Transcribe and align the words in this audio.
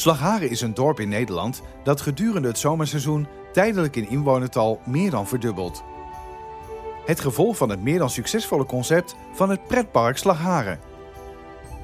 Slagharen 0.00 0.50
is 0.50 0.60
een 0.60 0.74
dorp 0.74 1.00
in 1.00 1.08
Nederland 1.08 1.62
dat 1.82 2.00
gedurende 2.00 2.48
het 2.48 2.58
zomerseizoen 2.58 3.26
tijdelijk 3.52 3.96
in 3.96 4.08
inwonertal 4.08 4.80
meer 4.86 5.10
dan 5.10 5.26
verdubbelt. 5.26 5.84
Het 7.04 7.20
gevolg 7.20 7.56
van 7.56 7.68
het 7.68 7.82
meer 7.82 7.98
dan 7.98 8.10
succesvolle 8.10 8.64
concept 8.64 9.14
van 9.32 9.50
het 9.50 9.66
pretpark 9.66 10.16
Slagharen. 10.16 10.80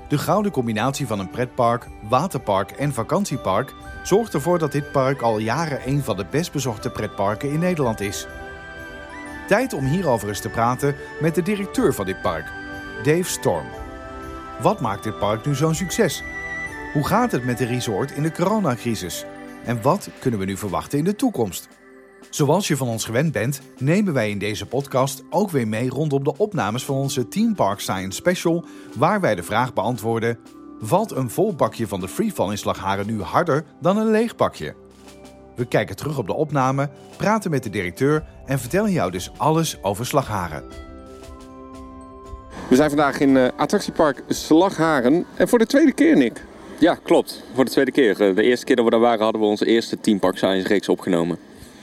De 0.09 0.19
gouden 0.19 0.53
combinatie 0.53 1.07
van 1.07 1.19
een 1.19 1.31
pretpark, 1.31 1.89
waterpark 2.09 2.71
en 2.71 2.93
vakantiepark 2.93 3.75
zorgt 4.03 4.35
ervoor 4.35 4.59
dat 4.59 4.73
dit 4.73 4.93
park 4.93 5.23
al 5.23 5.39
jaren 5.39 5.89
een 5.89 6.03
van 6.03 6.17
de 6.17 6.27
best 6.31 6.53
bezochte 6.53 6.91
pretparken 6.91 7.51
in 7.51 7.59
Nederland 7.59 8.01
is. 8.01 8.27
Tijd 9.49 9.73
om 9.73 9.85
hierover 9.85 10.29
eens 10.29 10.41
te 10.41 10.49
praten 10.49 10.97
met 11.21 11.35
de 11.35 11.43
directeur 11.43 11.95
van 11.95 12.05
dit 12.05 12.23
park, 12.23 12.47
Dave 13.03 13.31
Storm. 13.31 13.67
Wat 14.61 14.81
maakt 14.81 15.05
dit 15.05 15.19
park 15.19 15.47
nu 15.47 15.55
zo'n 15.55 15.75
succes? 15.75 16.23
Hoe 16.97 17.07
gaat 17.07 17.33
het 17.33 17.45
met 17.45 17.59
de 17.59 17.65
resort 17.65 18.11
in 18.11 18.23
de 18.23 18.33
coronacrisis? 18.33 19.25
En 19.65 19.83
wat 19.83 20.09
kunnen 20.19 20.41
we 20.41 20.47
nu 20.47 20.57
verwachten 20.57 20.99
in 20.99 21.05
de 21.05 21.17
toekomst? 21.17 21.69
Zoals 22.31 22.69
je 22.69 22.77
van 22.77 22.89
ons 22.89 23.05
gewend 23.05 23.33
bent, 23.33 23.61
nemen 23.79 24.13
wij 24.13 24.31
in 24.31 24.39
deze 24.39 24.67
podcast 24.67 25.23
ook 25.31 25.51
weer 25.51 25.69
mee 25.69 25.89
rondom 25.89 26.25
de 26.25 26.37
opnames 26.37 26.85
van 26.85 26.97
onze 26.97 27.29
Team 27.29 27.55
Park 27.55 27.81
Science 27.81 28.17
Special, 28.17 28.65
waar 28.95 29.21
wij 29.21 29.35
de 29.35 29.43
vraag 29.43 29.73
beantwoorden: 29.73 30.39
valt 30.81 31.11
een 31.11 31.31
vol 31.31 31.55
bakje 31.55 31.87
van 31.87 32.01
de 32.01 32.09
freefall 32.09 32.51
in 32.51 32.59
Slagharen 32.59 33.07
nu 33.07 33.23
harder 33.23 33.65
dan 33.81 33.97
een 33.97 34.11
leeg 34.11 34.37
bakje? 34.37 34.75
We 35.57 35.67
kijken 35.67 35.97
terug 35.97 36.19
op 36.19 36.27
de 36.27 36.35
opname, 36.35 36.91
praten 37.17 37.51
met 37.51 37.63
de 37.63 37.71
directeur 37.71 38.25
en 38.47 38.59
vertellen 38.59 38.93
jou 38.93 39.11
dus 39.11 39.31
alles 39.37 39.83
over 39.83 40.07
Slagharen. 40.07 40.65
We 42.69 42.77
zijn 42.77 42.89
vandaag 42.89 43.21
in 43.21 43.37
uh, 43.37 43.49
attractiepark 43.57 44.23
Slagharen 44.29 45.27
en 45.37 45.49
voor 45.49 45.59
de 45.59 45.67
tweede 45.67 45.93
keer, 45.93 46.17
Nick. 46.17 46.45
Ja, 46.79 46.99
klopt. 47.03 47.43
Voor 47.55 47.65
de 47.65 47.71
tweede 47.71 47.91
keer. 47.91 48.35
De 48.35 48.43
eerste 48.43 48.65
keer 48.65 48.77
dat 48.77 48.85
we 48.85 48.91
daar 48.91 49.01
waren 49.01 49.23
hadden 49.23 49.41
we 49.41 49.47
onze 49.47 49.67
eerste 49.67 50.01
Team 50.01 50.19
Park 50.19 50.37
Science 50.37 50.69
reeks 50.69 50.89
opgenomen. 50.89 51.39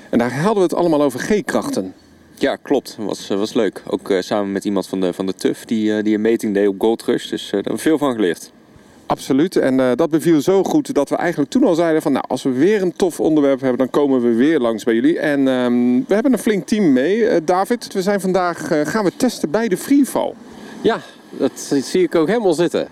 En 0.09 0.17
daar 0.17 0.33
hadden 0.33 0.55
we 0.55 0.61
het 0.61 0.73
allemaal 0.73 1.01
over 1.01 1.19
G-krachten. 1.19 1.93
Ja, 2.33 2.55
klopt. 2.55 2.95
Was, 2.99 3.27
was 3.27 3.53
leuk. 3.53 3.81
Ook 3.87 4.09
uh, 4.09 4.21
samen 4.21 4.51
met 4.51 4.65
iemand 4.65 4.87
van 4.87 4.99
de, 4.99 5.13
van 5.13 5.25
de 5.25 5.33
TUF 5.33 5.65
die, 5.65 5.97
uh, 5.97 6.03
die 6.03 6.15
een 6.15 6.21
meting 6.21 6.53
deed 6.53 6.67
op 6.67 6.75
Gold 6.81 7.03
Rush. 7.03 7.29
Dus 7.29 7.45
uh, 7.45 7.51
daar 7.51 7.61
hebben 7.61 7.75
we 7.75 7.89
veel 7.89 7.97
van 7.97 8.13
geleerd. 8.13 8.51
Absoluut. 9.05 9.55
En 9.55 9.95
dat 9.95 10.09
beviel 10.09 10.41
zo 10.41 10.63
goed 10.63 10.93
dat 10.93 11.09
we 11.09 11.15
eigenlijk 11.15 11.51
toen 11.51 11.63
al 11.63 11.75
zeiden 11.75 12.01
van... 12.01 12.11
nou, 12.11 12.25
als 12.27 12.43
we 12.43 12.51
weer 12.51 12.81
een 12.81 12.93
tof 12.93 13.19
onderwerp 13.19 13.59
hebben, 13.59 13.77
dan 13.77 13.89
komen 13.89 14.21
we 14.21 14.33
weer 14.33 14.59
langs 14.59 14.83
bij 14.83 14.93
jullie. 14.93 15.19
En 15.19 15.47
um, 15.47 16.05
we 16.07 16.13
hebben 16.13 16.33
een 16.33 16.39
flink 16.39 16.67
team 16.67 16.93
mee. 16.93 17.43
David, 17.43 17.93
we 17.93 18.01
zijn 18.01 18.21
vandaag 18.21 18.67
gaan 18.67 19.03
we 19.03 19.11
testen 19.17 19.49
bij 19.49 19.67
de 19.67 19.77
freefall. 19.77 20.33
Ja, 20.81 20.99
dat 21.29 21.73
zie 21.83 22.03
ik 22.03 22.15
ook 22.15 22.27
helemaal 22.27 22.53
zitten. 22.53 22.87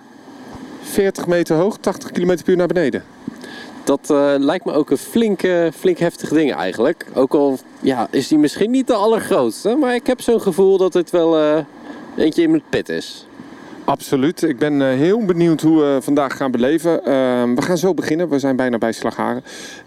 40 0.82 1.28
meter 1.28 1.56
hoog, 1.56 1.78
80 1.78 2.12
km 2.12 2.26
per 2.26 2.50
uur 2.50 2.58
naar 2.58 2.68
beneden. 2.68 3.04
Dat 3.84 4.10
uh, 4.12 4.34
lijkt 4.38 4.66
me 4.66 4.72
ook 4.72 4.90
een 4.90 4.98
flink, 4.98 5.42
flink 5.74 5.98
heftig 5.98 6.30
ding 6.30 6.54
eigenlijk. 6.54 7.06
Ook 7.14 7.34
al 7.34 7.60
ja, 7.80 8.08
is 8.12 8.28
die 8.28 8.38
misschien 8.38 8.72
niet 8.72 8.88
de 8.88 8.94
allergrootste. 8.94 9.76
Maar 9.76 9.96
ik 9.96 10.08
heb 10.08 10.22
zo'n 10.22 10.42
gevoel 10.42 10.78
dat 10.78 10.94
het 10.94 11.10
wel 11.10 11.40
uh, 11.40 11.58
eentje 12.18 12.42
in 12.42 12.50
mijn 12.50 12.64
pit 12.70 12.90
is. 12.90 13.26
Absoluut. 13.86 14.42
Ik 14.42 14.58
ben 14.58 14.82
heel 14.82 15.26
benieuwd 15.26 15.62
hoe 15.62 15.82
we 15.82 15.98
vandaag 16.02 16.38
gaan 16.38 16.52
beleven. 16.52 16.92
Uh, 16.92 17.04
we 17.56 17.62
gaan 17.62 17.78
zo 17.78 17.94
beginnen. 17.94 18.30
We 18.30 18.40
zijn 18.40 18.56
bijna 18.56 18.78
bij 18.78 18.92
Slagharen. 18.92 19.44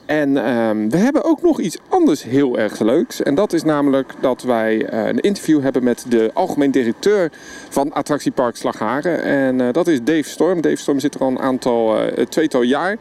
En 0.06 0.36
ehm, 0.44 0.88
we 0.88 0.96
hebben 0.96 1.24
ook 1.24 1.42
nog 1.42 1.60
iets 1.60 1.78
anders 1.88 2.22
heel 2.22 2.58
erg 2.58 2.80
leuks. 2.80 3.22
En 3.22 3.34
dat 3.34 3.52
is 3.52 3.62
namelijk 3.62 4.12
dat 4.20 4.42
wij 4.42 4.92
een 4.92 5.20
interview 5.20 5.62
hebben 5.62 5.84
met 5.84 6.04
de 6.08 6.30
algemeen 6.34 6.70
directeur 6.70 7.30
van 7.68 7.92
attractiepark 7.92 8.56
Slagharen. 8.56 9.22
En 9.22 9.72
dat 9.72 9.86
is 9.86 10.02
Dave 10.02 10.28
Storm. 10.28 10.60
Dave 10.60 10.76
Storm 10.76 11.00
zit 11.00 11.14
er 11.14 11.20
al 11.20 11.28
een 11.28 11.40
aantal, 11.40 11.96
tweetal 12.28 12.62
jaar. 12.62 12.98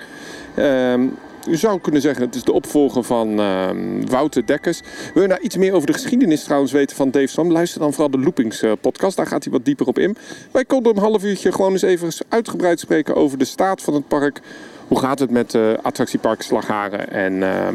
U 1.50 1.56
zou 1.58 1.80
kunnen 1.80 2.02
zeggen, 2.02 2.26
het 2.26 2.36
is 2.36 2.44
de 2.44 2.52
opvolger 2.52 3.04
van 3.04 3.40
uh, 3.40 3.70
Wouter 4.10 4.46
Dekkers. 4.46 4.82
Wil 5.14 5.22
je 5.22 5.30
nou 5.30 5.42
iets 5.42 5.58
meer 5.58 5.74
over 5.74 5.88
de 5.88 5.94
geschiedenis 5.94 6.44
trouwens 6.44 6.72
weten 6.72 6.96
van 6.96 7.12
Dave 7.12 7.28
Stam? 7.28 7.52
Luister 7.52 7.80
dan 7.80 7.94
vooral 7.94 8.12
de 8.12 8.20
Loopings 8.20 8.64
uh, 8.64 8.72
podcast, 8.82 9.18
daar 9.18 9.28
gaat 9.28 9.44
hij 9.44 9.54
wat 9.54 9.66
dieper 9.66 9.88
op 9.88 10.00
in. 10.00 10.18
Wij 10.52 10.66
konden 10.66 10.96
een 10.96 11.02
half 11.02 11.24
uurtje 11.24 11.52
gewoon 11.52 11.72
eens 11.72 11.82
even 11.82 12.26
uitgebreid 12.30 12.80
spreken 12.80 13.16
over 13.16 13.38
de 13.38 13.46
staat 13.46 13.82
van 13.82 13.94
het 13.94 14.08
park. 14.08 14.40
Hoe 14.88 15.00
gaat 15.00 15.20
het 15.20 15.30
met 15.30 15.54
uh, 15.54 15.74
attractiepark 15.82 16.42
Slagharen? 16.42 17.10
En 17.10 17.34
uh, 17.34 17.68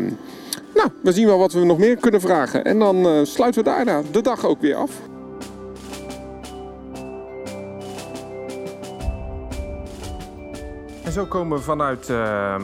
nou, 0.74 0.90
we 1.02 1.12
zien 1.12 1.26
wel 1.26 1.38
wat 1.38 1.52
we 1.52 1.64
nog 1.64 1.78
meer 1.78 1.96
kunnen 1.96 2.20
vragen. 2.20 2.64
En 2.64 2.78
dan 2.78 3.06
uh, 3.06 3.24
sluiten 3.24 3.64
we 3.64 3.70
daarna 3.70 4.02
de 4.10 4.20
dag 4.20 4.46
ook 4.46 4.60
weer 4.60 4.74
af. 4.74 4.90
En 11.04 11.12
zo 11.12 11.24
komen 11.24 11.58
we 11.58 11.64
vanuit 11.64 12.08
uh, 12.08 12.54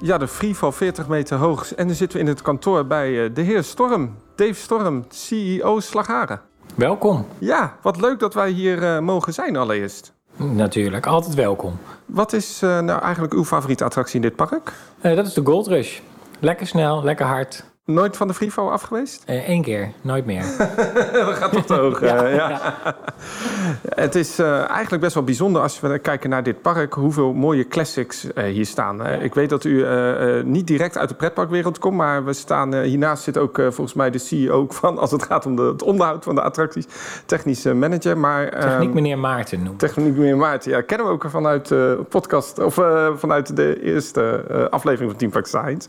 ja, 0.00 0.18
de 0.18 0.28
Freefall 0.28 0.72
40 0.72 1.08
meter 1.08 1.36
hoog. 1.36 1.74
En 1.74 1.86
dan 1.86 1.96
zitten 1.96 2.18
we 2.18 2.24
in 2.24 2.30
het 2.30 2.42
kantoor 2.42 2.86
bij 2.86 3.10
uh, 3.10 3.34
de 3.34 3.40
heer 3.40 3.62
Storm. 3.62 4.16
Dave 4.34 4.54
Storm, 4.54 5.04
CEO 5.08 5.80
Slagharen. 5.80 6.40
Welkom. 6.74 7.26
Ja, 7.38 7.76
wat 7.82 8.00
leuk 8.00 8.18
dat 8.18 8.34
wij 8.34 8.50
hier 8.50 8.82
uh, 8.82 8.98
mogen 8.98 9.32
zijn 9.32 9.56
allereerst. 9.56 10.12
Natuurlijk, 10.36 11.06
altijd 11.06 11.34
welkom. 11.34 11.78
Wat 12.06 12.32
is 12.32 12.62
uh, 12.62 12.80
nou 12.80 13.02
eigenlijk 13.02 13.34
uw 13.34 13.44
favoriete 13.44 13.84
attractie 13.84 14.16
in 14.16 14.22
dit 14.22 14.36
park? 14.36 14.72
dat 15.00 15.26
is 15.26 15.32
de 15.32 15.44
Gold 15.44 15.66
Rush. 15.66 16.00
Lekker 16.38 16.66
snel, 16.66 17.04
lekker 17.04 17.26
hard. 17.26 17.64
Nooit 17.84 18.16
van 18.16 18.28
de 18.28 18.34
Freefall 18.34 18.68
af 18.68 18.82
geweest? 18.82 19.22
Eén 19.26 19.58
uh, 19.58 19.64
keer, 19.64 19.92
nooit 20.00 20.26
meer. 20.26 20.42
dat 21.12 21.34
gaat 21.34 21.52
toch 21.52 21.64
te 21.66 21.74
hoog. 21.74 22.00
ja, 22.06 22.26
ja. 22.26 22.48
ja. 22.48 22.96
Het 23.88 24.14
is 24.14 24.40
uh, 24.40 24.70
eigenlijk 24.70 25.02
best 25.02 25.14
wel 25.14 25.24
bijzonder 25.24 25.62
als 25.62 25.80
we 25.80 25.98
kijken 25.98 26.30
naar 26.30 26.42
dit 26.42 26.62
park... 26.62 26.94
hoeveel 26.94 27.32
mooie 27.32 27.68
classics 27.68 28.24
uh, 28.24 28.44
hier 28.44 28.66
staan. 28.66 29.06
ik 29.06 29.34
weet 29.34 29.48
dat 29.50 29.64
u 29.64 29.86
niet 30.44 30.66
direct 30.66 30.98
uit 30.98 31.08
de 31.08 31.14
pretparkwereld 31.14 31.78
komt... 31.78 31.96
maar 31.96 32.24
we 32.24 32.32
staan, 32.32 32.74
hiernaast 32.74 33.22
zit 33.22 33.38
ook 33.38 33.56
volgens 33.56 33.94
mij 33.94 34.10
de 34.10 34.18
CEO 34.18 34.66
van... 34.68 34.98
als 34.98 35.10
het 35.10 35.22
gaat 35.22 35.46
om 35.46 35.56
de, 35.56 35.62
het 35.62 35.82
onderhoud 35.82 36.24
van 36.24 36.34
de 36.34 36.42
attracties. 36.42 36.86
Technische 37.26 37.74
manager, 37.74 38.18
maar... 38.18 38.50
Techniek 38.50 38.88
um, 38.88 38.94
meneer 38.94 39.18
Maarten 39.18 39.62
noemt. 39.62 39.78
Techniek 39.78 40.16
meneer 40.16 40.36
Maarten, 40.36 40.70
ja. 40.70 40.80
Kennen 40.80 41.06
we 41.06 41.12
ook 41.12 41.24
vanuit 41.28 41.68
de 41.68 42.04
podcast... 42.08 42.58
of 42.58 42.74
vanuit 43.14 43.56
de 43.56 43.82
eerste 43.82 44.44
aflevering 44.70 45.10
van 45.10 45.18
Team 45.18 45.30
Park 45.30 45.46
Science. 45.46 45.88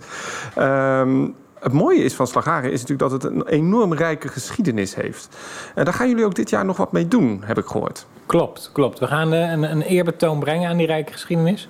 Um, 0.60 1.36
het 1.62 1.74
mooie 1.74 2.04
is 2.04 2.14
van 2.14 2.28
Slagharen 2.28 2.72
is 2.72 2.82
natuurlijk 2.82 3.12
dat 3.12 3.24
het 3.24 3.32
een 3.32 3.48
enorm 3.48 3.94
rijke 3.94 4.28
geschiedenis 4.28 4.96
heeft. 4.96 5.38
En 5.76 5.86
daar 5.86 5.94
gaan 5.94 6.10
jullie 6.10 6.26
ook 6.26 6.36
dit 6.36 6.50
jaar 6.50 6.66
nog 6.66 6.78
wat 6.78 6.92
mee 6.92 7.08
doen, 7.08 7.42
heb 7.46 7.58
ik 7.58 7.66
gehoord. 7.66 8.06
Klopt, 8.26 8.70
klopt. 8.74 9.00
We 9.00 9.08
gaan 9.08 9.32
een, 9.32 9.72
een 9.72 9.82
eerbetoon 9.82 10.40
brengen 10.40 10.70
aan 10.70 10.78
die 10.78 10.88
rijke 10.88 11.12
geschiedenis. 11.12 11.68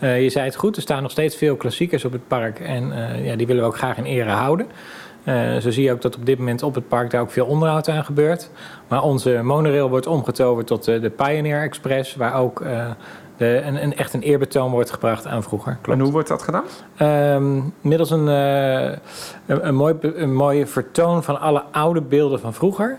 Uh, 0.00 0.22
je 0.22 0.30
zei 0.30 0.44
het 0.44 0.56
goed, 0.56 0.76
er 0.76 0.82
staan 0.82 1.02
nog 1.02 1.10
steeds 1.10 1.36
veel 1.36 1.56
klassiekers 1.56 2.04
op 2.04 2.12
het 2.12 2.28
park. 2.28 2.60
En 2.60 2.88
uh, 2.88 3.26
ja, 3.26 3.36
die 3.36 3.46
willen 3.46 3.62
we 3.62 3.68
ook 3.68 3.76
graag 3.76 3.96
in 3.96 4.04
ere 4.04 4.30
houden. 4.30 4.66
Zo 5.60 5.70
zie 5.70 5.82
je 5.82 5.92
ook 5.92 6.02
dat 6.02 6.16
op 6.16 6.26
dit 6.26 6.38
moment 6.38 6.62
op 6.62 6.74
het 6.74 6.88
park 6.88 7.10
daar 7.10 7.20
ook 7.20 7.30
veel 7.30 7.46
onderhoud 7.46 7.88
aan 7.88 8.04
gebeurt. 8.04 8.50
Maar 8.88 9.02
onze 9.02 9.40
monorail 9.42 9.88
wordt 9.88 10.06
omgetoverd 10.06 10.66
tot 10.66 10.84
de 10.84 11.12
Pioneer 11.16 11.60
Express, 11.60 12.16
waar 12.16 12.34
ook 12.34 12.62
de, 13.36 13.62
een, 13.64 13.82
een, 13.82 13.96
echt 13.96 14.14
een 14.14 14.22
eerbetoon 14.22 14.70
wordt 14.70 14.90
gebracht 14.90 15.26
aan 15.26 15.42
vroeger. 15.42 15.78
Klopt. 15.80 15.98
En 15.98 16.04
hoe 16.04 16.12
wordt 16.12 16.28
dat 16.28 16.42
gedaan? 16.42 16.64
Um, 17.36 17.74
middels 17.80 18.10
een, 18.10 18.26
uh, 18.26 18.82
een, 19.46 19.66
een, 19.66 19.74
mooi, 19.74 19.94
een 20.00 20.34
mooie 20.34 20.66
vertoon 20.66 21.22
van 21.22 21.40
alle 21.40 21.62
oude 21.70 22.00
beelden 22.00 22.40
van 22.40 22.54
vroeger. 22.54 22.98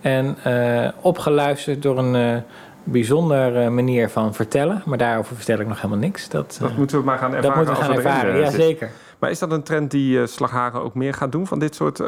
En 0.00 0.36
uh, 0.46 0.88
opgeluisterd 1.00 1.82
door 1.82 1.98
een 1.98 2.14
uh, 2.14 2.40
bijzondere 2.84 3.70
manier 3.70 4.10
van 4.10 4.34
vertellen. 4.34 4.82
Maar 4.84 4.98
daarover 4.98 5.36
vertel 5.36 5.58
ik 5.58 5.66
nog 5.66 5.76
helemaal 5.76 5.98
niks. 5.98 6.28
Dat, 6.28 6.58
dat 6.60 6.76
moeten 6.76 6.98
we 6.98 7.04
maar 7.04 7.18
gaan 7.18 7.34
ervaren. 7.34 7.48
Dat 7.48 7.66
moeten 7.66 7.74
we 7.74 7.80
gaan 7.80 7.96
ervaren, 7.96 8.40
ja 8.40 8.50
zeker. 8.50 8.90
Maar 9.18 9.30
is 9.30 9.38
dat 9.38 9.52
een 9.52 9.62
trend 9.62 9.90
die 9.90 10.26
Slagharen 10.26 10.82
ook 10.82 10.94
meer 10.94 11.14
gaat 11.14 11.32
doen? 11.32 11.46
Van 11.46 11.58
dit 11.58 11.74
soort 11.74 12.00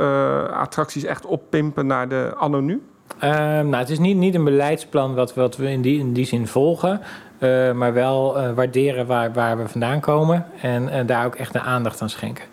attracties 0.53 1.05
echt 1.05 1.27
oppimpen 1.27 1.87
naar 1.87 2.09
de 2.09 2.33
anno 2.37 2.61
nu? 2.61 2.83
Uh, 3.25 3.31
nou, 3.31 3.75
het 3.75 3.91
is 3.91 3.99
niet, 3.99 4.17
niet 4.17 4.35
een 4.35 4.45
beleidsplan 4.45 5.15
wat, 5.15 5.35
wat 5.35 5.57
we 5.57 5.71
in 5.71 5.81
die, 5.81 5.99
in 5.99 6.13
die 6.13 6.25
zin 6.25 6.47
volgen. 6.47 7.01
Uh, 7.39 7.73
maar 7.73 7.93
wel 7.93 8.39
uh, 8.39 8.53
waarderen 8.53 9.07
waar, 9.07 9.33
waar 9.33 9.59
we 9.59 9.69
vandaan 9.69 10.01
komen. 10.01 10.47
En 10.63 10.83
uh, 10.83 11.01
daar 11.07 11.27
ook 11.27 11.35
echt 11.35 11.53
de 11.53 11.61
aandacht 11.61 12.03
aan 12.03 12.11
schenken. 12.11 12.45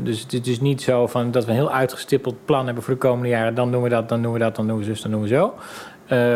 dus 0.00 0.26
het 0.30 0.46
is 0.46 0.60
niet 0.60 0.82
zo 0.82 1.06
van 1.06 1.30
dat 1.30 1.44
we 1.44 1.50
een 1.50 1.56
heel 1.56 1.72
uitgestippeld 1.72 2.44
plan 2.44 2.64
hebben 2.64 2.82
voor 2.84 2.94
de 2.94 3.00
komende 3.00 3.28
jaren. 3.28 3.54
Dan 3.54 3.72
doen 3.72 3.82
we 3.82 3.88
dat, 3.88 4.08
dan 4.08 4.22
doen 4.22 4.32
we 4.32 4.38
dat, 4.38 4.56
dan 4.56 4.66
doen 4.66 4.78
we 4.78 4.84
zus, 4.84 5.02
dan 5.02 5.10
doen 5.10 5.22
we 5.22 5.28
zo. 5.28 5.54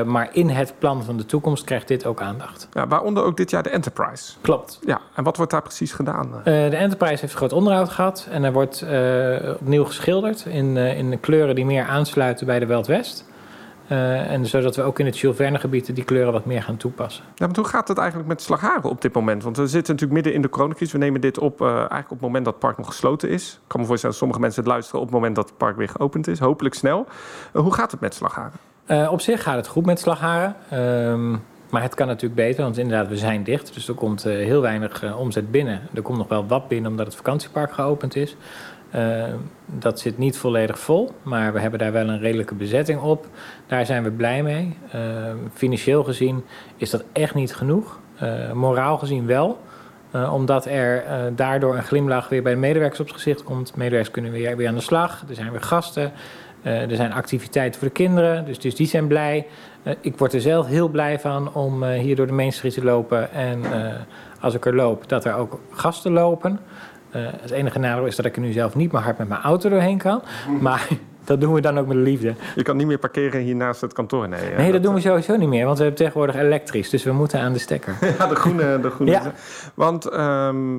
maar 0.05 0.29
in 0.33 0.49
het 0.49 0.75
plan 0.79 1.05
van 1.05 1.17
de 1.17 1.27
toekomst 1.27 1.65
krijgt 1.65 1.89
dit 1.89 2.07
ook 2.07 2.21
aandacht. 2.21 2.69
Ja, 2.73 2.87
waaronder 2.87 3.25
ook 3.25 3.37
dit 3.37 3.51
jaar 3.51 3.63
de 3.63 3.71
Enterprise. 3.71 4.33
Klopt. 4.41 4.79
Ja, 4.87 5.01
en 5.15 5.25
wat 5.25 5.37
wordt 5.37 5.53
daar 5.53 5.63
precies 5.63 5.93
gedaan? 5.93 6.31
de 6.45 6.77
Enterprise 6.77 7.21
heeft 7.21 7.35
groot 7.35 7.53
onderhoud 7.53 7.89
gehad. 7.89 8.29
En 8.31 8.45
er 8.45 8.53
wordt 8.53 8.85
opnieuw 9.61 9.85
geschilderd 9.85 10.45
in, 10.45 10.77
in 10.77 11.11
de 11.11 11.19
kleuren 11.19 11.55
die 11.55 11.67
meer 11.67 11.85
aansluiten 11.85 12.47
bij 12.47 12.59
de 12.59 12.67
Wild 12.67 12.87
West. 12.87 13.25
Uh, 13.89 14.31
en 14.31 14.47
zodat 14.47 14.77
we 14.77 14.83
ook 14.83 14.99
in 14.99 15.07
het 15.07 15.19
Jules 15.19 15.37
Verne 15.37 15.59
gebied 15.59 15.95
die 15.95 16.05
kleuren 16.05 16.33
wat 16.33 16.45
meer 16.45 16.63
gaan 16.63 16.77
toepassen. 16.77 17.25
Ja, 17.35 17.47
maar 17.47 17.57
hoe 17.57 17.65
gaat 17.65 17.89
het 17.89 17.99
eigenlijk 17.99 18.29
met 18.29 18.43
Slagharen 18.43 18.91
op 18.91 19.01
dit 19.01 19.13
moment? 19.13 19.43
Want 19.43 19.57
we 19.57 19.67
zitten 19.67 19.95
natuurlijk 19.95 20.13
midden 20.13 20.33
in 20.33 20.43
de 20.43 20.49
coronacrisis. 20.49 20.93
We 20.93 20.99
nemen 20.99 21.21
dit 21.21 21.39
op 21.39 21.61
uh, 21.61 21.69
eigenlijk 21.69 22.05
op 22.05 22.11
het 22.11 22.21
moment 22.21 22.45
dat 22.45 22.55
het 22.55 22.63
park 22.63 22.77
nog 22.77 22.87
gesloten 22.87 23.29
is. 23.29 23.53
Ik 23.53 23.59
kan 23.67 23.81
me 23.81 23.87
voorstellen 23.87 24.11
dat 24.11 24.25
sommige 24.25 24.41
mensen 24.41 24.63
het 24.63 24.71
luisteren 24.71 25.01
op 25.01 25.07
het 25.07 25.15
moment 25.15 25.37
dat 25.37 25.49
het 25.49 25.59
park 25.59 25.77
weer 25.77 25.89
geopend 25.89 26.27
is. 26.27 26.39
Hopelijk 26.39 26.75
snel. 26.75 27.07
Uh, 27.53 27.63
hoe 27.63 27.75
gaat 27.75 27.91
het 27.91 28.01
met 28.01 28.15
Slagharen? 28.15 28.59
op 29.11 29.21
zich 29.21 29.43
gaat 29.43 29.57
het 29.57 29.67
goed 29.67 29.87
met 29.87 30.01
Slagharen. 30.01 30.57
Ehm, 30.71 31.37
maar 31.71 31.83
het 31.83 31.95
kan 31.95 32.07
natuurlijk 32.07 32.35
beter, 32.35 32.63
want 32.63 32.79
inderdaad, 32.79 33.09
we 33.09 33.17
zijn 33.17 33.43
dicht. 33.43 33.75
Dus 33.75 33.89
er 33.89 33.95
komt 33.95 34.25
eh, 34.25 34.33
heel 34.33 34.61
weinig 34.61 35.03
eh, 35.03 35.19
omzet 35.19 35.51
binnen. 35.51 35.81
Er 35.95 36.03
komt 36.03 36.19
nog 36.19 36.29
wel 36.29 36.47
wat 36.47 36.69
binnen 36.69 36.91
omdat 36.91 37.07
het 37.07 37.15
vakantiepark 37.15 37.73
geopend 37.73 38.17
is. 38.17 38.37
Eh, 38.97 39.25
dat 39.67 40.01
zit 40.01 40.19
niet 40.19 40.39
volledig 40.39 40.79
vol, 40.79 41.13
maar 41.23 41.53
we 41.53 41.61
hebben 41.61 41.79
daar 41.79 41.93
wel 41.93 42.09
een 42.09 42.21
redelijke 42.21 42.55
bezetting 42.55 43.01
op. 43.01 43.27
Daar 43.67 43.87
zijn 43.87 44.03
we 44.03 44.11
blij 44.11 44.43
mee. 44.43 44.77
Eh, 44.91 45.01
financieel 45.53 46.05
gezien 46.05 46.45
is 46.77 46.91
dat 46.91 47.05
echt 47.13 47.35
niet 47.35 47.55
genoeg. 47.55 47.99
Eh, 48.19 48.53
moraal 48.53 48.99
gezien 48.99 49.27
wel. 49.27 49.59
Omdat 50.33 50.67
er 50.67 51.05
daardoor 51.35 51.77
een 51.77 51.83
glimlach 51.83 52.29
weer 52.29 52.43
bij 52.43 52.53
de 52.53 52.59
medewerkers 52.59 53.01
op 53.01 53.07
het 53.07 53.15
gezicht 53.15 53.43
komt. 53.43 53.77
Medewerkers 53.77 54.11
kunnen 54.11 54.33
weer, 54.33 54.57
weer 54.57 54.69
aan 54.69 54.75
de 54.75 54.81
slag. 54.81 55.25
Er 55.29 55.35
zijn 55.35 55.51
weer 55.51 55.63
gasten. 55.63 56.13
Er 56.63 56.97
zijn 56.97 57.13
activiteiten 57.13 57.81
voor 57.81 57.89
de 57.89 57.95
kinderen. 57.95 58.45
Dus, 58.45 58.59
dus 58.59 58.75
die 58.75 58.87
zijn 58.87 59.07
blij. 59.07 59.47
Ik 60.01 60.19
word 60.19 60.33
er 60.33 60.41
zelf 60.41 60.67
heel 60.67 60.89
blij 60.89 61.21
van 61.21 61.55
om 61.55 61.85
hier 61.85 62.17
door 62.17 62.27
de 62.27 62.33
Main 62.33 62.53
Street 62.53 62.75
te 62.75 62.85
lopen. 62.85 63.33
En 63.33 63.63
als 64.41 64.55
ik 64.55 64.67
er 64.67 64.75
loop, 64.75 65.09
dat 65.09 65.25
er 65.25 65.35
ook 65.35 65.61
gasten 65.71 66.13
lopen. 66.13 66.61
Eh, 67.17 67.33
het 67.41 67.51
enige 67.51 67.79
nadeel 67.79 68.07
is 68.07 68.17
dat 68.17 68.25
ik 68.25 68.37
er 68.37 68.43
nu 68.43 68.53
zelf 68.53 68.75
niet 68.75 68.93
meer 68.93 69.03
hard 69.03 69.19
met 69.19 69.29
mijn 69.29 69.41
auto 69.41 69.69
doorheen 69.69 69.99
kan. 69.99 70.23
Maar 70.61 70.89
dat 71.25 71.41
doen 71.41 71.53
we 71.53 71.61
dan 71.61 71.79
ook 71.79 71.87
met 71.87 71.97
liefde. 71.97 72.35
Je 72.55 72.63
kan 72.63 72.77
niet 72.77 72.87
meer 72.87 72.99
parkeren 72.99 73.41
hier 73.41 73.57
naast 73.57 73.81
het 73.81 73.93
kantoor. 73.93 74.29
Nee, 74.29 74.41
eh, 74.41 74.57
Nee, 74.57 74.73
dat 74.73 74.83
doen 74.83 74.95
we 74.95 75.01
sowieso 75.01 75.37
niet 75.37 75.49
meer. 75.49 75.65
Want 75.65 75.79
we 75.79 75.85
hebben 75.85 76.03
tegenwoordig 76.03 76.37
elektrisch. 76.37 76.91
Dus 76.91 77.05
we 77.05 77.13
moeten 77.13 77.41
aan 77.41 77.53
de 77.53 77.59
stekker. 77.59 77.95
Ja, 78.19 78.27
de 78.27 78.35
groene. 78.35 78.81
De 78.81 78.91
groene. 78.91 79.13
Ja. 79.13 79.33
Want 79.75 80.09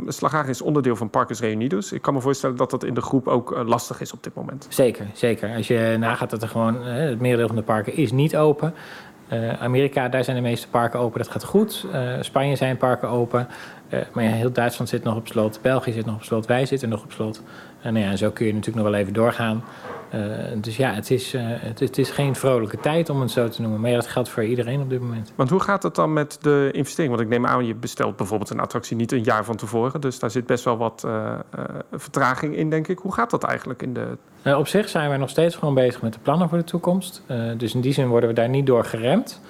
Slaghagen 0.07 0.49
is 0.49 0.61
onderdeel 0.61 0.95
van 0.95 1.09
Parkers 1.09 1.39
Reunidos. 1.39 1.91
Ik 1.91 2.01
kan 2.01 2.13
me 2.13 2.21
voorstellen 2.21 2.55
dat 2.55 2.71
dat 2.71 2.83
in 2.83 2.93
de 2.93 3.01
groep 3.01 3.27
ook 3.27 3.51
eh, 3.51 3.67
lastig 3.67 4.01
is 4.01 4.13
op 4.13 4.23
dit 4.23 4.35
moment. 4.35 4.67
Zeker, 4.69 5.05
zeker. 5.13 5.55
Als 5.55 5.67
je 5.67 5.95
nagaat 5.99 6.29
dat 6.29 6.41
er 6.41 6.47
gewoon 6.47 6.85
eh, 6.85 6.93
het 6.93 7.19
merendeel 7.19 7.47
van 7.47 7.55
de 7.55 7.61
parken 7.61 7.95
is 7.95 8.11
niet 8.11 8.37
open. 8.37 8.73
Eh 9.27 9.61
Amerika, 9.61 10.09
daar 10.09 10.23
zijn 10.23 10.35
de 10.35 10.41
meeste 10.41 10.67
parken 10.67 10.99
open, 10.99 11.19
dat 11.19 11.29
gaat 11.29 11.43
goed. 11.43 11.85
Eh, 11.91 12.01
Spanje 12.19 12.55
zijn 12.55 12.77
parken 12.77 13.09
open. 13.09 13.47
Eh, 13.89 13.99
maar 14.13 14.23
ja, 14.23 14.29
heel 14.29 14.51
Duitsland 14.51 14.89
zit 14.89 15.03
nog 15.03 15.15
op 15.15 15.27
slot. 15.27 15.59
België 15.61 15.91
zit 15.91 16.05
nog 16.05 16.15
op 16.15 16.23
slot. 16.23 16.45
Wij 16.45 16.65
zitten 16.65 16.89
nog 16.89 17.03
op 17.03 17.11
slot. 17.11 17.41
En, 17.81 17.93
nou 17.93 18.05
ja, 18.05 18.11
en 18.11 18.17
zo 18.17 18.31
kun 18.31 18.45
je 18.45 18.53
natuurlijk 18.53 18.83
nog 18.83 18.91
wel 18.91 19.01
even 19.01 19.13
doorgaan. 19.13 19.63
Eh, 20.09 20.19
dus 20.55 20.77
ja, 20.77 20.93
het 20.93 21.11
is, 21.11 21.33
eh, 21.33 21.41
het, 21.45 21.79
het 21.79 21.97
is 21.97 22.09
geen 22.09 22.35
vrolijke 22.35 22.79
tijd 22.79 23.09
om 23.09 23.21
het 23.21 23.31
zo 23.31 23.47
te 23.47 23.61
noemen. 23.61 23.79
Maar 23.79 23.89
ja, 23.89 23.95
dat 23.95 24.07
geldt 24.07 24.29
voor 24.29 24.43
iedereen 24.43 24.81
op 24.81 24.89
dit 24.89 24.99
moment. 24.99 25.31
Want 25.35 25.49
hoe 25.49 25.59
gaat 25.59 25.83
het 25.83 25.95
dan 25.95 26.13
met 26.13 26.37
de 26.41 26.69
investering? 26.71 27.15
Want 27.15 27.21
ik 27.25 27.29
neem 27.29 27.45
aan, 27.45 27.65
je 27.65 27.75
bestelt 27.75 28.15
bijvoorbeeld 28.15 28.49
een 28.49 28.59
attractie 28.59 28.95
niet 28.95 29.11
een 29.11 29.23
jaar 29.23 29.45
van 29.45 29.55
tevoren. 29.55 30.01
Dus 30.01 30.19
daar 30.19 30.31
zit 30.31 30.45
best 30.45 30.63
wel 30.63 30.77
wat 30.77 31.07
vertraging 31.91 32.55
in, 32.55 32.69
denk 32.69 32.87
ik. 32.87 32.99
Hoe 32.99 33.13
gaat 33.13 33.29
dat 33.29 33.43
eigenlijk 33.43 33.81
in 33.81 33.93
de... 33.93 34.17
Op 34.57 34.67
zich 34.67 34.89
zijn 34.89 35.09
wij 35.09 35.17
nog 35.17 35.29
steeds 35.29 35.55
gewoon 35.55 35.73
bezig 35.73 36.01
met 36.01 36.13
de 36.13 36.19
plannen 36.19 36.49
voor 36.49 36.57
de 36.57 36.63
toekomst. 36.63 37.23
Dus 37.57 37.73
in 37.73 37.81
die 37.81 37.93
zin 37.93 38.07
worden 38.07 38.29
we 38.29 38.35
daar 38.35 38.49
niet 38.49 38.65
door 38.65 38.85
geremd. 38.85 39.41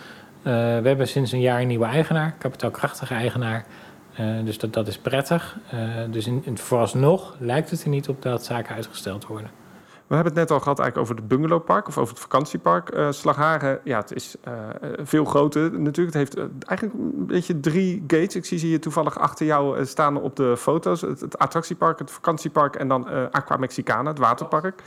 We 0.44 0.52
hebben 0.84 1.08
sinds 1.08 1.32
een 1.32 1.42
jaar 1.42 1.62
een 1.62 1.68
nieuwe 1.68 1.86
eigenaar, 1.86 2.36
kapitaalkrachtige 2.38 3.14
eigenaar. 3.14 3.66
Eh, 4.18 4.46
dus 4.46 4.58
dat, 4.58 4.74
dat 4.74 4.88
is 4.88 4.98
prettig. 4.98 5.58
Eh, 5.70 5.80
dus 6.10 6.28
in, 6.28 6.42
in, 6.46 6.58
vooralsnog 6.58 7.36
lijkt 7.40 7.70
het 7.70 7.84
er 7.84 7.90
niet 7.90 8.10
op 8.10 8.22
dat 8.22 8.46
zaken 8.46 8.76
uitgesteld 8.76 9.26
worden. 9.26 9.52
We 10.08 10.16
hebben 10.16 10.34
het 10.34 10.42
net 10.42 10.52
al 10.52 10.60
gehad 10.60 10.80
eigenlijk 10.80 11.10
over 11.10 11.22
het 11.22 11.28
bungalowpark 11.34 11.88
of 11.88 11.98
over 11.98 12.14
het 12.14 12.24
vakantiepark. 12.24 12.90
Eh 12.90 13.12
Slagharen, 13.12 13.80
ja, 13.84 14.00
het 14.00 14.14
is 14.14 14.36
eh, 14.44 14.54
veel 14.98 15.26
groter 15.26 15.80
natuurlijk. 15.80 16.18
Het 16.18 16.36
heeft 16.36 16.50
eigenlijk 16.66 17.00
een 17.00 17.26
beetje 17.26 17.60
drie 17.60 18.04
gates. 18.08 18.36
Ik 18.36 18.46
zie 18.46 18.58
ze 18.58 18.66
hier 18.66 18.82
toevallig 18.82 19.20
achter 19.20 19.46
jou 19.46 19.86
staan 19.86 20.22
op 20.22 20.36
de 20.36 20.58
foto's. 20.58 21.02
Het, 21.02 21.20
het 21.20 21.38
attractiepark, 21.38 22.00
het 22.00 22.12
vakantiepark 22.12 22.76
en 22.76 22.88
dan 22.88 23.10
eh, 23.10 23.24
Aqua 23.32 23.58
Mexicana, 23.58 24.10
het 24.10 24.20
waterpark. 24.20 24.84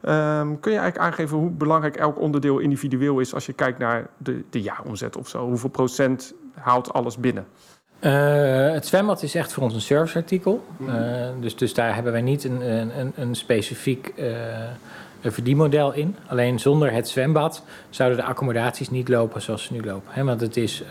Ehm, 0.00 0.60
kun 0.60 0.72
je 0.72 0.78
eigenlijk 0.78 0.98
aangeven 0.98 1.38
hoe 1.38 1.50
belangrijk 1.50 1.96
elk 1.96 2.18
onderdeel 2.18 2.58
individueel 2.58 3.20
is 3.20 3.34
als 3.34 3.46
je 3.46 3.52
kijkt 3.52 3.78
naar 3.78 4.06
de, 4.16 4.44
de 4.50 4.62
jaaromzet 4.62 5.16
of 5.16 5.28
zo? 5.28 5.46
Hoeveel 5.46 5.70
procent 5.70 6.34
haalt 6.54 6.92
alles 6.92 7.16
binnen? 7.16 7.46
Uh, 8.02 8.72
het 8.72 8.86
zwembad 8.86 9.22
is 9.22 9.34
echt 9.34 9.52
voor 9.52 9.62
ons 9.62 9.74
een 9.74 9.80
serviceartikel. 9.80 10.64
Uh, 10.80 10.94
dus, 11.40 11.56
dus 11.56 11.74
daar 11.74 11.94
hebben 11.94 12.12
wij 12.12 12.20
niet 12.20 12.44
een, 12.44 12.60
een, 12.98 13.12
een 13.16 13.34
specifiek 13.34 14.12
uh, 14.16 14.26
een 15.20 15.32
verdienmodel 15.32 15.92
in. 15.92 16.16
Alleen 16.26 16.60
zonder 16.60 16.92
het 16.92 17.08
zwembad 17.08 17.62
zouden 17.90 18.18
de 18.18 18.24
accommodaties 18.24 18.90
niet 18.90 19.08
lopen 19.08 19.42
zoals 19.42 19.62
ze 19.62 19.72
nu 19.72 19.82
lopen. 19.82 20.24
Want 20.24 20.40
het 20.40 20.56
is 20.56 20.82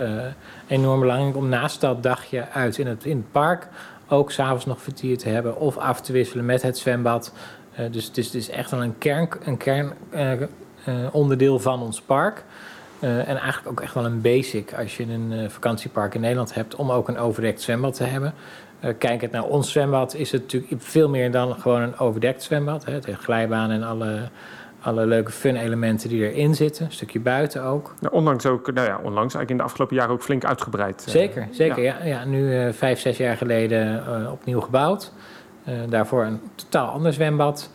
enorm 0.67 0.99
belangrijk 0.99 1.35
om 1.35 1.49
naast 1.49 1.81
dat 1.81 2.03
dagje 2.03 2.49
uit 2.49 2.77
in 2.77 2.87
het, 2.87 3.05
in 3.05 3.17
het 3.17 3.31
park 3.31 3.67
ook 4.07 4.31
s'avonds 4.31 4.65
nog 4.65 4.81
vertier 4.81 5.17
te 5.17 5.29
hebben 5.29 5.57
of 5.57 5.77
af 5.77 6.01
te 6.01 6.11
wisselen 6.11 6.45
met 6.45 6.61
het 6.61 6.77
zwembad. 6.77 7.33
dus 7.91 8.05
het 8.05 8.17
is, 8.17 8.25
het 8.25 8.35
is 8.35 8.49
echt 8.49 8.71
wel 8.71 8.83
een 8.83 8.97
kern, 8.97 9.29
een 9.43 9.57
kern 9.57 9.93
onderdeel 11.11 11.59
van 11.59 11.81
ons 11.81 12.01
park. 12.01 12.43
Uh, 13.03 13.17
en 13.17 13.37
eigenlijk 13.37 13.67
ook 13.67 13.81
echt 13.81 13.93
wel 13.93 14.05
een 14.05 14.21
basic 14.21 14.73
als 14.73 14.97
je 14.97 15.03
een 15.03 15.31
uh, 15.31 15.49
vakantiepark 15.49 16.13
in 16.15 16.21
Nederland 16.21 16.53
hebt 16.53 16.75
om 16.75 16.91
ook 16.91 17.07
een 17.07 17.17
overdekt 17.17 17.61
zwembad 17.61 17.95
te 17.95 18.03
hebben. 18.03 18.33
Uh, 18.83 18.91
kijk 18.97 19.21
het 19.21 19.31
naar 19.31 19.43
ons 19.43 19.71
zwembad, 19.71 20.15
is 20.15 20.31
het 20.31 20.41
natuurlijk 20.41 20.73
veel 20.77 21.09
meer 21.09 21.31
dan 21.31 21.55
gewoon 21.55 21.81
een 21.81 21.97
overdekt 21.97 22.43
zwembad. 22.43 22.85
Hè. 22.85 22.93
Het 22.93 23.05
heeft 23.05 23.19
glijbaan 23.19 23.71
en 23.71 23.83
alle, 23.83 24.19
alle 24.81 25.05
leuke 25.05 25.31
fun 25.31 25.55
elementen 25.55 26.09
die 26.09 26.31
erin 26.31 26.55
zitten. 26.55 26.85
Een 26.85 26.91
stukje 26.91 27.19
buiten 27.19 27.63
ook. 27.63 27.93
Nou, 27.99 28.13
onlangs 28.13 28.45
ook, 28.45 28.73
nou 28.73 28.87
ja, 28.87 28.95
onlangs 28.95 29.33
eigenlijk 29.33 29.49
in 29.49 29.57
de 29.57 29.63
afgelopen 29.63 29.95
jaren 29.95 30.11
ook 30.11 30.23
flink 30.23 30.45
uitgebreid. 30.45 31.03
Zeker, 31.07 31.47
zeker. 31.51 31.83
Ja. 31.83 31.95
Ja, 31.99 32.05
ja 32.05 32.25
nu 32.25 32.73
vijf, 32.73 32.99
zes 32.99 33.17
jaar 33.17 33.37
geleden 33.37 34.03
opnieuw 34.31 34.59
gebouwd. 34.59 35.11
daarvoor 35.89 36.23
een 36.23 36.39
totaal 36.55 36.87
ander 36.87 37.13
zwembad. 37.13 37.71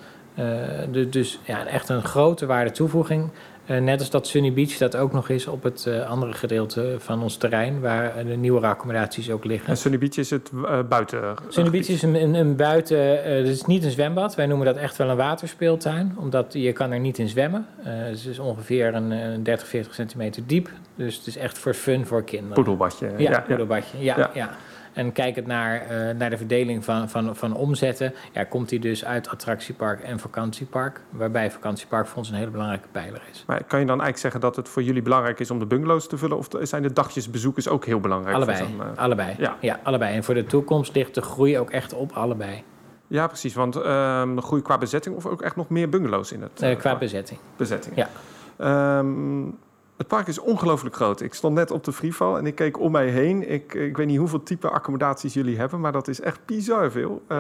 dus, 0.91 1.11
dus 1.11 1.41
ja, 1.45 1.67
echt 1.67 1.89
een 1.89 2.03
grote 2.03 2.47
waarde 2.47 2.71
toevoeging. 2.71 3.31
Uh, 3.71 3.79
net 3.79 3.99
als 3.99 4.11
dat 4.11 4.27
Sunny 4.27 4.53
Beach 4.53 4.77
dat 4.77 4.97
ook 4.97 5.13
nog 5.13 5.29
is 5.29 5.47
op 5.47 5.63
het 5.63 5.85
uh, 5.89 6.11
andere 6.11 6.33
gedeelte 6.33 6.97
van 6.99 7.23
ons 7.23 7.37
terrein, 7.37 7.81
waar 7.81 8.25
de 8.25 8.37
nieuwe 8.37 8.67
accommodaties 8.67 9.31
ook 9.31 9.45
liggen. 9.45 9.69
En 9.69 9.77
Sunny 9.77 9.99
Beach 9.99 10.17
is 10.17 10.31
het 10.31 10.51
uh, 10.55 10.79
buiten. 10.89 11.35
Sunny 11.49 11.71
Beach 11.71 11.89
is 11.89 12.03
een, 12.03 12.15
een, 12.15 12.35
een 12.35 12.57
buiten, 12.57 13.23
het 13.37 13.47
is 13.47 13.65
niet 13.65 13.85
een 13.85 13.91
zwembad. 13.91 14.35
Wij 14.35 14.47
noemen 14.47 14.67
dat 14.67 14.77
echt 14.77 14.97
wel 14.97 15.09
een 15.09 15.17
waterspeeltuin, 15.17 16.17
omdat 16.19 16.53
je 16.53 16.73
kan 16.73 16.93
er 16.93 17.01
niet 17.01 17.19
in 17.19 17.29
zwemmen. 17.29 17.67
het 17.83 18.25
is 18.25 18.39
ongeveer 18.39 18.95
een, 18.95 19.11
een 19.11 19.43
30, 19.43 19.69
40 19.69 19.95
centimeter 19.95 20.43
diep. 20.47 20.71
Dus 20.95 21.17
het 21.17 21.27
is 21.27 21.37
echt 21.37 21.59
voor 21.59 21.75
fun 21.75 22.07
voor 22.07 22.25
kinderen. 22.25 22.55
Poedelbadje. 22.55 23.07
Ja, 23.17 23.31
ja 23.31 23.41
poedelbadje. 23.41 23.99
Ja, 23.99 24.17
ja. 24.17 24.31
ja. 24.35 24.51
En 24.97 25.13
kijkend 25.13 25.47
naar, 25.47 25.83
uh, 25.83 26.19
naar 26.19 26.31
de 26.31 26.37
verdeling 26.37 26.85
van, 26.85 27.09
van, 27.09 27.37
van 27.37 27.55
omzetten, 27.55 28.15
ja, 28.33 28.45
komt 28.45 28.69
die 28.69 28.81
dus 28.81 29.05
uit 29.05 29.29
attractiepark 29.29 30.01
en 30.01 30.19
vakantiepark. 30.19 31.01
Waarbij 31.11 31.51
vakantiepark 31.51 32.07
voor 32.07 32.19
ons 32.19 32.29
een 32.29 32.35
hele 32.35 32.51
belangrijke 32.51 32.89
pijler 32.93 33.23
is. 33.31 33.45
Maar 33.47 33.65
kan 33.65 33.81
je 33.81 33.87
dan 33.87 34.01
eigenlijk 34.01 34.19
zeggen 34.19 34.41
dat 34.41 34.57
het 34.57 34.69
voor 34.69 34.83
jullie 34.83 35.03
belangrijk 35.03 35.41
is 35.41 35.51
om 35.51 35.59
de 35.59 35.67
bungalows 35.67 36.09
te 36.09 36.19
vullen? 36.19 36.37
Of 36.37 36.49
zijn 36.61 36.83
de 36.83 36.93
dagjesbezoekers 36.93 37.69
ook 37.69 37.85
heel 37.85 38.01
belangrijk? 38.01 38.37
Allebei. 38.37 38.63
Uh... 38.63 38.85
allebei. 38.97 39.35
Ja. 39.39 39.57
ja, 39.61 39.81
allebei. 39.83 40.15
En 40.15 40.25
voor 40.25 40.35
de 40.35 40.45
toekomst 40.45 40.95
ligt 40.95 41.15
de 41.15 41.23
groei 41.23 41.59
ook 41.59 41.71
echt 41.71 41.95
op 41.95 42.13
allebei. 42.13 42.63
Ja, 43.07 43.27
precies. 43.27 43.55
Want 43.55 43.77
uh, 43.77 44.37
groei 44.37 44.63
qua 44.63 44.79
bezetting 44.79 45.17
of 45.17 45.27
ook 45.27 45.43
echt 45.43 45.57
nog 45.57 45.69
meer 45.69 45.89
bungalows 45.89 46.33
in 46.33 46.43
het? 46.43 46.63
Uh, 46.63 46.77
qua 46.77 46.97
bezetting. 46.97 47.39
Bezetting. 47.57 47.97
Ja. 47.97 48.99
Um, 48.99 49.59
het 49.97 50.07
park 50.07 50.27
is 50.27 50.39
ongelooflijk 50.39 50.95
groot. 50.95 51.21
Ik 51.21 51.35
stond 51.35 51.55
net 51.55 51.71
op 51.71 51.85
de 51.85 51.93
Freefall 51.93 52.37
en 52.37 52.47
ik 52.47 52.55
keek 52.55 52.81
om 52.81 52.93
mij 52.93 53.09
heen. 53.09 53.51
Ik, 53.51 53.75
ik 53.75 53.97
weet 53.97 54.07
niet 54.07 54.19
hoeveel 54.19 54.43
type 54.43 54.71
accommodaties 54.71 55.35
jullie 55.35 55.59
hebben, 55.59 55.81
maar 55.81 55.93
dat 55.93 56.09
is 56.09 56.21
echt 56.21 56.41
bizar 56.45 56.91
veel. 56.91 57.23
Uh, 57.29 57.39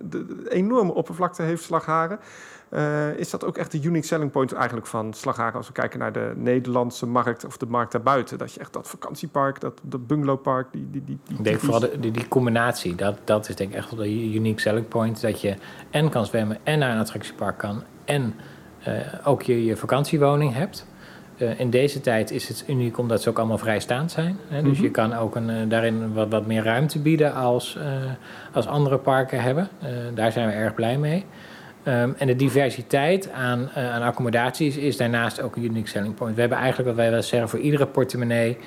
de, 0.00 0.26
de, 0.26 0.50
enorme 0.50 0.92
oppervlakte 0.92 1.42
heeft 1.42 1.62
Slagharen. 1.62 2.18
Uh, 2.70 3.18
is 3.18 3.30
dat 3.30 3.44
ook 3.44 3.56
echt 3.56 3.72
de 3.72 3.82
unique 3.82 4.06
selling 4.06 4.30
point 4.30 4.52
eigenlijk 4.52 4.86
van 4.86 5.12
Slagharen 5.12 5.54
als 5.54 5.66
we 5.66 5.72
kijken 5.72 5.98
naar 5.98 6.12
de 6.12 6.32
Nederlandse 6.36 7.06
markt 7.06 7.44
of 7.44 7.56
de 7.56 7.66
markt 7.66 7.92
daarbuiten? 7.92 8.38
Dat 8.38 8.52
je 8.52 8.60
echt 8.60 8.72
dat 8.72 8.88
vakantiepark, 8.88 9.60
dat, 9.60 9.80
dat 9.82 10.06
bungalowpark, 10.06 10.72
die... 10.72 10.88
die, 10.90 11.04
die, 11.04 11.18
die 11.24 11.38
ik 11.38 11.44
denk 11.44 11.60
vooral 11.60 11.80
de, 11.80 12.00
die, 12.00 12.10
die, 12.10 12.28
combinatie, 12.28 12.94
dat, 12.94 13.18
dat 13.24 13.48
is 13.48 13.56
denk 13.56 13.70
ik 13.70 13.76
echt 13.76 13.90
wel 13.90 13.98
de 13.98 14.34
unique 14.34 14.60
selling 14.60 14.88
point. 14.88 15.20
Dat 15.20 15.40
je 15.40 15.56
en 15.90 16.10
kan 16.10 16.26
zwemmen 16.26 16.58
en 16.62 16.78
naar 16.78 16.90
een 16.90 17.00
attractiepark 17.00 17.58
kan 17.58 17.82
en 18.04 18.34
uh, 18.88 18.94
ook 19.24 19.42
je, 19.42 19.64
je 19.64 19.76
vakantiewoning 19.76 20.54
hebt. 20.54 20.86
Uh, 21.38 21.60
in 21.60 21.70
deze 21.70 22.00
tijd 22.00 22.30
is 22.30 22.48
het 22.48 22.64
uniek 22.66 22.98
omdat 22.98 23.22
ze 23.22 23.28
ook 23.28 23.38
allemaal 23.38 23.58
vrijstaand 23.58 24.10
zijn. 24.10 24.38
Hè? 24.48 24.56
Dus 24.56 24.68
mm 24.68 24.74
-hmm. 24.74 24.82
je 24.82 24.90
kan 24.90 25.14
ook 25.14 25.36
een, 25.36 25.50
uh, 25.50 25.56
daarin 25.68 26.12
wat, 26.12 26.28
wat, 26.28 26.46
meer 26.46 26.62
ruimte 26.62 26.98
bieden 26.98 27.34
als, 27.34 27.76
uh, 27.78 27.84
als 28.52 28.66
andere 28.66 28.98
parken 28.98 29.42
hebben. 29.42 29.68
daar 30.14 30.32
zijn 30.32 30.46
we 30.48 30.52
erg 30.52 30.74
blij 30.74 30.98
mee. 30.98 31.24
Um, 31.84 32.14
en 32.18 32.26
de 32.26 32.36
diversiteit 32.36 33.30
aan, 33.32 33.70
aan, 33.70 34.02
accommodaties 34.02 34.76
is 34.76 34.96
daarnaast 34.96 35.40
ook 35.40 35.56
een 35.56 35.64
unique 35.64 35.88
selling 35.88 36.14
point. 36.14 36.34
We 36.34 36.40
hebben 36.40 36.58
eigenlijk, 36.58 36.88
wat 36.88 36.96
wij 36.96 37.10
wel 37.10 37.22
zeggen, 37.22 37.48
voor 37.48 37.58
iedere 37.58 37.86
portemonnee 37.86 38.58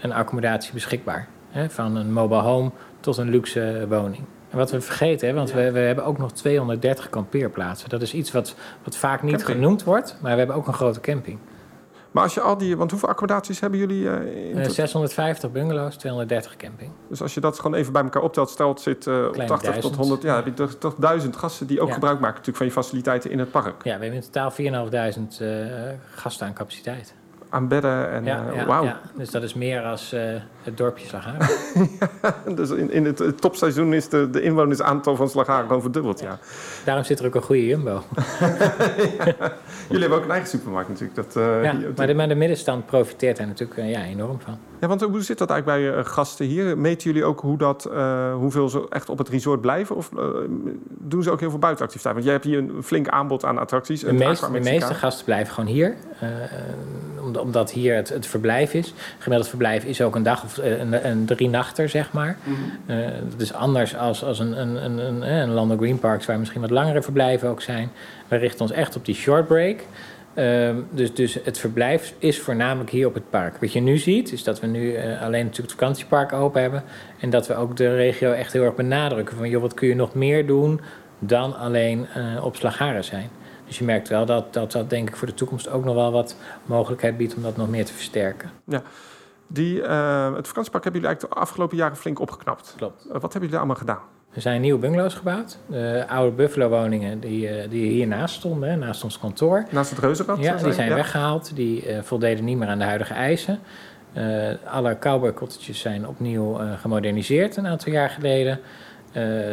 een 0.00 0.12
accommodatie 0.12 0.72
beschikbaar. 0.72 1.28
Hè? 1.50 1.70
Van 1.70 1.96
een 1.96 2.12
mobile 2.12 2.40
home 2.40 2.70
tot 3.00 3.16
een 3.16 3.30
luxe 3.30 3.86
woning. 3.88 4.24
En 4.50 4.58
wat 4.58 4.70
we 4.70 4.80
vergeten, 4.80 5.28
hè, 5.28 5.34
want 5.34 5.48
ja. 5.48 5.56
we, 5.56 5.70
we, 5.70 5.78
hebben 5.78 6.04
ook 6.04 6.18
nog 6.18 6.32
230 6.32 7.10
kampeerplaatsen. 7.10 7.88
Dat 7.88 8.02
is 8.02 8.14
iets 8.14 8.32
wat, 8.32 8.54
wat 8.84 8.96
vaak 8.96 9.22
niet 9.22 9.36
camping. 9.36 9.56
genoemd 9.56 9.84
wordt, 9.84 10.16
maar 10.20 10.32
we 10.32 10.38
hebben 10.38 10.56
ook 10.56 10.66
een 10.66 10.74
grote 10.74 11.00
camping. 11.00 11.38
Maar 12.10 12.22
als 12.22 12.34
je 12.34 12.40
al 12.40 12.56
die, 12.56 12.76
want 12.76 12.90
hoeveel 12.90 13.08
accommodaties 13.08 13.60
hebben 13.60 13.78
jullie? 13.78 14.02
Uh, 14.02 14.54
uh, 14.54 14.68
650 14.68 15.52
bungalows, 15.52 15.96
230 15.96 16.56
camping. 16.56 16.90
Dus 17.08 17.22
als 17.22 17.34
je 17.34 17.40
dat 17.40 17.56
gewoon 17.56 17.74
even 17.74 17.92
bij 17.92 18.02
elkaar 18.02 18.22
optelt, 18.22 18.50
stelt 18.50 18.80
zit 18.80 19.06
uh, 19.06 19.26
op 19.26 19.34
80 19.34 19.60
duizend. 19.60 19.82
tot 19.82 19.96
100, 19.96 20.22
ja, 20.22 20.44
toch, 20.54 20.74
toch 20.74 20.94
duizend 20.94 21.36
gasten 21.36 21.66
die 21.66 21.80
ook 21.80 21.88
ja. 21.88 21.94
gebruik 21.94 22.20
maken 22.20 22.36
natuurlijk 22.36 22.56
van 22.56 22.66
je 22.66 22.72
faciliteiten 22.72 23.30
in 23.30 23.38
het 23.38 23.50
park. 23.50 23.84
Ja, 23.84 23.98
we 23.98 24.04
hebben 24.04 24.12
in 24.12 24.30
totaal 24.30 24.52
4.500 24.52 25.42
uh, 25.42 25.66
gasten 26.14 26.46
aan 26.46 26.52
capaciteit. 26.52 27.14
Aan 27.48 27.68
bedden. 27.68 28.10
En, 28.10 28.24
Ja, 28.24 28.44
eh, 28.48 28.66
ja, 28.66 28.82
ja. 28.82 29.00
Dus 29.14 29.30
dat 29.30 29.42
is 29.42 29.54
meer 29.54 29.82
als 29.82 30.12
eh, 30.12 30.20
het 30.62 30.76
dorpje 30.76 31.06
Slagharen. 31.06 31.48
Dus 32.56 32.70
in, 32.70 32.90
in 32.90 33.04
het, 33.04 33.18
het 33.18 33.40
topseizoen 33.40 33.94
is 33.94 34.08
de, 34.08 34.30
de 34.30 34.42
inwonersaantal 34.42 35.16
van 35.16 35.28
Slagharen 35.28 35.66
gewoon 35.66 35.82
verdubbeld. 35.82 36.20
Ja. 36.20 36.38
Daarom 36.84 37.04
zit 37.04 37.18
er 37.18 37.26
ook 37.26 37.34
een 37.34 37.42
goede 37.42 37.66
Jumbo. 37.66 38.02
Jullie 39.88 40.00
hebben 40.00 40.18
ook 40.18 40.24
een 40.24 40.30
eigen 40.30 40.48
supermarkt 40.48 40.88
natuurlijk. 40.88 41.14
Dat, 41.14 41.36
eh, 41.36 41.62
maar, 41.96 42.06
de, 42.06 42.14
maar 42.14 42.28
de 42.28 42.34
middenstand 42.34 42.86
profiteert 42.86 43.36
daar 43.36 43.46
natuurlijk 43.46 43.80
ja, 43.88 44.02
enorm 44.02 44.40
van. 44.40 44.58
Ja, 44.80 44.88
want 44.88 45.00
hoe 45.00 45.22
zit 45.22 45.38
dat 45.38 45.50
eigenlijk 45.50 45.80
bij 45.80 45.98
eh, 45.98 46.04
gasten 46.04 46.46
hier? 46.46 46.78
Meten 46.78 47.10
jullie 47.10 47.24
ook 47.24 47.40
hoe 47.40 47.58
dat, 47.58 47.84
eh, 47.84 48.34
hoeveel 48.34 48.68
ze 48.68 48.86
echt 48.90 49.08
op 49.08 49.18
het 49.18 49.28
resort 49.28 49.60
blijven? 49.60 49.96
Of 49.96 50.10
eh, 50.16 50.24
doen 50.88 51.22
ze 51.22 51.30
ook 51.30 51.40
heel 51.40 51.50
veel 51.50 51.58
buitenactiviteiten? 51.58 52.24
Want 52.24 52.24
jij 52.24 52.32
hebt 52.32 52.44
hier 52.44 52.76
een 52.76 52.82
flink 52.82 53.08
aanbod 53.08 53.44
aan 53.44 53.58
attracties. 53.58 54.00
De, 54.00 54.26
Aqua 54.26 54.48
de 54.48 54.60
meeste 54.60 54.94
gasten 54.94 55.24
blijven 55.24 55.54
gewoon 55.54 55.70
hier. 55.70 55.94
omdat, 57.42 57.70
hier 57.70 57.94
het, 57.94 58.08
het 58.08 58.26
verblijf 58.26 58.74
is. 58.74 58.94
Gemiddeld 59.18 59.48
verblijf 59.48 59.84
is 59.84 60.00
ook 60.02 60.14
een 60.14 60.22
dag 60.22 60.44
of 60.44 60.56
een, 60.56 61.06
een 61.08 61.24
drie 61.24 61.48
nachter, 61.48 61.88
zeg 61.88 62.12
maar. 62.12 62.36
Eh, 62.86 62.96
dat 63.30 63.40
is 63.40 63.52
anders 63.52 63.96
als, 63.96 64.24
als 64.24 64.38
een, 64.38 64.60
een, 64.60 64.84
een, 64.84 64.98
een, 64.98 65.32
een 65.32 65.50
Lando 65.50 65.76
Green 65.76 65.98
Parks... 65.98 66.26
waar 66.26 66.38
misschien 66.38 66.60
wat 66.60 66.70
langere 66.70 67.02
verblijven 67.02 67.48
ook 67.48 67.62
zijn. 67.62 67.90
We 68.28 68.36
richten 68.36 68.60
ons 68.60 68.70
echt 68.70 68.96
op 68.96 69.04
die 69.04 69.14
short 69.14 69.46
break... 69.46 69.80
Ehm, 70.38 70.80
dus, 70.90 71.14
dus 71.14 71.38
het 71.44 71.58
verblijf 71.58 72.14
is 72.18 72.40
voornamelijk 72.40 72.90
hier 72.90 73.06
op 73.06 73.14
het 73.14 73.30
park. 73.30 73.56
Wat 73.60 73.72
je 73.72 73.80
nu 73.80 73.96
ziet, 73.96 74.32
is 74.32 74.44
dat 74.44 74.60
we 74.60 74.66
nu 74.66 74.94
eh, 74.94 75.22
alleen 75.22 75.44
natuurlijk 75.44 75.70
het 75.70 75.80
vakantiepark 75.80 76.32
open 76.32 76.60
hebben. 76.60 76.82
En 77.20 77.30
dat 77.30 77.46
we 77.46 77.54
ook 77.54 77.76
de 77.76 77.94
regio 77.94 78.32
echt 78.32 78.52
heel 78.52 78.62
erg 78.62 78.74
benadrukken. 78.74 79.36
Van 79.36 79.48
joh, 79.48 79.62
wat 79.62 79.74
kun 79.74 79.88
je 79.88 79.94
nog 79.94 80.14
meer 80.14 80.46
doen 80.46 80.80
dan 81.18 81.56
alleen 81.56 82.06
eh, 82.06 82.44
op 82.44 82.56
Slagharen 82.56 83.04
zijn. 83.04 83.30
Dus 83.66 83.78
je 83.78 83.84
merkt 83.84 84.08
wel 84.08 84.26
dat, 84.26 84.52
dat 84.52 84.72
dat 84.72 84.90
denk 84.90 85.08
ik 85.08 85.16
voor 85.16 85.26
de 85.26 85.34
toekomst 85.34 85.68
ook 85.68 85.84
nog 85.84 85.94
wel 85.94 86.12
wat 86.12 86.36
mogelijkheid 86.66 87.16
biedt 87.16 87.34
om 87.34 87.42
dat 87.42 87.56
nog 87.56 87.68
meer 87.68 87.84
te 87.84 87.92
versterken. 87.92 88.50
Die, 89.46 89.82
eh, 89.82 90.34
het 90.34 90.46
vakantiepark 90.46 90.84
hebben 90.84 91.00
jullie 91.00 91.06
eigenlijk 91.06 91.34
de 91.34 91.40
afgelopen 91.40 91.76
jaren 91.76 91.96
flink 91.96 92.20
opgeknapt. 92.20 92.74
Klopt. 92.76 93.06
Wat 93.08 93.20
hebben 93.22 93.40
jullie 93.40 93.56
allemaal 93.56 93.76
gedaan? 93.76 94.17
Er 94.38 94.44
zijn 94.44 94.60
nieuwe 94.60 94.78
bungalows 94.78 95.14
gebouwd. 95.14 95.58
De 95.66 96.04
oude 96.08 96.36
Buffalo 96.36 96.68
woningen 96.68 97.20
die, 97.20 97.48
eh, 97.48 97.70
die 97.70 97.90
hiernaast 97.90 98.34
stonden, 98.34 98.70
hè, 98.70 98.76
naast 98.76 99.04
ons 99.04 99.18
kantoor. 99.18 99.64
Naast 99.70 99.90
het 99.90 99.98
reuzenrad? 99.98 100.38
Ja, 100.38 100.56
die 100.56 100.72
zijn 100.72 100.94
weggehaald. 100.94 101.56
Die 101.56 101.86
eh, 101.86 102.02
voldeden 102.02 102.44
niet 102.44 102.58
meer 102.58 102.68
aan 102.68 102.78
de 102.78 102.84
huidige 102.84 103.14
eisen. 103.14 103.58
Eh, 104.12 104.24
alle 104.64 104.98
cowboy 104.98 105.32
cottages 105.32 105.80
zijn 105.80 106.08
opnieuw 106.08 106.60
gemoderniseerd 106.80 107.56
een 107.56 107.66
aantal 107.66 107.92
jaar 107.92 108.10
geleden. 108.10 108.60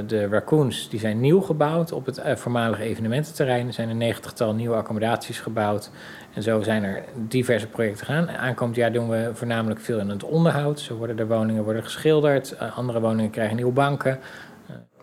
De 0.08 0.28
raccoons 0.28 0.90
die 0.90 1.00
zijn 1.00 1.20
nieuw 1.20 1.42
gebouwd 1.42 1.92
op 1.92 2.06
het 2.06 2.22
voormalige 2.36 2.84
evenemententerrein. 2.84 3.68
Er 3.68 3.74
zijn 3.74 3.90
een 3.90 3.98
negentigtal 3.98 4.54
nieuwe 4.54 4.76
accommodaties 4.76 5.40
gebouwd. 5.40 5.92
En 6.34 6.44
zo 6.44 6.62
zijn 6.62 6.84
er 6.84 7.04
diverse 7.14 7.68
projecten 7.68 8.06
gaan. 8.06 8.30
Aankomend 8.30 8.78
jaar 8.78 8.92
doen 8.92 9.10
we 9.10 9.30
voornamelijk 9.34 9.80
veel 9.80 10.00
in 10.00 10.10
het 10.10 10.24
onderhoud. 10.24 10.80
Zo 10.80 10.96
worden 10.96 11.16
de 11.16 11.28
woningen 11.28 11.64
worden 11.64 11.84
geschilderd. 11.84 12.60
Andere 12.76 13.00
woningen 13.00 13.32
krijgen 13.32 13.56
nieuwe 13.56 13.72
banken. 13.72 14.20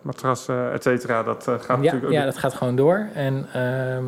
Matrassen, 0.03 0.71
et 0.73 0.83
cetera. 0.83 1.23
Dat 1.23 1.47
eh, 1.47 1.53
gaat 1.53 1.67
Ja, 1.67 1.75
natuurlijk 1.75 2.05
ook... 2.05 2.11
ja, 2.11 2.25
dat 2.25 2.37
gaat 2.37 2.53
gewoon 2.53 2.75
door. 2.75 3.07
En, 3.13 3.47
ehm, 3.53 4.03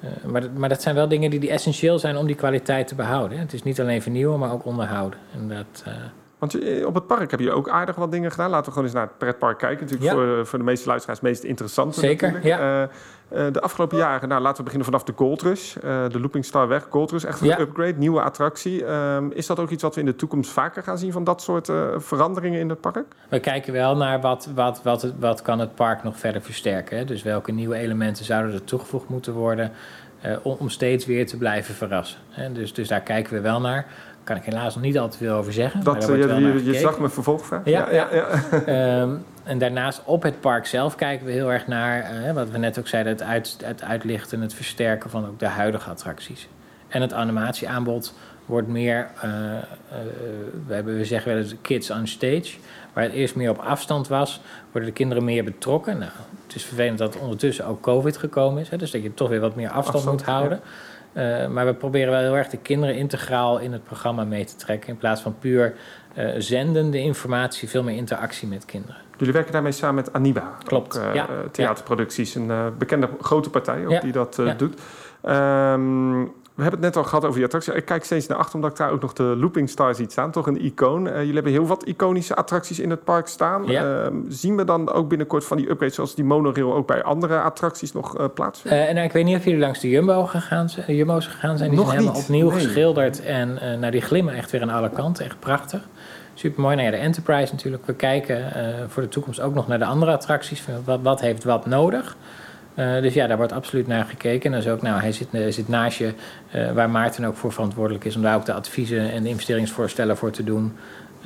eh, 0.00 0.24
maar, 0.30 0.40
dat- 0.40 0.54
maar 0.56 0.68
dat 0.68 0.82
zijn 0.82 0.94
wel 0.94 1.08
dingen 1.08 1.30
die, 1.30 1.40
die 1.40 1.50
essentieel 1.50 1.98
zijn 1.98 2.16
om 2.16 2.26
die 2.26 2.36
kwaliteit 2.36 2.88
te 2.88 2.94
behouden. 2.94 3.36
hè. 3.38 3.42
Het 3.44 3.52
is 3.52 3.62
niet 3.62 3.80
alleen 3.80 4.02
vernieuwen, 4.02 4.38
maar 4.38 4.52
ook 4.52 4.64
onderhouden. 4.64 5.18
En 5.34 5.48
dat, 5.48 5.82
eh, 5.84 5.92
Want 6.38 6.52
je- 6.52 6.84
op 6.86 6.94
het 6.94 7.06
park 7.06 7.30
heb 7.30 7.40
je 7.40 7.52
ook 7.52 7.68
aardig 7.68 7.96
wat 7.96 8.10
dingen 8.12 8.30
gedaan. 8.30 8.50
Laten 8.50 8.64
we 8.64 8.70
gewoon 8.70 8.84
eens 8.84 8.94
naar 8.94 9.02
het 9.06 9.18
pretpark 9.18 9.58
kijken. 9.58 9.84
Natuurlijk 9.86 10.10
Ja. 10.10 10.16
voor, 10.16 10.46
voor 10.46 10.58
de 10.58 10.64
meeste 10.64 10.88
luisteraars 10.88 11.20
het 11.20 11.28
meest 11.28 11.42
interessante 11.42 12.00
Zeker, 12.00 12.32
natuurlijk. 12.32 12.60
ja. 12.60 12.88
Eh, 13.30 13.46
eh, 13.46 13.52
de 13.52 13.60
afgelopen 13.60 13.98
jaren, 13.98 14.28
nou, 14.28 14.40
laten 14.40 14.56
we 14.56 14.62
beginnen 14.62 14.86
vanaf 14.86 15.04
de 15.04 15.12
Gold 15.16 15.42
Rush. 15.42 15.76
Eh, 15.76 16.08
de 16.08 16.20
Looping 16.20 16.44
Star 16.44 16.68
weg, 16.68 16.86
Gold 16.90 17.10
Rush. 17.10 17.24
Echt 17.24 17.40
een 17.40 17.46
Ja. 17.46 17.58
upgrade, 17.60 17.94
nieuwe 17.98 18.22
attractie. 18.22 18.84
Ehm, 18.84 19.30
is 19.30 19.46
dat 19.46 19.58
ook 19.58 19.70
iets 19.70 19.82
wat 19.82 19.94
we 19.94 20.00
in 20.00 20.06
de 20.06 20.16
toekomst 20.16 20.50
vaker 20.50 20.82
gaan 20.82 20.98
zien 20.98 21.12
van 21.12 21.24
dat 21.24 21.42
soort 21.42 21.68
eh, 21.68 21.86
veranderingen 21.96 22.60
in 22.60 22.68
het 22.68 22.80
park? 22.80 23.04
we 23.28 23.40
kijken 23.40 23.72
wel 23.72 23.96
naar 23.96 24.20
wat, 24.20 24.48
wat, 24.54 24.80
wat, 24.82 25.02
het- 25.02 25.14
wat 25.18 25.42
kan 25.42 25.58
het 25.58 25.74
park 25.74 26.02
nog 26.02 26.18
verder 26.18 26.42
versterken. 26.42 26.98
Hè? 26.98 27.04
Dus 27.04 27.22
welke 27.22 27.52
nieuwe 27.52 27.76
elementen 27.76 28.24
zouden 28.24 28.52
er 28.54 28.64
toegevoegd 28.64 29.08
moeten 29.08 29.32
worden... 29.32 29.72
eh, 30.20 30.36
om, 30.42 30.56
om 30.58 30.68
steeds 30.68 31.06
weer 31.06 31.26
te 31.26 31.36
blijven 31.36 31.74
verrassen. 31.74 32.18
Hè? 32.30 32.52
Dus, 32.52 32.72
dus 32.74 32.88
daar 32.88 33.00
kijken 33.00 33.32
we 33.34 33.40
wel 33.40 33.60
naar. 33.60 33.86
Kan 34.28 34.36
ik 34.36 34.44
helaas 34.44 34.74
nog 34.74 34.84
niet 34.84 34.98
al 34.98 35.08
te 35.08 35.16
veel 35.16 35.34
over 35.34 35.52
zeggen. 35.52 35.82
maar 35.84 35.94
Dat, 35.94 36.08
eh, 36.10 36.16
je, 36.16 36.64
je, 36.64 36.74
zag 36.74 36.98
mijn 36.98 37.10
vervolgvraag. 37.10 37.60
Ja, 37.64 37.90
ja, 37.90 38.08
ja. 38.12 38.26
Ehm, 39.00 39.14
en 39.42 39.58
daarnaast 39.58 40.02
op 40.04 40.22
het 40.22 40.40
park 40.40 40.66
zelf 40.66 40.94
kijken 40.94 41.26
we 41.26 41.32
heel 41.32 41.52
erg 41.52 41.66
naar, 41.66 42.02
eh, 42.02 42.32
wat 42.32 42.50
we 42.50 42.58
net 42.58 42.78
ook 42.78 42.88
zeiden, 42.88 43.12
het, 43.12 43.22
uit, 43.22 43.56
het 43.64 43.82
uitlichten 43.82 44.36
en 44.36 44.42
het 44.42 44.54
versterken 44.54 45.10
van 45.10 45.26
ook 45.26 45.38
de 45.38 45.46
huidige 45.46 45.90
attracties. 45.90 46.48
En 46.88 47.00
het 47.00 47.12
animatieaanbod 47.12 48.14
wordt 48.46 48.68
meer, 48.68 49.08
eh, 49.14 49.30
we, 50.66 50.74
hebben, 50.74 50.96
we 50.96 51.04
zeggen 51.04 51.32
wel 51.32 51.42
eens 51.42 51.54
kids 51.62 51.90
on 51.90 52.06
stage. 52.06 52.56
Waar 52.92 53.04
het 53.04 53.12
eerst 53.12 53.34
meer 53.34 53.50
op 53.50 53.58
afstand 53.58 54.08
was, 54.08 54.40
worden 54.70 54.90
de 54.90 54.96
kinderen 54.96 55.24
meer 55.24 55.44
betrokken. 55.44 55.98
Nou, 55.98 56.10
het 56.46 56.54
is 56.54 56.64
vervelend 56.64 56.98
dat 56.98 57.18
ondertussen 57.18 57.66
ook 57.66 57.80
COVID 57.80 58.16
gekomen 58.16 58.62
is, 58.62 58.68
hè, 58.68 58.76
dus 58.76 58.90
dat 58.90 59.02
je 59.02 59.14
toch 59.14 59.28
weer 59.28 59.40
wat 59.40 59.54
meer 59.54 59.70
afstand, 59.70 59.94
Afstand, 59.94 60.18
moet 60.18 60.26
houden. 60.26 60.60
Eh, 61.12 61.46
maar 61.46 61.66
we 61.66 61.74
proberen 61.74 62.10
wel 62.10 62.20
heel 62.20 62.36
erg 62.36 62.48
de 62.48 62.56
kinderen 62.56 62.96
integraal 62.96 63.58
in 63.58 63.72
het 63.72 63.84
programma 63.84 64.24
mee 64.24 64.44
te 64.44 64.56
trekken. 64.56 64.88
In 64.88 64.96
plaats 64.96 65.20
van 65.20 65.38
puur 65.38 65.74
eh, 66.14 66.28
zendende 66.38 66.98
informatie, 67.00 67.68
veel 67.68 67.82
meer 67.82 67.96
interactie 67.96 68.48
met 68.48 68.64
kinderen. 68.64 68.96
Jullie 69.16 69.34
werken 69.34 69.52
daarmee 69.52 69.72
samen 69.72 69.94
met 69.94 70.12
Aniba. 70.12 70.56
Klopt, 70.64 70.98
Ook, 70.98 71.04
eh, 71.04 71.14
ja. 71.14 71.26
theaterproducties, 71.52 72.34
een 72.34 72.74
bekende 72.78 73.08
grote 73.20 73.50
partij 73.50 73.84
ook 73.84 73.90
Ja, 73.90 74.00
die 74.00 74.12
dat 74.12 74.36
ja. 74.36 74.54
doet. 74.54 74.80
Ehm, 75.22 76.24
we 76.58 76.64
hebben 76.64 76.82
het 76.84 76.94
net 76.94 77.04
al 77.04 77.08
gehad 77.08 77.22
over 77.24 77.34
die 77.36 77.44
attractie. 77.44 77.72
Ik 77.74 77.84
kijk 77.84 78.04
steeds 78.04 78.26
naar 78.26 78.38
achter 78.38 78.54
omdat 78.54 78.70
ik 78.70 78.76
daar 78.76 78.90
ook 78.90 79.00
nog 79.00 79.12
de 79.12 79.22
Looping 79.22 79.68
Star 79.70 79.94
ziet 79.94 80.12
staan. 80.12 80.30
Toch 80.30 80.46
een 80.46 80.64
icoon. 80.64 81.08
Eh, 81.08 81.18
jullie 81.18 81.34
hebben 81.34 81.52
heel 81.52 81.66
wat 81.66 81.84
iconische 81.84 82.34
attracties 82.34 82.78
in 82.80 82.90
het 82.90 83.04
park 83.04 83.26
staan. 83.26 83.66
Ja. 83.66 84.04
Ehm, 84.04 84.14
zien 84.28 84.56
we 84.56 84.64
dan 84.64 84.92
ook 84.92 85.08
binnenkort 85.08 85.44
van 85.44 85.56
die 85.56 85.70
upgrades 85.70 85.94
zoals 85.94 86.14
die 86.14 86.24
monorail 86.24 86.74
ook 86.74 86.86
bij 86.86 87.02
andere 87.02 87.40
attracties 87.40 87.92
nog 87.92 88.18
eh 88.18 88.24
plaatsvinden? 88.34 88.80
Eh, 88.80 88.88
en 88.88 88.94
nou, 88.94 89.06
ik 89.06 89.12
weet 89.12 89.24
niet 89.24 89.36
of 89.36 89.44
jullie 89.44 89.60
langs 89.60 89.80
de 89.80 89.88
Jumbo 89.88 90.24
gegaan, 90.26 90.68
zijn- 90.68 90.96
Jumbo's 90.96 91.26
gegaan 91.26 91.58
zijn. 91.58 91.70
Die 91.70 91.78
Nog 91.78 91.88
zijn 91.88 91.98
helemaal 92.00 92.20
niet, 92.20 92.28
opnieuw 92.30 92.50
nee. 92.50 92.60
geschilderd. 92.60 93.22
En 93.22 93.54
nou, 93.80 93.90
die 93.90 94.00
glimmen 94.00 94.34
echt 94.34 94.50
weer 94.50 94.62
aan 94.62 94.70
alle 94.70 94.90
kanten. 94.90 95.24
Echt 95.24 95.38
prachtig. 95.40 95.80
Super 96.34 96.60
mooi. 96.62 96.76
Nou 96.76 96.86
ja, 96.90 96.96
de 96.96 97.02
Enterprise 97.02 97.52
natuurlijk. 97.52 97.86
We 97.86 97.94
kijken 97.94 98.52
voor 98.88 99.02
de 99.02 99.08
toekomst 99.08 99.40
ook 99.40 99.54
nog 99.54 99.68
naar 99.68 99.78
de 99.78 99.84
andere 99.84 100.12
attracties. 100.12 100.64
Wat, 100.84 100.98
wat 101.02 101.20
heeft 101.20 101.44
wat 101.44 101.66
nodig? 101.66 102.16
Eh, 102.78 103.02
dus 103.02 103.14
ja, 103.14 103.26
daar 103.26 103.36
wordt 103.36 103.52
absoluut 103.52 103.86
naar 103.86 104.04
gekeken. 104.04 104.52
En 104.52 104.58
is 104.58 104.68
ook, 104.68 104.82
nou, 104.82 105.00
hij 105.00 105.12
zit, 105.12 105.28
eh, 105.30 105.50
zit 105.50 105.68
naast 105.68 105.98
je, 105.98 106.12
eh, 106.50 106.72
waar 106.72 106.90
Maarten 106.90 107.24
ook 107.24 107.36
voor 107.36 107.52
verantwoordelijk 107.52 108.04
is 108.04 108.16
om 108.16 108.22
daar 108.22 108.36
ook 108.36 108.44
de 108.44 108.52
adviezen 108.52 109.12
en 109.12 109.22
de 109.22 109.28
investeringsvoorstellen 109.28 110.16
voor 110.16 110.30
te 110.30 110.44
doen. 110.44 110.76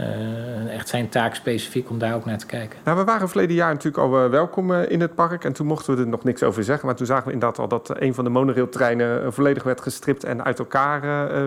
Eh, 0.02 0.74
echt 0.74 0.88
zijn 0.88 1.08
taak 1.08 1.34
specifiek 1.34 1.90
om 1.90 1.98
daar 1.98 2.14
ook 2.14 2.24
naar 2.24 2.38
te 2.38 2.46
kijken. 2.46 2.78
Nou, 2.84 2.98
we 2.98 3.04
waren 3.04 3.28
verleden 3.28 3.56
jaar 3.56 3.72
natuurlijk 3.72 4.02
al 4.02 4.24
eh, 4.24 4.30
welkom 4.30 4.74
eh, 4.74 4.90
in 4.90 5.00
het 5.00 5.14
park. 5.14 5.44
En 5.44 5.52
toen 5.52 5.66
mochten 5.66 5.94
we 5.94 6.00
er 6.00 6.08
nog 6.08 6.24
niks 6.24 6.42
over 6.42 6.64
zeggen. 6.64 6.86
Maar 6.86 6.96
toen 6.96 7.06
zagen 7.06 7.26
we 7.26 7.32
inderdaad 7.32 7.58
al 7.58 7.68
dat 7.68 8.00
een 8.00 8.14
van 8.14 8.24
de 8.24 8.30
monorailtreinen 8.30 9.32
volledig 9.32 9.62
werd 9.62 9.80
gestript 9.80 10.24
en 10.24 10.44
uit 10.44 10.58
elkaar 10.58 11.00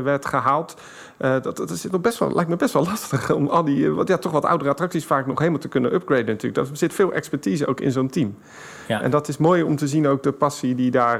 werd 0.03 0.25
gehaald. 0.25 0.75
Eh, 1.17 1.41
dat, 1.41 1.57
dat 1.57 1.69
is 1.69 1.83
nog 1.83 2.01
best 2.01 2.19
wel, 2.19 2.31
lijkt 2.33 2.49
me 2.49 2.55
best 2.55 2.73
wel 2.73 2.83
lastig 2.91 3.31
om 3.31 3.47
al 3.47 3.63
die 3.63 3.89
wat, 3.89 4.07
ja, 4.07 4.17
toch 4.17 4.31
wat 4.31 4.45
oudere 4.45 4.69
attracties 4.69 5.05
vaak 5.05 5.25
nog 5.25 5.39
helemaal 5.39 5.59
te 5.59 5.67
kunnen 5.67 5.93
upgraden 5.93 6.25
natuurlijk. 6.25 6.67
Daar 6.67 6.77
zit 6.77 6.93
veel 6.93 7.13
expertise 7.13 7.67
ook 7.67 7.79
in 7.79 7.91
zo'n 7.91 8.09
team. 8.09 8.37
Ja. 8.87 9.01
En 9.01 9.11
dat 9.11 9.27
is 9.27 9.37
mooi 9.37 9.63
om 9.63 9.75
te 9.75 9.87
zien 9.87 10.07
ook 10.07 10.23
de 10.23 10.31
passie 10.31 10.75
die 10.75 10.91
daar 10.91 11.19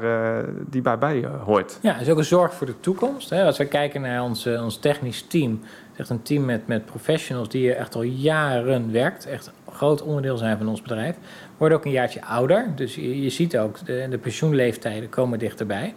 die 0.69 0.81
bij 0.81 1.23
eh, 1.23 1.43
hoort. 1.43 1.77
Ja, 1.81 1.91
het 1.91 2.01
is 2.01 2.09
ook 2.09 2.17
een 2.17 2.23
zorg 2.23 2.53
voor 2.53 2.67
de 2.67 2.79
toekomst. 2.79 3.29
Hè. 3.29 3.43
Als 3.43 3.57
we 3.57 3.65
kijken 3.65 4.01
naar 4.01 4.21
ons, 4.21 4.47
ons 4.47 4.77
technisch 4.77 5.21
team, 5.21 5.59
echt 5.97 6.09
een 6.09 6.21
team 6.21 6.45
met, 6.45 6.67
met 6.67 6.85
professionals 6.85 7.49
die 7.49 7.61
hier 7.61 7.75
echt 7.75 7.95
al 7.95 8.01
jaren 8.01 8.91
werkt. 8.91 9.25
Echt 9.25 9.47
een 9.65 9.73
groot 9.73 10.01
onderdeel 10.01 10.37
zijn 10.37 10.57
van 10.57 10.67
ons 10.67 10.81
bedrijf. 10.81 11.15
Worden 11.57 11.77
ook 11.77 11.85
een 11.85 11.91
jaartje 11.91 12.23
ouder, 12.25 12.67
dus 12.75 12.95
je, 12.95 13.21
je 13.21 13.29
ziet 13.29 13.57
ook 13.57 13.85
de, 13.85 14.07
de 14.09 14.17
pensioenleeftijden 14.17 15.09
komen 15.09 15.39
dichterbij. 15.39 15.93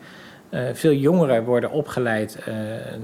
Eh, 0.51 0.61
veel 0.73 0.93
jongeren 0.93 1.45
worden 1.45 1.71
opgeleid, 1.71 2.39
eh, 2.47 2.55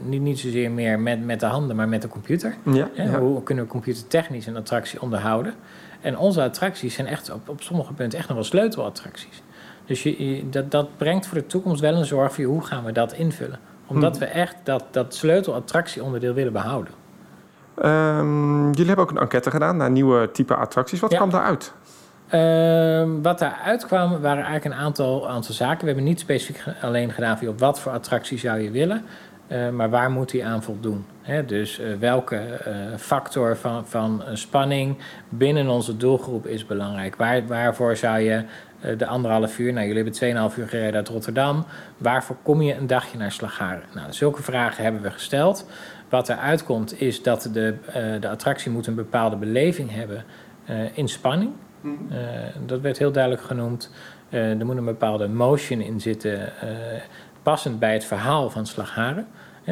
niet, 0.03 0.21
niet 0.21 0.39
zozeer 0.39 0.71
meer 0.71 1.01
met, 1.01 1.25
met 1.25 1.41
de 1.41 1.47
handen, 1.47 1.77
maar 1.77 1.89
met 1.89 2.03
de 2.03 2.09
computer. 2.09 2.55
Ja, 2.73 2.89
Hè, 2.95 3.03
ja. 3.05 3.19
Hoe 3.19 3.43
kunnen 3.43 3.65
we 3.65 3.71
computertechnisch 3.71 4.47
een 4.47 4.57
attractie 4.57 5.03
onderhouden? 5.03 5.55
En 6.01 6.19
onze 6.19 6.43
attracties 6.43 6.95
zijn 6.95 7.07
echt 7.07 7.31
op, 7.33 7.49
op 7.49 7.63
sommige 7.63 7.93
punten 7.93 8.19
echt 8.19 8.29
nog 8.29 8.37
wel 8.37 8.47
sleutelattracties. 8.47 9.43
Dus 9.87 10.03
je, 10.03 10.29
je- 10.37 10.49
dat, 10.49 10.71
dat 10.71 10.89
brengt 10.97 11.27
voor 11.27 11.39
de 11.39 11.47
toekomst 11.47 11.81
wel 11.81 11.95
een 11.95 12.05
zorg 12.05 12.33
voor 12.35 12.45
je, 12.45 12.51
hoe 12.51 12.65
gaan 12.65 12.85
we 12.85 12.93
dat 12.93 13.13
invullen? 13.13 13.59
Omdat 13.87 14.11
Hmm. 14.19 14.27
we 14.27 14.33
echt 14.33 14.57
dat, 14.63 14.85
dat 14.91 15.15
sleutelattractieonderdeel 15.15 16.35
willen 16.35 16.53
behouden. 16.53 16.93
Ehm, 17.79 18.67
jullie 18.67 18.87
hebben 18.87 19.05
ook 19.05 19.11
een 19.11 19.19
enquête 19.19 19.51
gedaan 19.51 19.77
naar 19.77 19.91
nieuwe 19.91 20.31
type 20.31 20.55
attracties. 20.55 21.01
Wat 21.01 21.11
Ja. 21.11 21.17
kwam 21.17 21.31
daaruit? 21.31 21.73
Ehm, 22.29 23.23
wat 23.23 23.39
daaruit 23.39 23.87
kwam, 23.87 24.11
waren 24.11 24.45
eigenlijk 24.45 24.65
een 24.65 24.75
aantal, 24.85 25.29
aantal 25.29 25.55
zaken. 25.55 25.81
We 25.81 25.87
hebben 25.87 26.05
niet 26.05 26.21
specifiek 26.21 26.65
alleen 26.83 27.13
gedaan 27.13 27.39
van 27.39 27.47
joh, 27.47 27.59
wat 27.59 27.81
voor 27.81 27.93
attractie 27.93 28.39
zou 28.39 28.61
je 28.61 28.71
willen. 28.71 29.05
Eh, 29.47 29.69
maar 29.69 29.91
waar 29.91 30.11
moet 30.11 30.31
die 30.31 30.45
aan 30.47 30.63
voldoen? 30.63 31.05
Hè, 31.23 31.45
dus 31.45 31.79
eh, 31.79 31.87
welke 31.99 32.37
eh, 32.37 32.75
factor 32.97 33.57
van, 33.57 33.87
van 33.87 34.23
spanning 34.33 34.97
binnen 35.29 35.69
onze 35.69 35.97
doelgroep 35.97 36.47
is 36.47 36.67
belangrijk? 36.67 37.17
Waar, 37.17 37.47
waarvoor 37.47 37.97
zou 37.97 38.19
je 38.19 38.43
de 38.97 39.07
anderhalf 39.07 39.59
uur, 39.59 39.73
nou 39.73 39.87
jullie 39.87 40.03
hebben 40.03 40.51
2,5 40.53 40.59
uur 40.59 40.69
gereden 40.69 40.95
uit 40.95 41.09
Rotterdam, 41.09 41.65
waarvoor 41.99 42.37
kom 42.43 42.63
je 42.63 42.75
een 42.75 42.87
dagje 42.87 43.19
naar 43.19 43.33
Slagharen? 43.33 43.85
Nou, 43.95 44.13
zulke 44.13 44.43
vragen 44.43 44.85
hebben 44.85 45.03
we 45.03 45.11
gesteld. 45.11 45.67
Wat 46.09 46.29
eruit 46.29 46.65
komt 46.65 47.01
is 47.01 47.23
dat 47.23 47.49
de, 47.53 47.75
eh, 47.87 48.21
de 48.21 48.29
attractie 48.29 48.71
moet 48.71 48.87
een 48.87 48.95
bepaalde 48.95 49.37
beleving 49.37 49.91
hebben 49.91 50.25
eh, 50.65 50.77
in 50.99 51.09
spanning. 51.09 51.53
Eh, 52.11 52.19
dat 52.67 52.81
werd 52.81 52.99
heel 52.99 53.13
duidelijk 53.13 53.43
genoemd. 53.43 53.91
Eh, 54.35 54.61
er 54.61 54.67
moet 54.67 54.77
een 54.77 54.85
bepaalde 54.85 55.29
motion 55.29 55.81
in 55.81 56.01
zitten, 56.01 56.61
eh, 56.61 56.69
passend 57.43 57.79
bij 57.79 57.93
het 57.93 58.05
verhaal 58.05 58.51
van 58.51 58.67
Slagharen. 58.67 59.27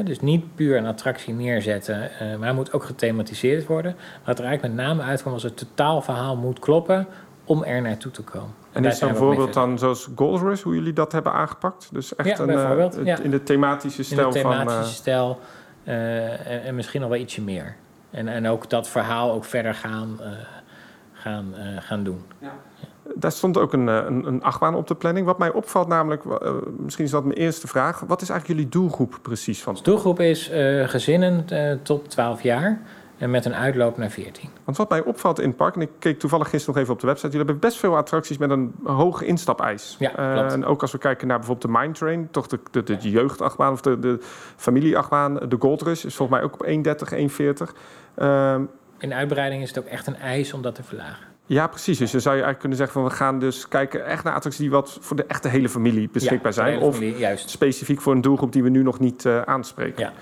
Dus 0.04 0.20
niet 0.20 0.54
puur 0.54 0.76
een 0.76 0.86
attractie 0.86 1.34
neerzetten, 1.34 2.10
eh, 2.18 2.36
maar 2.36 2.54
moet 2.54 2.72
ook 2.72 2.84
gethematiseerd 2.84 3.66
worden. 3.66 3.96
Wat 4.24 4.38
er 4.38 4.44
eigenlijk 4.44 4.74
met 4.74 4.86
name 4.86 5.02
uitkwam 5.02 5.32
was 5.32 5.42
het 5.42 5.56
totaalverhaal 5.56 6.36
moet 6.36 6.58
kloppen 6.58 7.06
om 7.52 7.62
er 7.64 7.82
naartoe 7.82 8.10
te 8.12 8.22
komen. 8.22 8.54
En 8.72 8.84
is 8.84 8.98
zo'n 8.98 9.08
mee 9.08 9.16
voorbeeld 9.18 9.52
dan 9.52 9.78
zoals 9.78 10.08
Gold 10.16 10.40
Rush, 10.40 10.62
hoe 10.62 10.74
jullie 10.74 10.92
dat 10.92 11.12
hebben 11.12 11.32
aangepakt? 11.32 11.88
Dus 11.92 12.14
echt 12.16 12.28
Ja, 12.28 12.38
een, 12.38 12.50
eh, 12.50 12.76
het- 12.78 12.98
ja. 13.04 13.18
in 13.18 13.30
de 13.30 13.42
thematische 13.42 13.98
in 13.98 14.04
stijl 14.04 14.30
de 14.30 14.38
thematische 14.38 14.72
van... 14.74 14.82
eh, 14.82 14.88
stijl 14.88 15.38
eh, 15.84 16.50
en, 16.52 16.62
en 16.62 16.74
misschien 16.74 17.00
nog 17.00 17.10
wel 17.10 17.18
ietsje 17.18 17.42
meer. 17.42 17.76
En, 18.10 18.28
en 18.28 18.48
ook 18.48 18.70
dat 18.70 18.88
verhaal 18.88 19.32
ook 19.32 19.44
verder 19.44 19.74
gaan, 19.74 20.16
eh, 20.20 20.26
gaan, 21.12 21.54
eh, 21.54 21.62
gaan 21.80 22.02
doen. 22.04 22.22
Daar 23.14 23.32
stond 23.32 23.58
ook 23.58 23.72
een, 23.72 23.86
een, 23.86 24.26
een 24.26 24.42
achtbaan 24.42 24.74
op 24.74 24.86
de 24.86 24.94
planning. 24.94 25.26
Wat 25.26 25.38
mij 25.38 25.52
opvalt 25.52 25.88
namelijk, 25.88 26.22
misschien 26.78 27.04
is 27.04 27.10
dat 27.10 27.24
mijn 27.24 27.38
eerste 27.38 27.66
vraag. 27.66 28.00
Wat 28.00 28.22
is 28.22 28.28
eigenlijk 28.28 28.60
jullie 28.60 28.72
doelgroep 28.78 29.18
precies 29.22 29.62
van? 29.62 29.74
De 29.74 29.82
doelgroep 29.82 30.20
is 30.20 30.50
eh, 30.50 30.88
gezinnen 30.88 31.44
tot 31.82 32.10
12 32.10 32.42
jaar 32.42 32.80
en 33.22 33.30
met 33.30 33.44
een 33.44 33.54
uitloop 33.54 33.96
naar 33.96 34.10
14. 34.10 34.48
Want 34.64 34.76
wat 34.76 34.88
mij 34.90 35.00
opvalt 35.02 35.40
in 35.40 35.48
het 35.48 35.56
park, 35.56 35.74
en 35.74 35.80
ik 35.80 35.90
keek 35.98 36.18
toevallig 36.18 36.48
gisteren 36.48 36.74
nog 36.74 36.82
even 36.82 36.94
op 36.94 37.00
de 37.00 37.06
website, 37.06 37.30
jullie 37.30 37.44
hebben 37.46 37.68
best 37.68 37.78
veel 37.78 37.96
attracties 37.96 38.38
met 38.38 38.50
een 38.50 38.74
hoge 38.84 39.24
instapeis. 39.26 39.96
Ja, 39.98 40.16
Eh, 40.16 40.32
klopt. 40.32 40.52
en 40.52 40.64
ook 40.64 40.80
als 40.82 40.92
we 40.92 40.98
kijken 40.98 41.26
naar 41.28 41.38
bijvoorbeeld 41.38 41.72
de 41.72 41.78
Mine 41.80 41.92
Train, 41.92 42.28
toch 42.30 42.46
de, 42.46 42.58
de, 42.70 42.82
de 42.82 43.10
jeugdachtbaan 43.10 43.72
of 43.72 43.80
de, 43.80 43.98
de 43.98 44.18
familieachtbaan, 44.56 45.34
de 45.48 45.56
Gold 45.58 45.82
Rush, 45.82 46.04
is 46.04 46.14
volgens 46.14 46.38
mij 46.38 46.46
ook 46.48 46.54
op 46.54 46.66
1,30, 46.66 47.12
1,40. 47.12 47.74
Ehm, 48.14 48.62
In 48.98 49.14
uitbreiding 49.14 49.62
is 49.62 49.68
het 49.68 49.78
ook 49.78 49.86
echt 49.86 50.06
een 50.06 50.16
eis 50.16 50.52
om 50.52 50.62
dat 50.62 50.74
te 50.74 50.82
verlagen. 50.82 51.26
ja, 51.46 51.66
precies. 51.66 51.98
Dus 51.98 52.10
dan 52.12 52.20
zou 52.20 52.36
je 52.36 52.42
eigenlijk 52.42 52.58
kunnen 52.60 52.78
zeggen 52.78 53.00
van 53.00 53.10
we 53.10 53.16
gaan 53.16 53.38
dus 53.38 53.68
kijken 53.68 54.06
echt 54.06 54.24
naar 54.24 54.34
attracties 54.34 54.62
die 54.62 54.70
wat 54.70 54.98
voor 55.00 55.16
de 55.16 55.24
echte 55.24 55.48
hele 55.48 55.68
familie 55.68 56.08
beschikbaar 56.12 56.52
Ja, 56.54 56.62
zijn. 56.62 56.78
Of 56.78 56.94
familie, 56.94 57.36
specifiek 57.36 58.00
voor 58.00 58.12
een 58.12 58.20
doelgroep 58.20 58.52
die 58.52 58.62
we 58.62 58.68
nu 58.68 58.82
nog 58.82 58.98
niet 59.00 59.24
eh, 59.26 59.42
aanspreken. 59.42 60.02
Ja. 60.02 60.12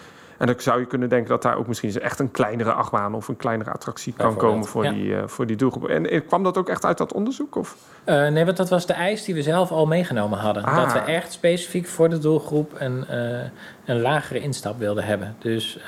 En 0.41 0.47
dan 0.47 0.55
zou 0.59 0.81
je 0.81 0.87
kunnen 0.87 1.09
denken 1.09 1.29
dat 1.29 1.43
daar 1.43 1.57
ook 1.57 1.67
misschien 1.67 2.01
echt 2.01 2.19
een 2.19 2.31
kleinere 2.31 2.73
achtbaan 2.73 3.15
of 3.15 3.29
een 3.29 3.37
kleinere 3.37 3.71
attractie 3.71 4.13
kan 4.13 4.37
komen 4.37 4.67
voor, 4.67 4.85
ja. 4.85 4.93
die, 4.93 5.17
eh, 5.17 5.23
voor 5.27 5.47
die 5.47 5.57
doelgroep. 5.57 5.89
En 5.89 6.11
eh, 6.11 6.21
kwam 6.27 6.43
dat 6.43 6.57
ook 6.57 6.69
echt 6.69 6.85
uit 6.85 6.99
dat 6.99 7.13
onderzoek? 7.13 7.57
Of? 7.57 7.77
Eh, 8.05 8.29
nee, 8.29 8.45
want 8.45 8.57
dat 8.57 8.69
was 8.69 8.87
de 8.87 8.93
eis 8.93 9.25
die 9.25 9.35
we 9.35 9.43
zelf 9.43 9.71
al 9.71 9.87
meegenomen 9.87 10.39
hadden. 10.39 10.65
Ah. 10.65 10.77
Dat 10.77 10.93
we 10.93 10.99
echt 10.99 11.33
specifiek 11.33 11.87
voor 11.87 12.09
de 12.09 12.19
doelgroep 12.19 12.73
een, 12.79 13.05
een 13.85 14.01
lagere 14.01 14.41
instap 14.41 14.79
wilden 14.79 15.05
hebben. 15.05 15.37
Dus, 15.39 15.79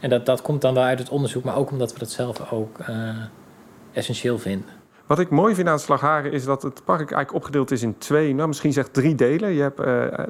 en 0.00 0.08
dat, 0.08 0.26
dat 0.26 0.42
komt 0.42 0.60
dan 0.60 0.74
wel 0.74 0.82
uit 0.82 0.98
het 0.98 1.08
onderzoek, 1.08 1.44
maar 1.44 1.56
ook 1.56 1.70
omdat 1.70 1.92
we 1.92 1.98
dat 1.98 2.10
zelf 2.10 2.52
ook 2.52 2.78
essentieel 3.92 4.38
vinden. 4.38 4.83
Wat 5.06 5.18
ik 5.18 5.30
mooi 5.30 5.54
vind 5.54 5.68
aan 5.68 5.78
Slagharen 5.78 6.32
is 6.32 6.44
dat 6.44 6.62
het 6.62 6.84
park 6.84 6.98
eigenlijk 6.98 7.34
opgedeeld 7.34 7.70
is 7.70 7.82
in 7.82 7.98
twee, 7.98 8.34
nou 8.34 8.48
misschien 8.48 8.72
zeg 8.72 8.88
drie 8.88 9.14
delen. 9.14 9.52
Je 9.52 9.62
hebt 9.62 9.80
eh, 9.80 10.24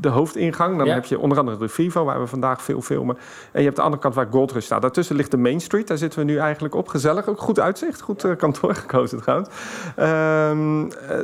de, 0.00 0.08
hoofdingang, 0.08 0.76
dan 0.78 0.86
Ja. 0.86 0.94
heb 0.94 1.04
je 1.04 1.18
onder 1.18 1.38
andere 1.38 1.56
de 1.58 1.68
Vivo, 1.68 2.04
waar 2.04 2.20
we 2.20 2.26
vandaag 2.26 2.62
veel 2.62 2.80
filmen. 2.80 3.16
En 3.52 3.58
je 3.58 3.64
hebt 3.64 3.76
de 3.76 3.82
andere 3.82 4.02
kant 4.02 4.14
waar 4.14 4.26
Gold 4.30 4.52
Rush 4.52 4.64
staat. 4.64 4.82
Daartussen 4.82 5.16
ligt 5.16 5.30
de 5.30 5.36
Main 5.36 5.60
Street, 5.60 5.88
daar 5.88 5.98
zitten 5.98 6.18
we 6.18 6.24
nu 6.24 6.36
eigenlijk 6.38 6.74
op. 6.74 6.88
Gezellig, 6.88 7.28
ook 7.28 7.40
goed 7.40 7.60
uitzicht, 7.60 8.00
goed 8.00 8.24
eh, 8.24 8.36
kantoor 8.36 8.74
gekozen 8.74 9.20
trouwens. 9.22 9.48
Eh, 9.96 10.50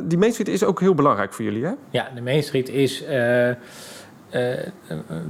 die 0.03 0.17
Main 0.17 0.31
Street 0.31 0.47
is 0.49 0.63
ook 0.63 0.79
heel 0.79 0.95
belangrijk 0.95 1.33
voor 1.33 1.45
jullie, 1.45 1.65
hè? 1.65 1.71
Ja, 1.89 2.09
de 2.15 2.21
Main 2.21 2.43
Street 2.43 2.69
is 2.69 3.03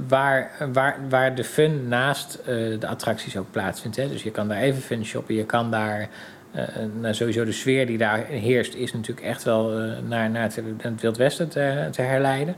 waar, 0.08 0.50
waar, 0.72 0.98
waar 1.08 1.34
de 1.34 1.44
fun 1.44 1.88
naast 1.88 2.40
de 2.80 2.86
attracties 2.86 3.36
ook 3.36 3.50
plaatsvindt. 3.50 3.96
Hè. 3.96 4.08
Dus 4.08 4.22
je 4.22 4.30
kan 4.30 4.48
daar 4.48 4.58
even 4.58 4.82
fun 4.82 5.04
shoppen, 5.04 5.34
je 5.34 5.44
kan 5.44 5.70
daar... 5.70 6.08
eh, 6.52 6.64
nou, 7.00 7.14
sowieso 7.14 7.44
de 7.44 7.52
sfeer 7.52 7.86
die 7.86 7.98
daar 7.98 8.24
heerst 8.26 8.74
is 8.74 8.92
natuurlijk 8.92 9.26
echt 9.26 9.42
wel 9.42 9.78
eh, 9.78 9.92
naar, 10.08 10.30
naar 10.30 10.50
het, 10.82 11.00
Wild 11.00 11.16
Westen 11.16 11.48
te, 11.48 12.02
herleiden. 12.02 12.56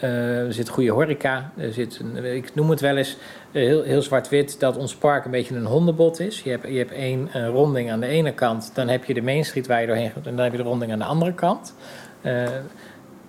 Eh, 0.00 0.38
er 0.38 0.52
zit 0.52 0.68
goede 0.68 0.90
horeca. 0.90 1.52
Er 1.56 1.72
zit 1.72 2.00
een, 2.00 2.24
ik 2.36 2.54
noem 2.54 2.70
het 2.70 2.80
wel 2.80 2.96
eens 2.96 3.16
eh, 3.52 3.62
heel, 3.62 3.82
heel 3.82 4.02
zwart-wit 4.02 4.60
dat 4.60 4.76
ons 4.76 4.94
park 4.94 5.24
een 5.24 5.30
beetje 5.30 5.54
een 5.54 5.64
hondenbot 5.64 6.20
is. 6.20 6.42
Je 6.42 6.50
hebt, 6.50 6.68
je 6.68 6.78
hebt 6.78 6.92
één 6.92 7.28
eh, 7.32 7.48
ronding 7.48 7.90
aan 7.90 8.00
de 8.00 8.06
ene 8.06 8.32
kant, 8.32 8.70
dan 8.74 8.88
heb 8.88 9.04
je 9.04 9.14
de 9.14 9.22
Main 9.22 9.44
Street 9.44 9.66
waar 9.66 9.80
je 9.80 9.86
doorheen 9.86 10.10
gaat 10.10 10.26
en 10.26 10.34
dan 10.34 10.44
heb 10.44 10.52
je 10.52 10.58
de 10.58 10.68
ronding 10.68 10.92
aan 10.92 10.98
de 10.98 11.04
andere 11.04 11.34
kant. 11.34 11.74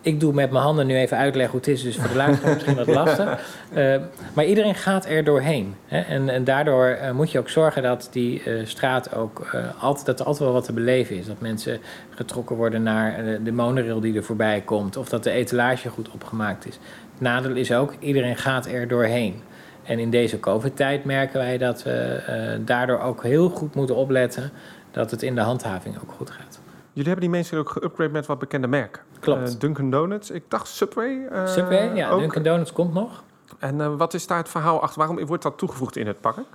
Ik 0.02 0.20
doe 0.20 0.34
met 0.34 0.52
mijn 0.52 0.64
handen 0.64 0.88
nu 0.88 0.96
even 0.96 1.18
uitleggen 1.18 1.52
hoe 1.52 1.60
het 1.60 1.70
is, 1.70 1.84
dus 1.84 1.96
voor 1.96 2.10
de 2.10 2.16
luisteraar 2.16 2.54
misschien 2.54 2.76
wat 2.76 2.88
lastig. 2.88 3.40
Eh, 3.74 3.96
maar 4.34 4.46
iedereen 4.46 4.76
gaat 4.76 5.06
er 5.06 5.24
doorheen. 5.24 5.76
Hè? 5.86 6.00
En, 6.00 6.30
en 6.30 6.44
daardoor 6.44 6.86
eh, 6.86 7.12
moet 7.12 7.32
je 7.32 7.40
ook 7.40 7.50
zorgen 7.50 7.84
dat 7.84 8.08
die 8.12 8.44
eh, 8.44 8.66
straat 8.66 9.16
ook 9.16 9.56
altijd, 9.80 10.06
dat 10.06 10.20
er 10.20 10.26
altijd 10.26 10.44
wel 10.44 10.54
wat 10.54 10.64
te 10.66 10.74
beleven 10.74 11.18
is. 11.18 11.26
Dat 11.26 11.42
mensen 11.42 11.80
getrokken 12.10 12.56
worden 12.56 12.84
naar 12.84 13.24
de 13.44 13.52
monorail 13.52 14.00
die 14.00 14.16
er 14.16 14.24
voorbij 14.24 14.62
komt, 14.62 14.98
of 14.98 15.10
dat 15.10 15.24
de 15.24 15.32
etalage 15.32 15.90
goed 15.90 16.10
opgemaakt 16.10 16.68
is. 16.68 16.74
Het 17.12 17.22
nadeel 17.22 17.56
is 17.56 17.72
ook, 17.72 17.94
iedereen 18.00 18.36
gaat 18.36 18.66
er 18.66 18.88
doorheen. 18.88 19.42
En 19.84 20.00
in 20.00 20.10
deze 20.10 20.40
COVID-tijd 20.40 21.06
merken 21.06 21.40
wij 21.40 21.58
dat 21.58 21.84
we 21.84 22.20
daardoor 22.66 23.00
ook 23.00 23.24
heel 23.24 23.50
goed 23.50 23.76
moeten 23.76 23.96
opletten 23.96 24.52
dat 24.92 25.12
het 25.12 25.24
in 25.24 25.36
de 25.36 25.42
handhaving 25.42 25.96
ook 26.02 26.12
goed 26.18 26.30
gaat. 26.30 26.60
Jullie 26.98 27.12
hebben 27.12 27.30
die 27.30 27.38
mensen 27.40 27.58
ook 27.58 27.78
geüpgrade 27.80 28.12
met 28.12 28.26
wat 28.26 28.40
bekende 28.40 28.68
merken. 28.68 29.02
Klopt. 29.20 29.54
Eh, 29.54 29.60
Dunkin' 29.60 29.92
Donuts, 29.92 30.30
ik 30.32 30.44
dacht 30.48 30.68
Subway. 30.68 31.26
eh, 31.32 31.48
Subway, 31.48 31.96
ja, 31.96 32.10
ook. 32.10 32.20
Dunkin' 32.20 32.44
Donuts 32.44 32.74
komt 32.74 32.94
nog. 32.94 33.24
En 33.60 33.82
eh, 33.82 33.96
wat 33.96 34.14
is 34.14 34.28
daar 34.28 34.38
het 34.38 34.50
verhaal 34.50 34.82
achter? 34.82 35.00
Waarom 35.00 35.26
wordt 35.26 35.44
dat 35.44 35.58
toegevoegd 35.58 35.98
in 35.98 36.08
het 36.08 36.22
park? 36.22 36.46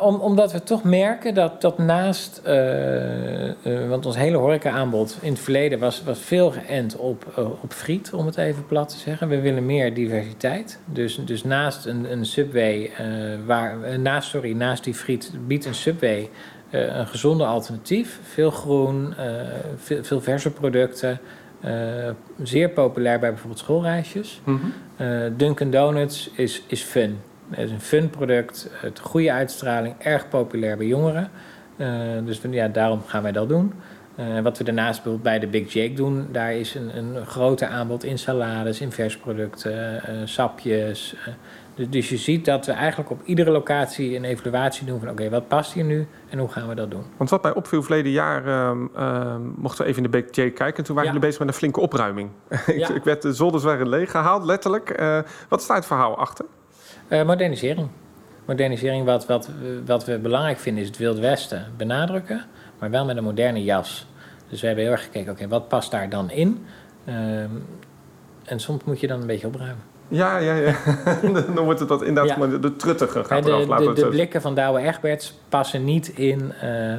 Om, 0.00 0.20
omdat 0.20 0.52
we 0.52 0.62
toch 0.62 0.82
merken 0.82 1.34
dat, 1.34 1.60
dat 1.60 1.78
naast, 1.78 2.42
want 3.88 4.06
ons 4.06 4.16
hele 4.16 4.36
horeca-aanbod 4.36 5.18
in 5.20 5.32
het 5.32 5.40
verleden 5.40 5.78
was, 5.78 6.02
was 6.02 6.18
veel 6.18 6.50
geënt 6.50 6.96
op, 6.96 7.24
op 7.62 7.72
friet, 7.72 8.12
om 8.12 8.26
het 8.26 8.36
even 8.36 8.66
plat 8.66 8.88
te 8.88 8.96
zeggen. 8.96 9.28
We 9.28 9.40
willen 9.40 9.66
meer 9.66 9.94
diversiteit. 9.94 10.78
Dus, 10.84 11.20
dus 11.24 11.44
naast 11.44 11.86
een, 11.86 12.12
een 12.12 12.26
Subway, 12.26 12.90
waar, 13.46 13.98
naast, 13.98 14.28
sorry, 14.28 14.52
naast 14.52 14.84
die 14.84 14.94
friet 14.94 15.32
biedt 15.46 15.64
een 15.64 15.74
Subway 15.74 16.30
een 16.74 17.06
gezonde 17.06 17.44
alternatief. 17.44 18.18
Veel 18.22 18.50
groen, 18.50 19.14
eh, 19.16 19.26
veel, 19.76 20.04
veel 20.04 20.20
verse 20.20 20.50
producten. 20.50 21.18
eh, 21.60 21.72
zeer 22.42 22.68
populair 22.68 23.18
bij 23.18 23.28
bijvoorbeeld 23.28 23.60
schoolreisjes. 23.60 24.40
Eh, 24.96 25.08
Dunkin' 25.36 25.70
Donuts 25.70 26.30
is, 26.34 26.62
is 26.66 26.82
fun. 26.82 27.18
Het 27.50 27.58
is 27.64 27.70
een 27.70 27.80
fun 27.80 28.10
product, 28.10 28.70
het 28.72 28.98
goede 28.98 29.32
uitstraling, 29.32 29.94
erg 29.98 30.28
populair 30.28 30.76
bij 30.76 30.86
jongeren. 30.86 31.30
Eh, 31.76 31.88
dus 32.24 32.40
ja, 32.50 32.68
daarom 32.68 33.02
gaan 33.06 33.22
wij 33.22 33.32
dat 33.32 33.48
doen. 33.48 33.72
Eh, 34.16 34.40
wat 34.40 34.58
we 34.58 34.64
daarnaast 34.64 35.02
bijvoorbeeld 35.02 35.22
bij 35.22 35.38
de 35.38 35.46
Big 35.46 35.72
Jake 35.72 35.92
doen, 35.94 36.28
daar 36.32 36.54
is 36.54 36.74
een, 36.74 36.96
een 36.96 37.26
groter 37.26 37.68
aanbod 37.68 38.04
in 38.04 38.18
salades, 38.18 38.80
in 38.80 38.92
versproducten, 38.92 40.02
eh, 40.04 40.14
sapjes. 40.24 41.14
Dus, 41.74 41.90
dus 41.90 42.08
je 42.08 42.16
ziet 42.16 42.44
dat 42.44 42.66
we 42.66 42.72
eigenlijk 42.72 43.10
op 43.10 43.20
iedere 43.24 43.50
locatie 43.50 44.16
een 44.16 44.24
evaluatie 44.24 44.86
doen 44.86 45.00
van 45.00 45.08
oké, 45.08 45.30
wat 45.30 45.48
past 45.48 45.72
hier 45.72 45.84
nu 45.84 46.06
en 46.28 46.38
hoe 46.38 46.48
gaan 46.48 46.68
we 46.68 46.74
dat 46.74 46.90
doen? 46.90 47.02
Want 47.16 47.30
wat 47.30 47.42
mij 47.42 47.54
opviel 47.54 47.82
verleden 47.82 48.12
jaar, 48.12 48.46
ehm, 48.46 48.86
ehm, 48.96 49.40
mochten 49.56 49.84
we 49.84 49.90
even 49.90 50.04
in 50.04 50.10
de 50.10 50.22
Big 50.22 50.24
J 50.30 50.50
kijken. 50.50 50.76
En 50.76 50.84
toen 50.84 50.94
waren 50.94 51.02
Ja. 51.10 51.14
jullie 51.14 51.20
bezig 51.20 51.38
met 51.38 51.48
een 51.48 51.54
flinke 51.54 51.80
opruiming. 51.80 52.30
ik, 52.66 52.76
Ja. 52.78 52.94
ik 52.94 53.04
werd, 53.04 53.22
de 53.22 53.32
zolders 53.32 53.64
waren 53.64 53.88
leeg 53.88 54.10
gehaald, 54.10 54.44
letterlijk. 54.44 54.90
Eh, 54.90 55.18
wat 55.48 55.62
staat 55.62 55.76
het 55.76 55.86
verhaal 55.86 56.16
achter? 56.18 56.44
Eh, 57.08 57.24
modernisering. 57.26 57.88
Modernisering, 58.46 59.04
wat, 59.04 59.26
wat, 59.26 59.50
wat 59.86 60.04
we 60.04 60.18
belangrijk 60.18 60.58
vinden, 60.58 60.82
is 60.82 60.88
het 60.88 60.98
Wild 60.98 61.18
Westen 61.18 61.66
benadrukken, 61.76 62.44
maar 62.78 62.90
wel 62.90 63.04
met 63.04 63.16
een 63.16 63.24
moderne 63.24 63.64
jas. 63.64 64.06
Dus 64.48 64.60
we 64.60 64.66
hebben 64.66 64.84
heel 64.84 64.92
erg 64.94 65.02
gekeken, 65.04 65.32
oké, 65.32 65.48
wat 65.48 65.68
past 65.68 65.90
daar 65.90 66.08
dan 66.08 66.30
in? 66.30 66.66
Ehm, 67.04 67.48
en 68.44 68.60
soms 68.60 68.84
moet 68.84 69.00
je 69.00 69.06
dan 69.06 69.20
een 69.20 69.26
beetje 69.26 69.46
opruimen. 69.46 69.82
Ja, 70.08 70.36
ja, 70.38 70.54
ja. 70.54 70.74
Dan 71.54 71.64
wordt 71.64 71.80
het 71.80 71.88
wat 71.88 72.02
inderdaad, 72.02 72.32
Ja. 72.32 72.38
maar 72.38 72.50
de, 72.50 72.58
de 72.58 72.76
truttige 72.76 73.24
gaat 73.24 73.44
de, 73.44 73.50
eraf. 73.50 73.66
Laten 73.66 73.86
de, 73.86 73.92
de 73.92 74.00
zo 74.00 74.08
blikken 74.08 74.40
van 74.40 74.54
Douwe 74.54 74.80
Egberts 74.80 75.38
passen 75.48 75.84
niet 75.84 76.08
in, 76.08 76.52
eh, 76.52 76.94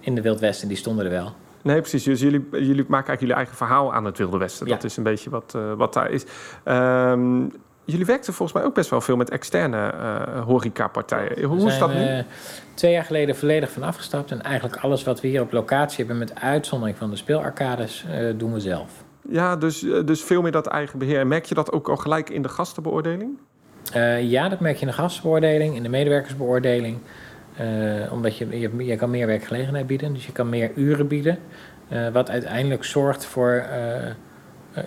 in 0.00 0.14
de 0.14 0.22
Wild 0.22 0.40
Westen, 0.40 0.68
die 0.68 0.76
stonden 0.76 1.04
er 1.04 1.10
wel. 1.10 1.32
Nee, 1.62 1.80
precies. 1.80 2.02
Dus 2.04 2.20
jullie, 2.20 2.46
jullie 2.50 2.66
maken 2.66 2.90
eigenlijk 2.90 3.20
jullie 3.20 3.34
eigen 3.34 3.56
verhaal 3.56 3.94
aan 3.94 4.04
het 4.04 4.18
Wilde 4.18 4.38
Westen. 4.38 4.66
Ja. 4.66 4.74
Dat 4.74 4.84
is 4.84 4.96
een 4.96 5.02
beetje 5.02 5.30
wat, 5.30 5.52
eh, 5.56 5.72
wat 5.72 5.92
daar 5.92 6.10
is. 6.10 6.24
Ehm, 6.64 7.40
jullie 7.84 8.06
werkten 8.06 8.32
volgens 8.34 8.58
mij 8.58 8.66
ook 8.66 8.74
best 8.74 8.90
wel 8.90 9.00
veel 9.00 9.16
met 9.16 9.30
externe 9.30 9.86
eh 9.90 10.44
horecapartijen. 10.44 11.42
Hoe 11.42 11.66
is 11.66 11.78
dat 11.78 11.92
nu? 11.94 12.04
eh, 12.04 12.24
twee 12.74 12.92
jaar 12.92 13.04
geleden 13.04 13.36
volledig 13.36 13.70
van 13.70 13.82
afgestapt 13.82 14.30
en 14.30 14.42
eigenlijk 14.42 14.76
alles 14.76 15.04
wat 15.04 15.20
we 15.20 15.28
hier 15.28 15.40
op 15.40 15.52
locatie 15.52 15.96
hebben, 15.98 16.18
met 16.18 16.40
uitzondering 16.40 16.98
van 16.98 17.10
de 17.10 17.16
speelarcades, 17.16 18.04
doen 18.36 18.52
we 18.52 18.60
zelf. 18.60 18.90
Ja, 19.30 19.56
dus, 19.56 19.82
eh, 19.84 20.04
dus 20.04 20.22
veel 20.22 20.42
meer 20.42 20.52
dat 20.52 20.66
eigen 20.66 20.98
beheer. 20.98 21.26
Merk 21.26 21.44
je 21.44 21.54
dat 21.54 21.72
ook 21.72 21.88
al 21.88 21.96
gelijk 21.96 22.30
in 22.30 22.42
de 22.42 22.48
gastenbeoordeling? 22.48 23.38
Eh, 23.92 24.22
ja, 24.22 24.48
dat 24.48 24.60
merk 24.60 24.74
je 24.74 24.80
in 24.80 24.86
de 24.86 24.92
gastenbeoordeling, 24.92 25.76
in 25.76 25.82
de 25.82 25.88
medewerkersbeoordeling. 25.88 26.98
Eh, 27.56 28.12
omdat 28.12 28.36
je, 28.36 28.58
je, 28.84 28.96
kan 28.96 29.10
meer 29.10 29.26
werkgelegenheid 29.26 29.86
bieden, 29.86 30.12
dus 30.12 30.26
je 30.26 30.32
kan 30.32 30.48
meer 30.48 30.70
uren 30.74 31.08
bieden. 31.08 31.38
wat 32.12 32.30
uiteindelijk 32.30 32.84
zorgt 32.84 33.24
voor 33.24 33.64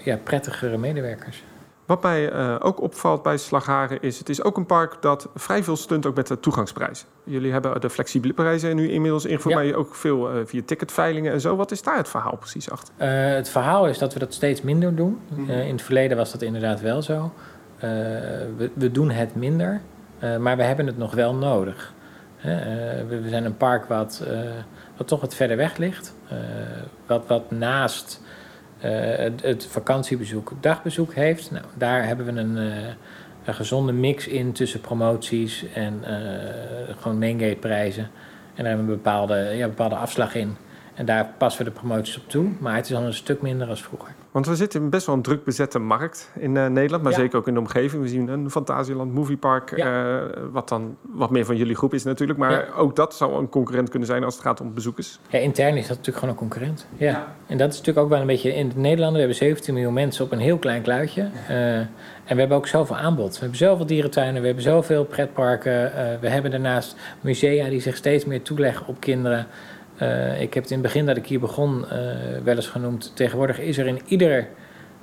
ja, 0.04 0.18
prettigere 0.24 0.78
medewerkers. 0.78 1.44
Wat 1.92 2.02
mij 2.02 2.30
eh, 2.30 2.56
ook 2.60 2.82
opvalt 2.82 3.24
bij 3.24 3.38
Slagharen 3.38 4.02
is, 4.02 4.18
het 4.18 4.30
is 4.30 4.44
ook 4.44 4.58
een 4.58 4.66
park 4.66 5.02
dat 5.02 5.30
vrij 5.36 5.64
veel 5.64 5.76
stunt 5.76 6.06
ook 6.06 6.16
met 6.16 6.28
de 6.28 6.40
toegangsprijzen. 6.40 7.08
Jullie 7.24 7.52
hebben 7.52 7.82
de 7.82 7.90
flexibele 7.90 8.34
prijzen 8.34 8.76
nu 8.76 8.90
inmiddels 8.92 9.26
ingevoerd, 9.26 9.56
Ja. 9.56 9.62
maar 9.64 9.74
ook 9.74 9.96
veel 9.96 10.30
eh, 10.30 10.36
via 10.46 10.62
ticketveilingen 10.66 11.32
en 11.32 11.42
zo. 11.42 11.56
Wat 11.56 11.72
is 11.72 11.82
daar 11.82 11.98
het 11.98 12.10
verhaal 12.10 12.36
precies 12.36 12.70
achter? 12.70 12.94
Eh, 12.98 13.10
het 13.34 13.50
verhaal 13.50 13.88
is 13.88 13.98
dat 13.98 14.14
we 14.14 14.20
dat 14.20 14.34
steeds 14.34 14.62
minder 14.62 14.96
doen. 14.96 15.20
Eh, 15.48 15.68
in 15.68 15.72
het 15.72 15.82
verleden 15.82 16.18
was 16.18 16.32
dat 16.32 16.42
inderdaad 16.42 16.82
wel 16.82 17.02
zo. 17.02 17.32
We, 18.58 18.72
we 18.74 18.92
doen 18.92 19.10
het 19.10 19.36
minder, 19.36 19.82
maar 20.40 20.58
we 20.58 20.64
hebben 20.64 20.88
het 20.88 20.98
nog 20.98 21.14
wel 21.14 21.36
nodig. 21.36 21.94
We, 22.42 23.20
we 23.22 23.30
zijn 23.30 23.46
een 23.46 23.58
park 23.58 23.86
wat, 23.86 24.24
wat 24.98 25.08
toch 25.08 25.22
wat 25.22 25.36
verder 25.36 25.58
weg 25.58 25.78
ligt. 25.78 26.16
wat, 27.06 27.28
wat 27.28 27.52
naast 27.52 28.22
het, 28.90 29.42
het 29.42 29.66
vakantiebezoek 29.66 30.52
dagbezoek 30.60 31.14
heeft. 31.14 31.52
Nou, 31.52 31.66
daar 31.78 32.06
hebben 32.08 32.26
we 32.26 32.40
een, 32.40 32.58
eh, 32.58 32.88
een 33.46 33.54
gezonde 33.54 33.92
mix 33.92 34.28
in 34.28 34.52
tussen 34.52 34.82
promoties 34.82 35.66
en 35.74 36.04
eh, 36.04 36.96
gewoon 37.00 37.20
maingate 37.20 37.56
prijzen. 37.60 38.04
En 38.56 38.64
daar 38.64 38.66
hebben 38.66 38.86
we 38.86 38.92
een 38.92 38.98
bepaalde, 38.98 39.36
ja, 39.36 39.68
bepaalde 39.68 39.96
afslag 39.96 40.36
in. 40.36 40.58
En 40.94 41.06
daar 41.06 41.30
passen 41.38 41.66
we 41.66 41.72
de 41.72 41.80
promoties 41.80 42.18
op 42.18 42.30
toe. 42.30 42.46
Maar 42.60 42.76
het 42.76 42.90
is 42.90 42.96
al 42.96 43.04
een 43.04 43.14
stuk 43.14 43.42
minder 43.42 43.68
als 43.68 43.84
vroeger. 43.84 44.12
Want 44.32 44.46
we 44.48 44.56
zitten 44.56 44.82
in 44.82 44.90
best 44.90 45.06
wel 45.06 45.16
een 45.16 45.22
druk 45.22 45.44
bezette 45.44 45.80
markt 45.80 46.32
in 46.40 46.58
eh, 46.58 46.68
Nederland, 46.68 47.04
maar 47.04 47.12
Ja. 47.12 47.18
zeker 47.18 47.38
ook 47.38 47.48
in 47.48 47.54
de 47.54 47.60
omgeving. 47.60 48.02
We 48.02 48.08
zien 48.08 48.28
een 48.28 48.52
Fantasieland 48.52 49.14
Moviepark, 49.14 49.72
eh, 49.72 50.16
wat 50.52 50.70
dan 50.70 50.98
wat 51.02 51.30
meer 51.30 51.46
van 51.46 51.56
jullie 51.56 51.76
groep 51.76 51.94
is 51.94 52.04
natuurlijk. 52.04 52.40
Maar 52.40 52.52
Ja. 52.52 52.66
ook 52.78 52.96
dat 52.96 53.16
zou 53.16 53.40
een 53.40 53.50
concurrent 53.50 53.90
kunnen 53.90 54.08
zijn 54.08 54.24
als 54.24 54.34
het 54.34 54.44
gaat 54.44 54.62
om 54.62 54.74
bezoekers. 54.74 55.20
Ja, 55.30 55.40
intern 55.40 55.76
is 55.76 55.88
dat 55.88 55.98
natuurlijk 55.98 56.18
gewoon 56.18 56.30
een 56.30 56.40
concurrent. 56.40 56.88
Ja. 56.98 57.28
En 57.48 57.58
dat 57.58 57.70
is 57.72 57.78
natuurlijk 57.78 58.06
ook 58.06 58.12
wel 58.12 58.22
een 58.22 58.28
beetje 58.28 58.56
in 58.56 58.72
Nederland. 58.76 59.12
We 59.14 59.20
hebben 59.20 59.38
17 59.38 59.74
miljoen 59.74 59.94
mensen 59.94 60.26
op 60.26 60.32
een 60.32 60.40
heel 60.40 60.58
klein 60.58 60.82
kluitje. 60.82 61.30
Eh, 61.48 61.76
en 61.78 61.88
we 62.26 62.40
hebben 62.40 62.58
ook 62.58 62.68
zoveel 62.68 62.98
aanbod. 62.98 63.34
We 63.34 63.40
hebben 63.40 63.58
zoveel 63.58 63.86
dierentuinen, 63.86 64.40
we 64.42 64.46
hebben 64.46 64.64
zoveel 64.66 65.06
pretparken. 65.06 65.92
We 66.22 66.30
hebben 66.30 66.52
daarnaast 66.52 66.96
musea 67.22 67.70
die 67.70 67.82
zich 67.82 67.96
steeds 67.96 68.26
meer 68.26 68.42
toeleggen 68.42 68.88
op 68.88 69.00
kinderen. 69.00 69.48
Eh, 70.02 70.42
ik 70.42 70.54
heb 70.54 70.64
het 70.64 70.72
in 70.72 70.78
het 70.78 70.86
begin 70.86 71.06
dat 71.06 71.18
ik 71.18 71.26
hier 71.26 71.40
begon 71.40 71.90
eh, 71.90 71.98
wel 72.44 72.56
eens 72.56 72.68
genoemd. 72.68 73.12
Tegenwoordig 73.16 73.60
is 73.60 73.78
er 73.78 73.88
in 73.88 74.00
iedere 74.06 74.46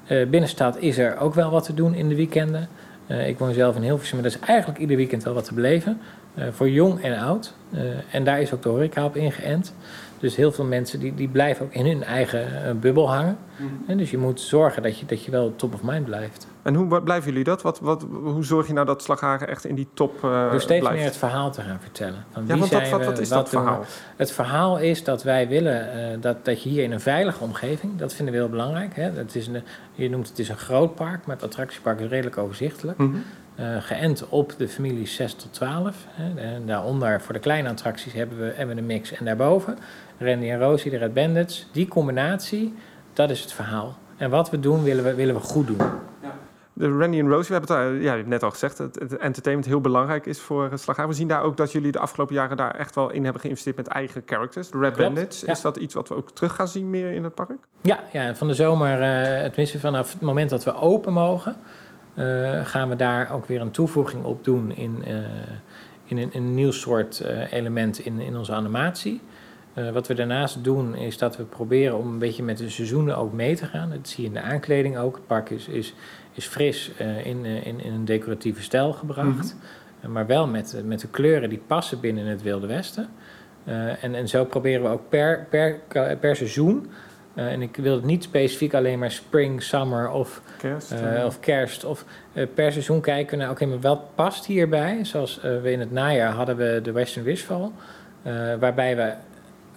eh, 0.06 0.26
binnenstad 0.26 0.78
is 0.78 0.98
er 0.98 1.18
ook 1.18 1.34
wel 1.34 1.50
wat 1.50 1.64
te 1.64 1.74
doen 1.74 1.94
in 1.94 2.08
de 2.08 2.14
weekenden. 2.14 2.68
Eh, 3.06 3.28
ik 3.28 3.38
woon 3.38 3.54
zelf 3.54 3.76
in 3.76 3.82
Hilversum, 3.82 4.16
maar 4.16 4.26
er 4.26 4.36
is 4.40 4.46
eigenlijk 4.46 4.80
ieder 4.80 4.96
weekend 4.96 5.24
wel 5.24 5.34
wat 5.34 5.44
te 5.44 5.54
beleven. 5.54 6.00
voor 6.50 6.70
jong 6.70 7.02
en 7.02 7.18
oud. 7.18 7.54
En 8.10 8.24
daar 8.24 8.40
is 8.40 8.52
ook 8.52 8.62
de 8.62 8.68
horeca 8.68 9.04
op 9.04 9.16
ingeënt. 9.16 9.74
Dus 10.18 10.36
heel 10.36 10.52
veel 10.52 10.64
mensen 10.64 11.00
die, 11.00 11.14
die 11.14 11.28
blijven 11.28 11.64
ook 11.64 11.72
in 11.72 11.86
hun 11.86 12.04
eigen 12.04 12.78
bubbel 12.80 13.10
hangen. 13.12 13.36
En 13.86 13.96
dus 13.96 14.10
je 14.10 14.18
moet 14.18 14.40
zorgen 14.40 14.82
dat 14.82 14.98
je, 14.98 15.06
dat 15.06 15.24
je 15.24 15.30
wel 15.30 15.56
top 15.56 15.74
of 15.74 15.82
mind 15.82 16.04
blijft. 16.04 16.46
En 16.68 16.74
hoe 16.74 16.88
wat 16.88 17.04
blijven 17.04 17.28
jullie 17.28 17.44
dat? 17.44 17.62
Wat, 17.62 17.80
wat, 17.80 18.06
hoe 18.10 18.44
zorg 18.44 18.66
je 18.66 18.72
nou 18.72 18.86
dat 18.86 19.02
Slagharen 19.02 19.48
echt 19.48 19.64
in 19.64 19.74
die 19.74 19.88
top 19.94 20.24
eh 20.24 20.50
Door 20.50 20.60
steeds 20.60 20.80
blijft? 20.80 20.98
meer 20.98 21.06
het 21.06 21.16
verhaal 21.16 21.50
te 21.50 21.62
gaan 21.62 21.80
vertellen. 21.80 22.24
Van 22.32 22.42
ja, 22.46 22.58
wie 22.58 22.80
want 22.90 23.04
wat, 23.04 23.18
is 23.18 23.28
dat 23.28 23.48
verhaal? 23.48 23.84
Het 24.16 24.32
verhaal 24.32 24.78
is 24.78 25.04
dat 25.04 25.22
wij 25.22 25.48
willen 25.48 25.92
eh, 25.92 26.20
dat, 26.20 26.44
dat 26.44 26.62
je 26.62 26.68
hier 26.68 26.82
in 26.82 26.92
een 26.92 27.00
veilige 27.00 27.44
omgeving, 27.44 27.98
dat 27.98 28.14
vinden 28.14 28.34
we 28.34 28.40
heel 28.40 28.48
belangrijk. 28.48 28.96
Hè? 28.96 29.24
Is 29.32 29.46
een, 29.46 29.62
je 29.92 30.10
noemt 30.10 30.28
het 30.28 30.38
is 30.38 30.48
een 30.48 30.56
groot 30.56 30.94
park, 30.94 31.26
maar 31.26 31.36
het 31.36 31.44
attractiepark 31.44 32.00
is 32.00 32.08
redelijk 32.08 32.38
overzichtelijk. 32.38 32.98
Mhm. 32.98 33.16
Eh, 33.54 33.66
geënt 33.80 34.28
op 34.28 34.54
de 34.58 34.68
families 34.68 35.14
6 35.14 35.34
tot 35.34 35.52
12. 35.52 36.06
Hè. 36.08 36.40
En 36.40 36.66
daaronder 36.66 37.20
voor 37.20 37.34
de 37.34 37.40
kleine 37.40 37.68
attracties 37.68 38.12
hebben 38.12 38.38
we, 38.38 38.52
hebben 38.54 38.74
we 38.74 38.80
een 38.80 38.86
mix. 38.86 39.12
En 39.12 39.24
daarboven 39.24 39.78
Randy 40.18 40.50
en 40.50 40.58
Rosie, 40.58 40.90
de 40.90 40.96
Red 40.96 41.14
Bandits. 41.14 41.68
Die 41.72 41.88
combinatie, 41.88 42.74
dat 43.12 43.30
is 43.30 43.40
het 43.40 43.52
verhaal. 43.52 43.96
En 44.16 44.30
wat 44.30 44.50
we 44.50 44.60
doen, 44.60 44.82
willen 44.82 45.04
we, 45.04 45.14
willen 45.14 45.34
we 45.34 45.40
goed 45.40 45.66
doen. 45.66 45.80
De 46.78 46.88
Randy 46.88 47.18
en 47.18 47.28
Rosie, 47.28 47.46
we 47.46 47.52
hebben 47.52 47.76
het 47.76 47.84
daar, 47.84 47.94
ja, 47.94 48.10
je 48.10 48.18
hebt 48.18 48.28
net 48.28 48.42
al 48.42 48.50
gezegd, 48.50 48.76
dat 48.76 48.94
het 48.94 49.16
entertainment 49.16 49.68
heel 49.68 49.80
belangrijk 49.80 50.26
is 50.26 50.40
voor 50.40 50.68
uh, 50.72 50.76
Slagharen. 50.76 51.10
We 51.10 51.16
zien 51.16 51.28
daar 51.28 51.42
ook 51.42 51.56
dat 51.56 51.72
jullie 51.72 51.92
de 51.92 51.98
afgelopen 51.98 52.34
jaren 52.34 52.56
daar 52.56 52.74
echt 52.74 52.94
wel 52.94 53.10
in 53.10 53.22
hebben 53.24 53.40
geïnvesteerd 53.40 53.76
met 53.76 53.86
eigen 53.86 54.22
characters. 54.26 54.70
De 54.70 54.78
Red 54.78 54.92
Klopt, 54.92 55.14
Bandits, 55.14 55.40
ja. 55.40 55.52
is 55.52 55.60
dat 55.60 55.76
iets 55.76 55.94
wat 55.94 56.08
we 56.08 56.14
ook 56.14 56.30
terug 56.30 56.54
gaan 56.54 56.68
zien 56.68 56.90
meer 56.90 57.12
in 57.12 57.24
het 57.24 57.34
park? 57.34 57.66
Ja, 57.80 58.00
ja 58.12 58.34
van 58.34 58.46
de 58.48 58.54
zomer, 58.54 59.02
eh 59.02 59.44
tenminste 59.44 59.78
vanaf 59.78 60.12
het 60.12 60.20
moment 60.20 60.50
dat 60.50 60.64
we 60.64 60.74
open 60.74 61.12
mogen, 61.12 61.56
eh, 62.14 62.66
gaan 62.66 62.88
we 62.88 62.96
daar 62.96 63.32
ook 63.32 63.46
weer 63.46 63.60
een 63.60 63.70
toevoeging 63.70 64.24
op 64.24 64.44
doen 64.44 64.76
in, 64.76 65.04
eh, 65.04 65.14
in 66.04 66.18
een, 66.18 66.30
een 66.32 66.54
nieuw 66.54 66.70
soort 66.70 67.20
eh, 67.20 67.52
element 67.52 67.98
in, 67.98 68.20
in 68.20 68.36
onze 68.36 68.52
animatie. 68.52 69.20
Eh, 69.78 69.90
wat 69.90 70.06
we 70.06 70.14
daarnaast 70.14 70.64
doen 70.64 70.94
is 70.94 71.18
dat 71.18 71.36
we 71.36 71.42
proberen 71.42 71.98
om 71.98 72.06
een 72.06 72.18
beetje 72.18 72.42
met 72.42 72.58
de 72.58 72.68
seizoenen 72.68 73.16
ook 73.16 73.32
mee 73.32 73.56
te 73.56 73.66
gaan. 73.66 73.90
Dat 73.90 74.08
zie 74.08 74.22
je 74.22 74.28
in 74.28 74.34
de 74.34 74.40
aankleding 74.40 74.98
ook. 74.98 75.14
Het 75.14 75.26
park 75.26 75.50
is, 75.50 75.68
is, 75.68 75.94
is 76.38 76.46
fris 76.46 76.90
eh, 76.96 77.26
in, 77.26 77.44
eh, 77.44 77.66
in, 77.66 77.80
in 77.80 77.92
een 77.92 78.04
decoratieve 78.04 78.62
stijl 78.62 78.92
gebracht. 78.92 79.56
Eh, 80.00 80.08
maar 80.08 80.26
wel 80.26 80.46
met, 80.46 80.82
met 80.84 81.00
de 81.00 81.08
kleuren 81.08 81.48
die 81.48 81.62
passen 81.66 82.00
binnen 82.00 82.26
het 82.26 82.42
Wilde 82.42 82.66
Westen. 82.66 83.08
En, 84.00 84.14
en 84.14 84.28
zo 84.28 84.44
proberen 84.44 84.82
we 84.82 84.88
ook 84.88 85.08
per, 85.08 85.46
per, 85.50 85.80
per 86.20 86.36
seizoen. 86.36 86.90
en 87.34 87.62
ik 87.62 87.76
wil 87.76 87.94
het 87.94 88.04
niet 88.04 88.22
specifiek 88.22 88.74
alleen 88.74 88.98
maar 88.98 89.10
spring, 89.10 89.62
summer 89.62 90.10
of 90.10 90.42
Kerst? 90.58 90.92
of 91.24 91.40
kerst. 91.40 91.84
Of 91.84 92.04
per 92.54 92.72
seizoen 92.72 93.00
kijken 93.00 93.38
naar, 93.38 93.50
oké, 93.50 93.66
maar 93.66 93.80
wat 93.80 94.14
past 94.14 94.46
hierbij? 94.46 95.04
Zoals 95.04 95.40
we 95.40 95.70
in 95.70 95.80
het 95.80 95.90
najaar 95.90 96.32
hadden 96.32 96.56
we 96.56 96.80
de 96.82 96.92
Western 96.92 97.24
Wishfall. 97.24 97.70
waarbij 98.58 98.96
we 98.96 99.12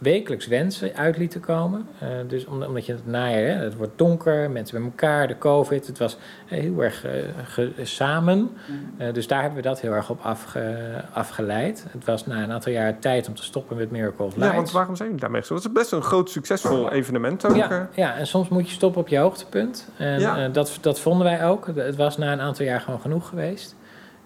wekelijks 0.02 0.48
wensen 0.48 0.96
uit 0.96 1.18
lieten 1.18 1.40
komen. 1.42 1.88
Eh, 2.00 2.08
dus 2.28 2.46
om- 2.46 2.64
omdat 2.64 2.86
je 2.86 2.92
het 2.92 3.06
najaar, 3.08 3.42
hè, 3.42 3.64
het 3.64 3.76
wordt 3.76 3.98
donker, 3.98 4.52
mensen 4.52 4.78
bij 4.78 4.86
elkaar, 4.88 5.28
de 5.28 5.38
covid. 5.38 5.88
Het 5.88 5.98
was 5.98 6.18
eh, 6.50 6.60
heel 6.60 6.84
erg 6.84 7.06
eh, 7.06 7.12
ge- 7.44 7.72
samen. 7.82 8.50
Eh, 8.98 9.14
dus 9.14 9.28
daar 9.28 9.42
hebben 9.42 9.62
we 9.62 9.68
dat 9.68 9.80
heel 9.82 9.92
erg 9.94 10.10
op 10.10 10.20
afge- 10.22 11.04
afgeleid. 11.14 11.86
Het 11.92 12.06
was 12.06 12.26
na 12.26 12.44
een 12.44 12.52
aantal 12.52 12.72
jaar 12.72 13.00
tijd 13.00 13.28
om 13.28 13.36
te 13.36 13.44
stoppen 13.44 13.78
met 13.78 13.92
Miracle 13.92 14.26
of 14.26 14.36
ja, 14.38 14.56
want 14.56 14.72
waarom 14.72 14.96
zijn 14.96 15.08
jullie 15.08 15.22
daarmee 15.24 15.42
gestopt? 15.42 15.64
Dat 15.64 15.72
is 15.72 15.78
best 15.82 15.92
een 15.92 16.02
groot 16.02 16.30
succesvol 16.30 16.92
evenement 16.92 17.46
ook. 17.46 17.56
Ja, 17.56 17.90
ja, 17.96 18.16
en 18.16 18.28
soms 18.28 18.50
moet 18.50 18.68
je 18.68 18.74
stoppen 18.76 19.02
op 19.02 19.08
je 19.08 19.18
hoogtepunt. 19.18 19.88
En 19.98 20.20
Ja. 20.20 20.48
dat, 20.48 20.78
dat 20.82 21.00
vonden 21.00 21.24
wij 21.28 21.46
ook. 21.46 21.68
Het 21.76 21.96
was 21.96 22.18
na 22.18 22.32
een 22.32 22.42
aantal 22.42 22.66
jaar 22.66 22.82
gewoon 22.82 23.02
genoeg 23.02 23.28
geweest. 23.28 23.76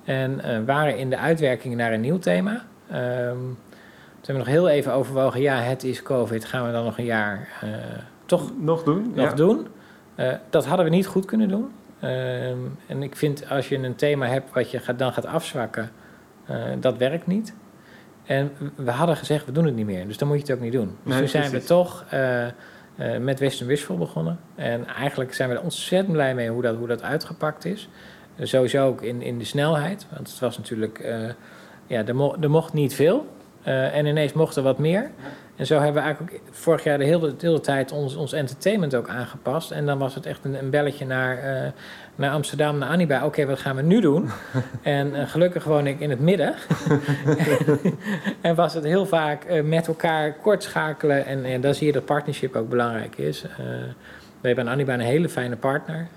En 0.03 0.65
waren 0.65 0.97
in 0.97 1.09
de 1.09 1.17
uitwerking 1.17 1.75
naar 1.75 1.93
een 1.93 2.01
nieuw 2.01 2.19
thema. 2.19 2.63
Ehm 2.91 3.37
hebben 4.25 4.45
we 4.45 4.51
nog 4.51 4.59
heel 4.61 4.69
even 4.69 4.93
overwogen, 4.93 5.41
ja, 5.41 5.55
het 5.59 5.83
is 5.83 6.01
COVID, 6.01 6.45
gaan 6.45 6.65
we 6.65 6.71
dan 6.71 6.83
nog 6.83 6.97
een 6.97 7.05
jaar 7.05 7.47
eh, 7.61 7.69
toch 8.25 8.51
Nog 8.59 8.83
doen? 8.83 9.11
nog 9.15 9.29
ja. 9.29 9.35
doen? 9.35 9.67
Eh, 10.15 10.33
dat 10.49 10.65
hadden 10.65 10.85
we 10.85 10.91
niet 10.91 11.07
goed 11.07 11.25
kunnen 11.25 11.47
doen. 11.47 11.71
Ehm, 11.99 12.57
en 12.87 13.03
ik 13.03 13.15
vind 13.15 13.49
als 13.49 13.69
je 13.69 13.77
een 13.77 13.95
thema 13.95 14.25
hebt 14.27 14.53
wat 14.53 14.71
je 14.71 14.79
gaat, 14.79 14.99
dan 14.99 15.13
gaat 15.13 15.25
afzwakken, 15.25 15.91
eh, 16.45 16.63
dat 16.79 16.97
werkt 16.97 17.27
niet. 17.27 17.53
En 18.25 18.51
we 18.75 18.91
hadden 18.91 19.17
gezegd, 19.17 19.45
we 19.45 19.51
doen 19.51 19.65
het 19.65 19.75
niet 19.75 19.85
meer. 19.85 20.07
Dus 20.07 20.17
dan 20.17 20.27
moet 20.27 20.37
je 20.37 20.43
het 20.43 20.51
ook 20.51 20.59
niet 20.59 20.71
doen. 20.71 20.85
Dus 21.03 21.11
Nee, 21.11 21.19
toen 21.19 21.27
zijn 21.27 21.49
precies. 21.49 21.67
we 21.67 21.73
toch 21.73 22.05
met 23.19 23.39
Western 23.39 23.67
Wishful 23.67 23.97
begonnen. 23.97 24.39
En 24.55 24.87
eigenlijk 24.87 25.33
zijn 25.33 25.49
we 25.49 25.55
er 25.55 25.61
ontzettend 25.61 26.11
blij 26.13 26.35
mee 26.35 26.49
hoe 26.49 26.61
dat, 26.61 26.75
hoe 26.75 26.87
dat 26.87 27.01
uitgepakt 27.03 27.65
is. 27.65 27.89
Sowieso 28.39 28.87
ook 28.87 29.01
in, 29.01 29.21
in 29.21 29.37
de 29.37 29.45
snelheid. 29.45 30.05
Want 30.15 30.29
het 30.29 30.39
was 30.39 30.57
natuurlijk, 30.57 30.99
ja, 31.87 32.05
er, 32.05 32.15
mo- 32.15 32.35
er 32.41 32.49
mocht 32.49 32.73
niet 32.73 32.93
veel. 32.95 33.27
Eh, 33.65 33.95
en 33.95 34.05
ineens 34.05 34.33
mocht 34.33 34.55
er 34.55 34.63
wat 34.63 34.77
meer. 34.77 35.09
En 35.55 35.65
zo 35.65 35.75
hebben 35.75 35.93
we 35.93 35.99
eigenlijk 35.99 36.33
ook 36.33 36.41
vorig 36.51 36.83
jaar 36.83 36.97
de 36.97 37.03
hele, 37.03 37.35
de 37.35 37.47
hele 37.47 37.59
tijd 37.59 37.91
ons, 37.91 38.15
ons 38.15 38.33
entertainment 38.33 38.95
ook 38.95 39.07
aangepast. 39.07 39.71
En 39.71 39.85
dan 39.85 39.97
was 39.97 40.15
het 40.15 40.25
echt 40.25 40.45
een, 40.45 40.53
een 40.53 40.69
belletje 40.69 41.05
naar, 41.05 41.37
eh, 41.37 41.71
naar 42.15 42.31
Amsterdam, 42.31 42.77
naar 42.77 42.89
Anniba. 42.89 43.25
Oké, 43.25 43.45
wat 43.45 43.59
gaan 43.59 43.75
we 43.75 43.81
nu 43.81 44.01
doen? 44.01 44.29
en 44.81 45.15
eh, 45.15 45.27
gelukkig 45.27 45.63
woon 45.63 45.87
ik 45.87 45.99
in 45.99 46.09
het 46.09 46.19
midden. 46.19 46.53
en 48.41 48.55
was 48.55 48.73
het 48.73 48.83
heel 48.83 49.05
vaak 49.05 49.61
met 49.63 49.87
elkaar 49.87 50.33
kort 50.33 50.63
schakelen. 50.63 51.25
En, 51.25 51.45
en 51.45 51.61
dan 51.61 51.73
zie 51.73 51.87
je 51.87 51.93
dat 51.93 52.05
partnership 52.05 52.55
ook 52.55 52.69
belangrijk 52.69 53.17
is. 53.17 53.45
We 54.41 54.47
hebben 54.47 54.65
aan 54.65 54.71
Anniba 54.71 54.93
een 54.93 54.99
hele 54.99 55.29
fijne 55.29 55.55
partner. 55.55 56.07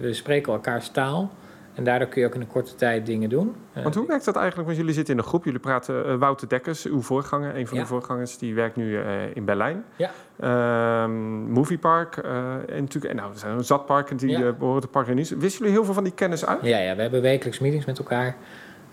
We 0.00 0.12
spreken 0.12 0.52
elkaars 0.52 0.88
taal. 0.88 1.30
En 1.76 1.84
daardoor 1.84 2.08
kun 2.08 2.20
je 2.20 2.26
ook 2.26 2.34
in 2.34 2.40
een 2.40 2.46
korte 2.46 2.74
tijd 2.74 3.06
dingen 3.06 3.28
doen. 3.28 3.54
Eh, 3.72 3.82
Want 3.82 3.94
hoe 3.94 4.06
werkt 4.06 4.24
dat 4.24 4.36
eigenlijk? 4.36 4.66
Want 4.66 4.78
jullie 4.80 4.94
zitten 4.94 5.14
in 5.14 5.20
een 5.20 5.26
groep. 5.26 5.44
Jullie 5.44 5.60
praten 5.60 6.06
eh, 6.06 6.14
Wouter 6.14 6.48
Dekkers, 6.48 6.84
uw 6.86 7.02
voorganger, 7.02 7.56
een 7.56 7.66
van 7.66 7.76
Ja. 7.76 7.82
uw 7.82 7.88
voorgangers, 7.88 8.38
die 8.38 8.54
werkt 8.54 8.76
nu 8.76 8.96
eh, 9.00 9.36
in 9.36 9.44
Berlijn. 9.44 9.84
Ja. 9.96 10.10
Ehm, 10.40 11.10
Moviepark 11.52 12.16
eh, 12.16 12.30
en 12.52 12.80
natuurlijk, 12.80 13.04
en 13.04 13.16
nou, 13.16 13.32
er 13.32 13.38
zijn 13.38 13.64
zatparken 13.64 14.16
die 14.16 14.30
Ja. 14.30 14.46
eh, 14.46 14.52
behoren 14.58 14.80
te 14.80 14.88
parken. 14.88 15.14
Wisten 15.16 15.38
jullie 15.48 15.72
heel 15.72 15.84
veel 15.84 15.94
van 15.94 16.04
die 16.04 16.12
kennis 16.12 16.46
uit? 16.46 16.58
Ja, 16.62 16.78
ja, 16.78 16.96
we 16.96 17.02
hebben 17.02 17.22
wekelijks 17.22 17.58
meetings 17.58 17.86
met 17.86 17.98
elkaar. 17.98 18.36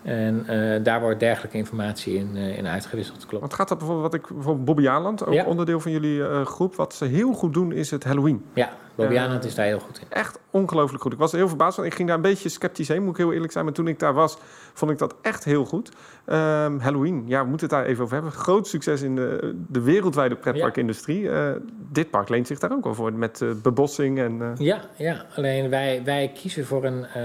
En 0.02 0.44
daar 0.82 1.00
wordt 1.00 1.20
dergelijke 1.20 1.56
informatie 1.56 2.14
in, 2.16 2.36
in 2.36 2.66
uitgewisseld. 2.66 3.18
Klopt. 3.26 3.40
Want 3.40 3.54
gaat 3.54 3.68
dat 3.68 3.78
bijvoorbeeld, 3.78 4.12
wat 4.12 4.20
ik 4.20 4.28
bijvoorbeeld 4.34 4.64
Bobby 4.64 4.88
Aland, 4.88 5.26
ook 5.26 5.34
Ja. 5.34 5.44
onderdeel 5.44 5.80
van 5.80 5.92
jullie 5.92 6.44
groep, 6.44 6.74
wat 6.74 6.94
ze 6.94 7.04
heel 7.04 7.32
goed 7.32 7.52
doen 7.54 7.72
is 7.72 7.90
het 7.90 8.04
Halloween. 8.04 8.44
Ja, 8.52 8.70
Bobby 8.94 9.14
Eh, 9.14 9.22
Aanland 9.22 9.44
is 9.44 9.54
daar 9.54 9.66
heel 9.66 9.78
goed 9.80 9.98
in. 9.98 10.06
Echt 10.08 10.38
ongelooflijk 10.50 11.02
goed. 11.02 11.12
Ik 11.12 11.18
was 11.18 11.32
er 11.32 11.38
heel 11.38 11.48
verbaasd 11.48 11.74
van. 11.76 11.84
Ik 11.84 11.94
ging 11.94 12.08
daar 12.08 12.16
een 12.16 12.22
beetje 12.22 12.48
sceptisch 12.48 12.88
heen, 12.88 13.02
moet 13.02 13.10
ik 13.10 13.16
heel 13.16 13.32
eerlijk 13.32 13.52
zijn. 13.52 13.64
Maar 13.64 13.74
toen 13.74 13.88
ik 13.88 13.98
daar 13.98 14.12
was, 14.14 14.36
vond 14.72 14.90
ik 14.90 14.98
dat 14.98 15.14
echt 15.22 15.44
heel 15.44 15.64
goed. 15.64 15.90
Ehm, 16.24 16.78
Halloween, 16.78 17.24
ja, 17.26 17.42
we 17.42 17.48
moeten 17.48 17.66
het 17.68 17.76
daar 17.76 17.86
even 17.86 18.02
over 18.02 18.14
hebben. 18.14 18.32
Groot 18.32 18.66
succes 18.66 19.02
in 19.02 19.16
de, 19.16 19.54
de 19.68 19.80
wereldwijde 19.80 20.36
pretparkindustrie. 20.36 21.30
Eh, 21.30 21.50
dit 21.90 22.10
park 22.10 22.28
leent 22.28 22.46
zich 22.46 22.58
daar 22.58 22.72
ook 22.72 22.84
wel 22.84 22.94
voor, 22.94 23.12
met 23.12 23.40
eh, 23.40 23.48
bebossing 23.62 24.18
en... 24.18 24.42
eh, 24.42 24.48
Ja, 24.66 24.80
ja, 24.96 25.24
alleen 25.36 25.70
wij, 25.70 26.02
wij 26.04 26.30
kiezen 26.34 26.66
voor 26.66 26.84
een, 26.84 27.04
eh, 27.04 27.22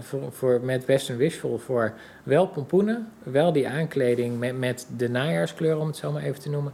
voor, 0.00 0.20
voor, 0.32 0.60
met 0.62 0.84
Western 0.84 1.18
Wishful 1.18 1.58
voor 1.58 1.92
wel 2.22 2.46
pompoenen, 2.46 3.08
wel 3.22 3.52
die 3.52 3.68
aankleding 3.68 4.38
met, 4.38 4.58
met 4.58 4.86
de 4.96 5.08
najaarskleur, 5.08 5.78
om 5.78 5.86
het 5.86 5.96
zo 5.96 6.12
maar 6.12 6.22
even 6.22 6.40
te 6.40 6.50
noemen. 6.50 6.72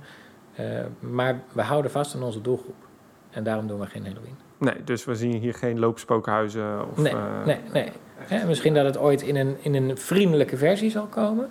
Eh, 0.55 0.65
maar 1.01 1.41
we 1.53 1.63
houden 1.63 1.91
vast 1.91 2.15
aan 2.15 2.23
onze 2.23 2.41
doelgroep. 2.41 2.89
En 3.31 3.43
daarom 3.43 3.67
doen 3.67 3.81
we 3.81 3.87
geen 3.87 4.03
Halloween. 4.03 4.37
Nee, 4.61 4.75
dus 4.85 5.05
we 5.05 5.15
zien 5.15 5.33
hier 5.33 5.55
geen 5.55 5.79
loopspookhuizen 5.79 6.91
of... 6.91 6.97
Nee, 6.97 7.13
eh, 7.13 7.45
nee, 7.45 7.59
nee. 7.73 7.89
Hè, 8.17 8.47
misschien 8.47 8.75
dat 8.75 8.85
het 8.85 8.99
ooit 8.99 9.23
in 9.23 9.37
een, 9.37 9.57
in 9.61 9.75
een 9.75 9.99
vriendelijke 9.99 10.57
versie 10.57 10.91
zal 10.91 11.07
komen. 11.07 11.49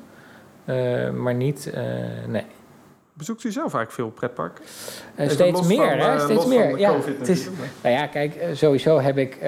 eh, 0.66 1.10
maar 1.10 1.34
niet, 1.34 1.72
eh, 1.74 1.84
nee. 2.28 2.46
Bezoekt 3.14 3.44
u 3.44 3.52
zelf 3.52 3.74
eigenlijk 3.74 3.92
veel 3.92 4.10
pretparken? 4.10 4.64
Steeds 5.28 5.68
meer, 5.68 5.90
van, 5.90 6.00
hè? 6.00 6.20
Steeds 6.20 6.46
meer. 6.46 6.78
ja, 6.78 6.94
het 7.18 7.28
is. 7.28 7.50
Nou 7.82 7.96
ja, 7.96 8.08
kijk, 8.08 8.34
sowieso 8.54 9.00
heb 9.00 9.18
ik 9.18 9.40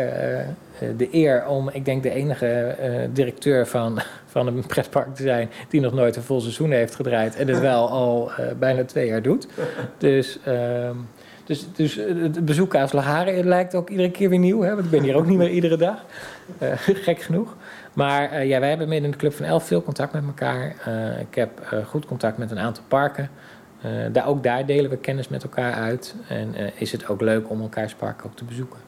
de 0.97 1.07
eer 1.11 1.45
om, 1.47 1.69
ik 1.69 1.85
denk, 1.85 2.03
de 2.03 2.09
enige 2.09 2.75
directeur 3.13 3.67
van, 3.67 3.99
van 4.33 4.47
een 4.47 4.65
pretpark 4.65 5.15
te 5.15 5.23
zijn 5.23 5.49
die 5.69 5.81
nog 5.81 5.93
nooit 5.93 6.15
een 6.15 6.23
vol 6.23 6.41
seizoen 6.41 6.71
heeft 6.71 6.95
gedraaid 6.95 7.35
en 7.35 7.47
het 7.47 7.59
wel 7.71 7.89
al 7.89 8.31
bijna 8.59 8.85
twee 8.85 9.07
jaar 9.07 9.21
doet. 9.21 9.47
Dus, 9.97 10.39
ehm, 10.43 10.95
dus, 11.51 11.65
dus 11.73 11.97
eh, 11.97 12.21
het 12.21 12.45
bezoek 12.45 12.75
aan 12.75 12.87
Slagharen 12.87 13.47
lijkt 13.47 13.75
ook 13.75 13.89
iedere 13.89 14.11
keer 14.11 14.29
weer 14.29 14.39
nieuw, 14.39 14.61
hè? 14.61 14.73
want 14.73 14.85
ik 14.85 14.91
ben 14.91 15.03
hier 15.03 15.15
ook 15.15 15.25
niet 15.25 15.37
meer 15.37 15.49
iedere 15.49 15.77
dag. 15.77 16.05
Eh, 16.57 16.71
gek 17.07 17.21
genoeg. 17.21 17.55
Maar 17.93 18.31
eh, 18.31 18.47
ja, 18.47 18.59
wij 18.59 18.69
hebben 18.69 18.89
binnen 18.89 19.11
de 19.11 19.17
Club 19.17 19.33
van 19.33 19.45
Elf 19.45 19.67
veel 19.67 19.83
contact 19.83 20.13
met 20.13 20.23
elkaar. 20.25 20.75
Ik 21.19 21.35
heb 21.35 21.75
goed 21.85 22.05
contact 22.05 22.37
met 22.37 22.51
een 22.51 22.59
aantal 22.59 22.83
parken. 22.87 23.29
Daar, 24.11 24.27
ook 24.27 24.43
daar 24.43 24.65
delen 24.65 24.89
we 24.89 24.97
kennis 24.97 25.27
met 25.27 25.43
elkaar 25.43 25.73
uit. 25.73 26.15
En 26.27 26.55
is 26.75 26.91
het 26.91 27.07
ook 27.07 27.21
leuk 27.21 27.49
om 27.49 27.61
elkaars 27.61 27.93
park 27.93 28.25
ook 28.25 28.35
te 28.35 28.43
bezoeken. 28.43 28.79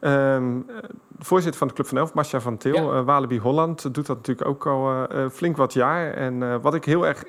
Ehm, 0.00 0.56
eh, 0.66 0.74
de 1.08 1.24
voorzitter 1.24 1.58
van 1.58 1.68
de 1.68 1.74
Club 1.74 1.86
van 1.86 1.98
Elf, 1.98 2.14
Masha 2.14 2.40
van 2.40 2.56
Til, 2.56 2.74
Ja. 2.74 2.98
eh, 2.98 3.04
Walibi 3.04 3.38
Holland, 3.38 3.94
doet 3.94 4.06
dat 4.06 4.16
natuurlijk 4.16 4.48
ook 4.48 4.66
al 4.66 5.06
eh, 5.08 5.28
flink 5.28 5.56
wat 5.56 5.72
jaar. 5.72 6.12
En 6.12 6.60
wat 6.60 6.74
ik 6.74 6.84
heel 6.84 7.06
erg 7.06 7.24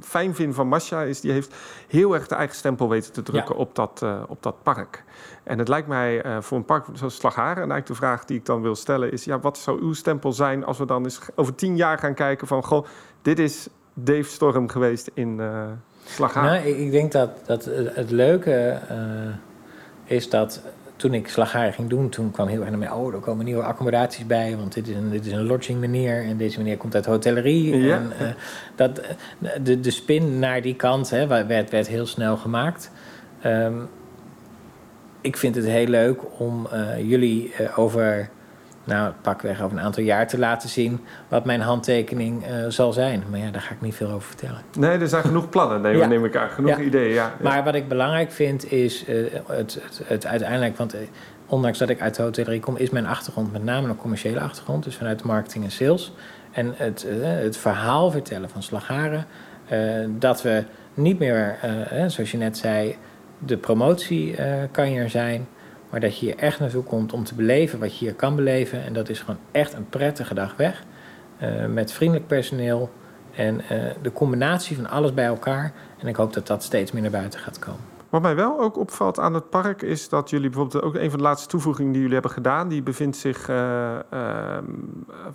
fijn 0.00 0.34
vind 0.34 0.54
van 0.54 0.68
Masha 0.68 1.02
is, 1.02 1.20
die 1.20 1.32
heeft 1.32 1.54
heel 1.88 2.14
erg 2.14 2.26
de 2.26 2.34
eigen 2.34 2.56
stempel 2.56 2.88
weten 2.88 3.12
te 3.12 3.22
drukken 3.22 3.56
op, 3.56 3.74
dat, 3.74 4.04
op 4.26 4.42
dat 4.42 4.62
park. 4.62 5.04
En 5.42 5.58
het 5.58 5.68
lijkt 5.68 5.88
mij 5.88 6.24
voor 6.42 6.58
een 6.58 6.64
park 6.64 6.84
zoals 6.92 7.14
Slagharen, 7.16 7.62
en 7.62 7.70
eigenlijk 7.70 7.86
de 7.86 7.94
vraag 7.94 8.24
die 8.24 8.38
ik 8.38 8.46
dan 8.46 8.62
wil 8.62 8.74
stellen 8.74 9.12
is, 9.12 9.24
ja, 9.24 9.40
wat 9.40 9.58
zou 9.58 9.80
uw 9.80 9.92
stempel 9.92 10.32
zijn 10.32 10.64
als 10.64 10.78
we 10.78 10.86
dan 10.86 11.04
eens 11.04 11.20
over 11.34 11.54
tien 11.54 11.76
jaar 11.76 11.98
gaan 11.98 12.14
kijken 12.14 12.46
van, 12.46 12.64
goh, 12.64 12.86
dit 13.22 13.38
is 13.38 13.68
Dave 13.94 14.22
Storm 14.30 14.68
geweest 14.68 15.10
in 15.14 15.40
eh 15.40 15.62
Slagharen. 16.04 16.50
Nou, 16.52 16.66
ik, 16.66 16.76
ik 16.76 16.90
denk 16.90 17.12
dat, 17.12 17.30
dat 17.46 17.64
het 17.64 17.94
het 17.94 18.10
leuke 18.10 18.80
is 20.04 20.30
dat 20.30 20.62
toen 20.96 21.14
ik 21.14 21.28
slagharen 21.28 21.72
ging 21.72 21.88
doen, 21.88 22.08
toen 22.08 22.30
kwam 22.30 22.48
heel 22.48 22.60
erg 22.60 22.70
naar 22.70 22.78
mij, 22.78 22.90
oh, 22.90 23.14
er 23.14 23.20
komen 23.20 23.44
nieuwe 23.44 23.62
accommodaties 23.62 24.26
bij, 24.26 24.56
want 24.56 24.72
dit 24.74 24.88
is 24.88 24.96
een, 24.96 25.10
dit 25.10 25.26
is 25.26 25.32
een 25.32 25.46
lodging 25.46 25.80
meneer 25.80 26.24
en 26.24 26.36
deze 26.36 26.58
meneer 26.58 26.76
komt 26.76 26.94
uit 26.94 27.06
hotellerie. 27.06 27.76
Ja. 27.76 27.96
En, 27.96 28.12
eh, 28.18 28.26
dat, 28.74 28.98
eh, 28.98 29.50
de, 29.62 29.80
de 29.80 29.90
spin 29.90 30.38
naar 30.38 30.62
die 30.62 30.74
kant 30.74 31.10
hè, 31.10 31.26
werd, 31.26 31.70
werd 31.70 31.88
heel 31.88 32.06
snel 32.06 32.36
gemaakt. 32.36 32.90
Ehm, 33.40 33.74
ik 35.20 35.36
vind 35.36 35.54
het 35.54 35.64
heel 35.64 35.86
leuk 35.86 36.20
om 36.38 36.66
eh, 36.66 37.08
jullie 37.08 37.52
over, 37.76 38.30
nou, 38.84 39.12
pakweg 39.20 39.62
over 39.62 39.76
een 39.78 39.84
aantal 39.84 40.02
jaar 40.02 40.28
te 40.28 40.38
laten 40.38 40.68
zien 40.68 41.00
wat 41.28 41.44
mijn 41.44 41.60
handtekening 41.60 42.44
eh, 42.46 42.54
zal 42.68 42.92
zijn. 42.92 43.22
Maar 43.30 43.38
ja, 43.40 43.50
daar 43.50 43.60
ga 43.60 43.74
ik 43.74 43.80
niet 43.80 43.94
veel 43.94 44.10
over 44.10 44.28
vertellen. 44.28 44.60
Nee, 44.78 44.98
er 44.98 45.08
zijn 45.08 45.22
genoeg 45.22 45.48
plannen, 45.48 45.80
neem, 45.80 45.96
Ja. 45.96 46.06
neem 46.06 46.24
ik 46.24 46.36
aan. 46.36 46.48
Genoeg 46.48 46.70
Ja. 46.70 46.78
ideeën, 46.80 47.12
ja. 47.14 47.32
Maar 47.42 47.64
wat 47.64 47.74
ik 47.74 47.88
belangrijk 47.88 48.32
vind 48.32 48.72
is 48.72 49.04
eh, 49.04 49.14
het, 49.46 49.78
het, 49.82 50.00
het 50.04 50.26
uiteindelijk, 50.26 50.76
want 50.76 50.94
eh, 50.94 51.00
ondanks 51.46 51.78
dat 51.78 51.88
ik 51.88 52.00
uit 52.00 52.14
de 52.14 52.22
hotellerie 52.22 52.60
kom, 52.60 52.76
is 52.76 52.90
mijn 52.90 53.06
achtergrond 53.06 53.52
met 53.52 53.64
name 53.64 53.88
een 53.88 53.96
commerciële 53.96 54.40
achtergrond, 54.40 54.84
dus 54.84 54.96
vanuit 54.96 55.22
marketing 55.22 55.64
en 55.64 55.70
sales. 55.70 56.12
En 56.52 56.72
het, 56.76 57.06
het 57.22 57.56
verhaal 57.56 58.10
vertellen 58.10 58.48
van 58.50 58.62
Slagharen, 58.62 59.26
eh, 59.68 59.78
dat 60.08 60.42
we 60.42 60.64
niet 60.94 61.18
meer, 61.18 61.56
zoals 62.06 62.30
je 62.30 62.36
net 62.36 62.56
zei, 62.58 62.96
de 63.38 63.56
promotie 63.56 64.36
kan 64.70 64.84
hier 64.84 65.10
zijn, 65.10 65.46
maar 65.94 66.02
dat 66.02 66.18
je 66.18 66.26
hier 66.26 66.36
echt 66.36 66.60
naartoe 66.60 66.82
komt 66.82 67.12
om 67.12 67.24
te 67.24 67.34
beleven 67.34 67.78
wat 67.78 67.98
je 67.98 68.04
hier 68.04 68.14
kan 68.14 68.36
beleven. 68.36 68.84
En 68.84 68.92
dat 68.92 69.08
is 69.08 69.20
gewoon 69.20 69.40
echt 69.50 69.72
een 69.72 69.88
prettige 69.88 70.34
dag 70.34 70.56
weg, 70.56 70.84
eh, 71.38 71.66
met 71.66 71.92
vriendelijk 71.92 72.26
personeel 72.26 72.90
en 73.34 73.60
eh, 73.60 73.78
de 74.02 74.12
combinatie 74.12 74.76
van 74.76 74.90
alles 74.90 75.14
bij 75.14 75.24
elkaar. 75.24 75.72
En 75.98 76.06
ik 76.06 76.16
hoop 76.16 76.32
dat 76.32 76.46
dat 76.46 76.62
steeds 76.62 76.92
meer 76.92 77.02
naar 77.02 77.10
buiten 77.10 77.40
gaat 77.40 77.58
komen. 77.58 77.93
Wat 78.14 78.22
mij 78.22 78.34
wel 78.34 78.60
ook 78.60 78.78
opvalt 78.78 79.18
aan 79.18 79.34
het 79.34 79.50
park 79.50 79.82
is 79.82 80.08
dat 80.08 80.30
jullie 80.30 80.50
bijvoorbeeld 80.50 80.84
ook 80.84 80.94
een 80.94 81.08
van 81.10 81.18
de 81.18 81.24
laatste 81.24 81.48
toevoegingen 81.48 81.90
die 81.90 82.00
jullie 82.00 82.14
hebben 82.14 82.32
gedaan, 82.32 82.68
die 82.68 82.82
bevindt 82.82 83.16
zich 83.16 83.48
eh, 83.48 83.94
ehm, 83.94 84.64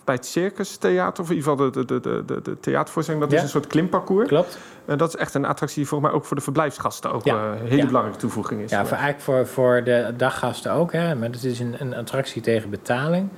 bij 0.03 0.15
het 0.15 0.25
Circus 0.25 0.77
Theater, 0.77 1.23
of 1.23 1.29
in 1.29 1.35
ieder 1.35 1.51
geval 1.51 1.71
de, 1.71 1.85
de, 1.85 1.99
de, 1.99 2.23
de, 2.25 2.41
de 2.41 2.59
theatervoorstelling. 2.59 3.23
Dat 3.23 3.33
is 3.33 3.41
een 3.41 3.49
soort 3.49 3.67
klimparcours. 3.67 4.27
Klopt. 4.27 4.57
En 4.85 4.97
dat 4.97 5.07
is 5.07 5.15
echt 5.15 5.33
een 5.33 5.45
attractie 5.45 5.77
die 5.79 5.87
volgens 5.87 6.09
mij 6.09 6.19
ook 6.19 6.25
voor 6.25 6.35
de 6.37 6.43
verblijfsgasten 6.43 7.11
ook 7.11 7.23
Ja. 7.23 7.35
eh, 7.53 7.61
een 7.61 7.67
hele 7.67 7.75
Ja. 7.81 7.85
belangrijke 7.85 8.19
toevoeging 8.19 8.61
is. 8.61 8.71
Ja, 8.71 8.85
voor, 8.85 8.97
eigenlijk 8.97 9.21
voor, 9.21 9.47
voor 9.47 9.83
de 9.83 10.13
daggasten 10.17 10.71
ook. 10.71 10.91
Hè. 10.91 11.15
Maar 11.15 11.29
het 11.29 11.43
is 11.43 11.59
een, 11.59 11.75
een 11.79 11.95
attractie 11.95 12.41
tegen 12.41 12.69
betaling. 12.69 13.29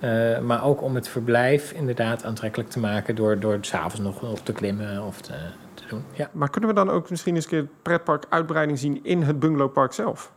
Eh, 0.00 0.38
maar 0.38 0.64
ook 0.64 0.82
om 0.82 0.94
het 0.94 1.08
verblijf 1.08 1.72
inderdaad 1.72 2.24
aantrekkelijk 2.24 2.70
te 2.70 2.78
maken... 2.78 3.14
door, 3.14 3.38
door 3.38 3.52
het 3.52 3.66
s'avonds 3.66 3.98
nog, 3.98 4.22
nog 4.22 4.38
te 4.38 4.52
klimmen 4.52 5.02
of 5.02 5.20
te, 5.20 5.32
te 5.88 5.94
doen. 5.94 6.04
Ja. 6.12 6.30
Maar 6.32 6.50
kunnen 6.50 6.70
we 6.70 6.76
dan 6.76 6.90
ook 6.90 7.10
misschien 7.10 7.34
eens 7.34 7.44
een 7.44 7.50
keer 7.50 7.60
het 7.60 7.82
pretpark 7.82 8.24
uitbreiding 8.28 8.78
zien 8.78 9.00
in 9.02 9.22
het 9.22 9.38
bungalowpark 9.38 9.92
zelf? 9.92 10.32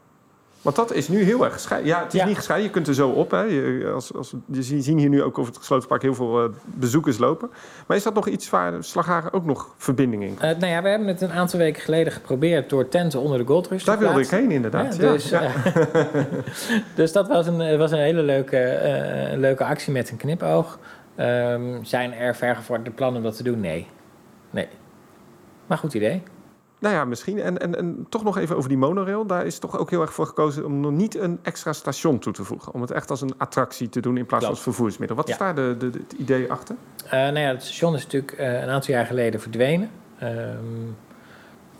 Want 0.62 0.75
dat 0.79 0.93
is 0.93 1.07
nu 1.07 1.23
heel 1.23 1.43
erg 1.43 1.53
gescheiden. 1.53 1.89
Ja, 1.89 2.03
het 2.03 2.13
is 2.13 2.19
Ja. 2.19 2.25
niet 2.25 2.36
gescheiden. 2.36 2.67
Je 2.67 2.73
kunt 2.73 2.88
er 2.88 2.93
zo 2.93 3.10
op. 3.10 3.31
Hè. 3.31 3.41
Je, 3.41 3.91
als, 3.93 4.13
als, 4.13 4.33
je 4.45 4.63
zie- 4.63 4.81
zien 4.81 4.97
hier 4.97 5.10
nu 5.10 5.23
ook 5.23 5.38
over 5.38 5.51
het 5.51 5.60
gesloten 5.62 5.88
park 5.88 6.01
heel 6.01 6.13
veel 6.13 6.43
eh, 6.43 6.49
bezoekers 6.65 7.17
lopen. 7.17 7.49
Maar 7.88 7.97
is 7.97 8.03
dat 8.03 8.13
nog 8.13 8.27
iets 8.27 8.49
waar 8.49 8.83
Slagharen 8.83 9.33
ook 9.33 9.45
nog 9.45 9.73
verbinding 9.77 10.23
in? 10.23 10.36
Eh, 10.39 10.41
nou 10.57 10.65
ja, 10.65 10.81
we 10.81 10.89
hebben 10.89 11.07
het 11.07 11.21
een 11.21 11.31
aantal 11.31 11.60
weken 11.60 11.81
geleden 11.81 12.13
geprobeerd... 12.13 12.69
door 12.69 12.88
tenten 12.89 13.19
onder 13.19 13.38
de 13.39 13.45
Gold 13.45 13.67
Rush 13.67 13.83
te 13.83 13.89
Daar 13.89 13.99
wilde 13.99 14.19
ik 14.21 14.29
heen, 14.29 14.51
inderdaad. 14.51 14.95
Ja, 14.95 15.12
dus, 15.12 15.29
ja. 15.29 15.41
eh, 15.41 16.15
dus 16.95 17.12
dat 17.12 17.27
was 17.27 17.47
een, 17.47 17.77
was 17.77 17.91
een 17.91 17.97
hele 17.99 18.21
leuke, 18.21 18.79
leuke 19.36 19.63
actie 19.65 19.93
met 19.93 20.10
een 20.10 20.17
knipoog. 20.17 20.79
Ehm, 21.15 21.83
zijn 21.83 22.13
er 22.13 22.36
vergevorderde 22.36 22.91
plannen 22.91 23.17
om 23.17 23.23
dat 23.23 23.38
te 23.38 23.43
doen? 23.43 23.60
Nee. 23.60 23.88
Nee. 24.49 24.67
Maar 25.67 25.77
goed 25.77 25.93
idee. 25.93 26.23
Nou 26.80 26.95
ja, 26.95 27.06
misschien. 27.06 27.39
En, 27.39 27.58
en, 27.58 27.75
en 27.77 28.06
toch 28.10 28.23
nog 28.23 28.38
even 28.38 28.56
over 28.56 28.69
die 28.69 28.77
monorail. 28.77 29.25
Daar 29.25 29.45
is 29.45 29.60
toch 29.60 29.77
ook 29.77 29.89
heel 29.89 30.01
erg 30.01 30.13
voor 30.13 30.25
gekozen 30.25 30.65
om 30.65 30.80
nog 30.80 30.91
niet 30.91 31.15
een 31.15 31.39
extra 31.41 31.73
station 31.73 32.19
toe 32.19 32.34
te 32.34 32.43
voegen. 32.43 32.73
Om 32.73 32.82
het 32.82 32.91
echt 32.91 33.10
als 33.10 33.21
een 33.21 33.34
attractie 33.38 33.89
te 33.89 33.99
doen 33.99 34.17
in 34.17 34.25
plaats 34.25 34.43
van 34.43 34.53
als 34.53 34.63
vervoersmiddel. 34.63 35.15
Wat 35.17 35.30
is 35.30 35.38
Ja. 35.38 35.53
daar 35.53 35.56
de, 35.56 35.75
de, 35.77 35.99
het 35.99 36.13
idee 36.17 36.51
achter? 36.51 36.75
Eh, 37.06 37.12
nou 37.12 37.39
ja, 37.39 37.47
het 37.47 37.63
station 37.63 37.95
is 37.95 38.03
natuurlijk 38.03 38.32
eh, 38.32 38.62
een 38.62 38.69
aantal 38.69 38.93
jaar 38.93 39.06
geleden 39.06 39.41
verdwenen. 39.41 39.89
Ehm, 40.19 40.34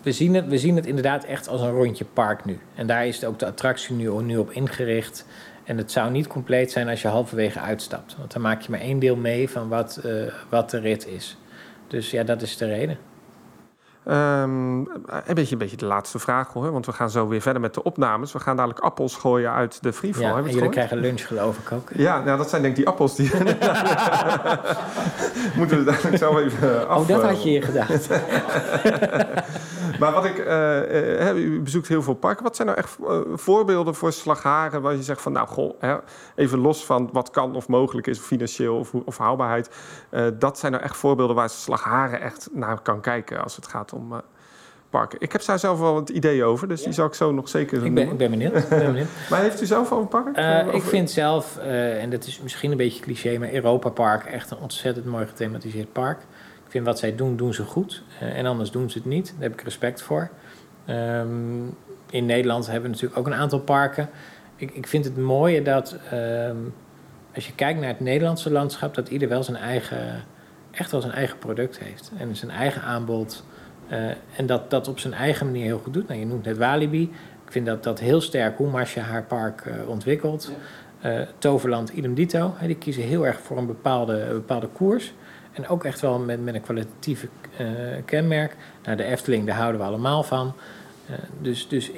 we, 0.02 0.12
zien 0.12 0.34
het, 0.36 0.48
we 0.48 0.58
zien 0.58 0.76
het 0.76 0.86
inderdaad 0.86 1.24
echt 1.24 1.48
als 1.48 1.62
een 1.62 1.72
rondje 1.72 2.06
park 2.06 2.46
nu. 2.46 2.60
En 2.76 2.88
daar 2.88 3.08
is 3.08 3.26
ook 3.26 3.40
de 3.40 3.46
attractie 3.46 3.96
nu, 3.96 4.22
nu 4.22 4.38
op 4.38 4.52
ingericht. 4.52 5.26
En 5.64 5.78
het 5.78 5.92
zou 5.92 6.12
niet 6.12 6.28
compleet 6.28 6.72
zijn 6.72 6.90
als 6.90 7.02
je 7.02 7.08
halverwege 7.08 7.60
uitstapt. 7.60 8.16
Want 8.18 8.34
dan 8.34 8.42
maak 8.42 8.62
je 8.62 8.72
maar 8.72 8.80
één 8.80 9.00
deel 9.00 9.16
mee 9.16 9.50
van 9.50 9.68
wat, 9.70 9.98
eh, 10.04 10.12
wat 10.50 10.70
de 10.70 10.80
rit 10.80 11.08
is. 11.08 11.38
Dus 11.88 12.12
ja, 12.12 12.24
dat 12.24 12.42
is 12.42 12.58
de 12.58 12.66
reden. 12.66 12.98
Ehm, 14.08 14.78
een, 14.80 15.34
beetje, 15.34 15.52
een 15.52 15.58
beetje 15.58 15.78
de 15.78 15.86
laatste 15.86 16.20
vraag 16.20 16.54
hoor. 16.54 16.72
Want 16.72 16.86
we 16.86 16.92
gaan 16.92 17.10
zo 17.10 17.28
weer 17.28 17.42
verder 17.42 17.62
met 17.62 17.74
de 17.74 17.84
opnames. 17.84 18.34
We 18.34 18.40
gaan 18.40 18.56
dadelijk 18.56 18.80
appels 18.80 19.16
gooien 19.16 19.52
uit 19.52 19.84
de 19.84 19.94
freefall. 19.94 20.24
Ja, 20.24 20.30
en 20.30 20.36
jullie 20.36 20.54
gehoord? 20.54 20.72
krijgen 20.72 20.98
lunch 20.98 21.28
geloof 21.28 21.58
ik 21.58 21.72
ook. 21.72 21.90
Ja, 21.94 22.24
nou, 22.24 22.38
dat 22.38 22.50
zijn 22.50 22.62
denk 22.62 22.74
ik 22.78 22.80
die 22.80 22.88
appels 22.94 23.16
die... 23.16 23.32
Moeten 25.58 25.78
we 25.78 25.84
dadelijk 25.84 26.18
zo 26.18 26.38
even 26.38 26.88
af... 26.88 27.02
Oh, 27.02 27.08
dat 27.08 27.24
had 27.24 27.44
je 27.44 27.50
hier 27.50 27.64
gedaan. 27.64 27.88
Maar 30.00 30.12
wat 30.12 30.26
ik, 30.26 30.38
eh, 30.38 31.30
eh, 31.30 31.38
u 31.38 31.62
bezoekt 31.62 31.88
heel 31.88 32.02
veel 32.02 32.14
parken. 32.14 32.44
Wat 32.44 32.56
zijn 32.56 32.68
nou 32.68 32.80
echt 32.80 32.98
eh, 33.08 33.20
voorbeelden 33.34 33.96
voor 33.96 34.12
slagharen 34.12 34.82
waar 34.82 34.96
je 34.96 35.04
zegt 35.04 35.22
van, 35.22 35.32
nou 35.32 35.48
goh, 35.48 35.74
hè, 35.80 35.96
even 36.36 36.60
los 36.60 36.86
van 36.86 37.10
wat 37.12 37.30
kan 37.30 37.56
of 37.56 37.68
mogelijk 37.68 38.08
is, 38.08 38.20
financieel 38.20 38.78
of, 38.78 38.94
of 38.94 39.18
haalbaarheid. 39.18 39.70
dat 40.40 40.60
zijn 40.60 40.72
nou 40.72 40.84
echt 40.84 40.98
voorbeelden 40.98 41.36
waar 41.36 41.50
slagharen 41.50 42.22
echt 42.22 42.50
naar 42.52 42.82
kan 42.82 43.02
kijken 43.02 43.44
als 43.44 43.56
het 43.56 43.68
gaat 43.68 43.94
om 43.94 44.22
parken. 44.90 45.22
Ik 45.22 45.32
heb 45.32 45.46
daar 45.46 45.60
zelf 45.60 45.80
wel 45.80 45.94
wat 45.94 46.10
ideeën 46.10 46.44
over, 46.44 46.68
dus 46.68 46.84
die 46.84 46.94
zal 46.94 47.06
ik 47.06 47.14
zo 47.14 47.32
nog 47.32 47.50
zeker 47.50 47.86
Ik 47.86 47.94
ben, 47.94 48.10
ik 48.10 48.18
ben 48.18 48.30
benieuwd. 48.30 48.56
Ik 48.56 48.70
ben 48.70 48.86
benieuwd. 48.94 49.08
Maar 49.30 49.42
heeft 49.42 49.62
u 49.62 49.66
zelf 49.66 49.92
al 49.92 50.00
een 50.00 50.08
park? 50.08 50.38
Ik 50.74 50.84
vind 50.84 51.12
zelf, 51.12 51.58
en 51.58 52.10
dat 52.10 52.26
is 52.26 52.40
misschien 52.42 52.72
een 52.72 52.78
beetje 52.78 53.02
cliché, 53.02 53.38
maar 53.38 53.54
Europa 53.54 53.90
Park 53.90 54.26
echt 54.26 54.52
een 54.52 54.58
ontzettend 54.58 55.06
mooi 55.06 55.26
gethematiseerd 55.26 55.92
park. 55.92 56.20
Ik 56.68 56.74
vind 56.74 56.86
wat 56.86 57.00
zij 57.00 57.16
doen, 57.16 57.36
doen 57.36 57.54
ze 57.54 57.64
goed. 57.64 58.04
Eh, 58.20 58.38
en 58.38 58.46
anders 58.46 58.72
doen 58.72 58.90
ze 58.90 58.98
het 58.98 59.08
niet. 59.08 59.26
Daar 59.26 59.50
heb 59.50 59.54
ik 59.54 59.62
respect 59.62 60.02
voor. 60.02 60.30
Ehm, 60.86 61.66
in 62.10 62.26
Nederland 62.26 62.66
hebben 62.66 62.84
we 62.84 62.90
natuurlijk 62.90 63.20
ook 63.20 63.26
een 63.28 63.34
aantal 63.34 63.60
parken. 63.60 64.10
Ik, 64.56 64.72
ik 64.72 64.88
vind 64.88 65.06
het 65.06 65.18
mooie 65.18 65.62
dat 65.62 65.98
ehm, 66.12 66.56
als 67.36 67.48
je 67.48 67.56
kijkt 67.56 67.80
naar 67.80 67.90
het 67.90 68.00
Nederlandse 68.00 68.52
landschap, 68.52 68.96
dat 68.96 69.10
ieder 69.10 69.30
wel 69.30 69.44
zijn 69.44 69.58
eigen, 69.58 70.24
echt 70.72 70.92
wel 70.92 71.02
zijn 71.02 71.14
eigen 71.14 71.38
product 71.38 71.80
heeft. 71.80 72.12
En 72.18 72.36
zijn 72.36 72.52
eigen 72.52 72.82
aanbod. 72.82 73.44
Eh, 73.88 74.10
en 74.36 74.46
dat 74.46 74.70
dat 74.70 74.88
op 74.88 75.00
zijn 75.00 75.14
eigen 75.14 75.46
manier 75.46 75.64
heel 75.64 75.80
goed 75.80 75.94
doet. 75.94 76.08
Nou, 76.08 76.20
je 76.20 76.26
noemt 76.26 76.46
net 76.46 76.58
Walibi. 76.58 77.02
Ik 77.46 77.52
vind 77.52 77.66
dat, 77.66 77.84
dat 77.84 78.00
heel 78.00 78.22
sterk 78.22 78.58
hoe 78.58 78.70
Marcia 78.70 79.04
haar 79.04 79.24
park 79.24 79.62
eh, 79.62 79.90
ontwikkelt. 79.90 80.52
Toverland, 81.38 81.90
idem 81.90 82.14
dito. 82.14 82.54
Die 82.62 82.76
kiezen 82.76 83.04
heel 83.04 83.26
erg 83.26 83.40
voor 83.40 83.58
een 83.58 83.66
bepaalde, 83.66 84.22
een 84.22 84.34
bepaalde 84.34 84.68
koers. 84.68 85.14
En 85.58 85.68
ook 85.68 85.84
echt 85.84 86.00
wel 86.00 86.20
met, 86.20 86.44
met 86.44 86.56
een 86.56 86.62
kwalitatieve 86.62 87.28
eh, 87.58 87.68
kenmerk. 88.06 88.56
Nou, 88.84 88.98
de 88.98 89.04
Efteling, 89.04 89.46
daar 89.46 89.56
houden 89.56 89.82
we 89.82 89.88
allemaal 89.88 90.24
van. 90.24 90.54
Eh, 91.06 91.16
dus 91.42 91.68
dus 91.68 91.92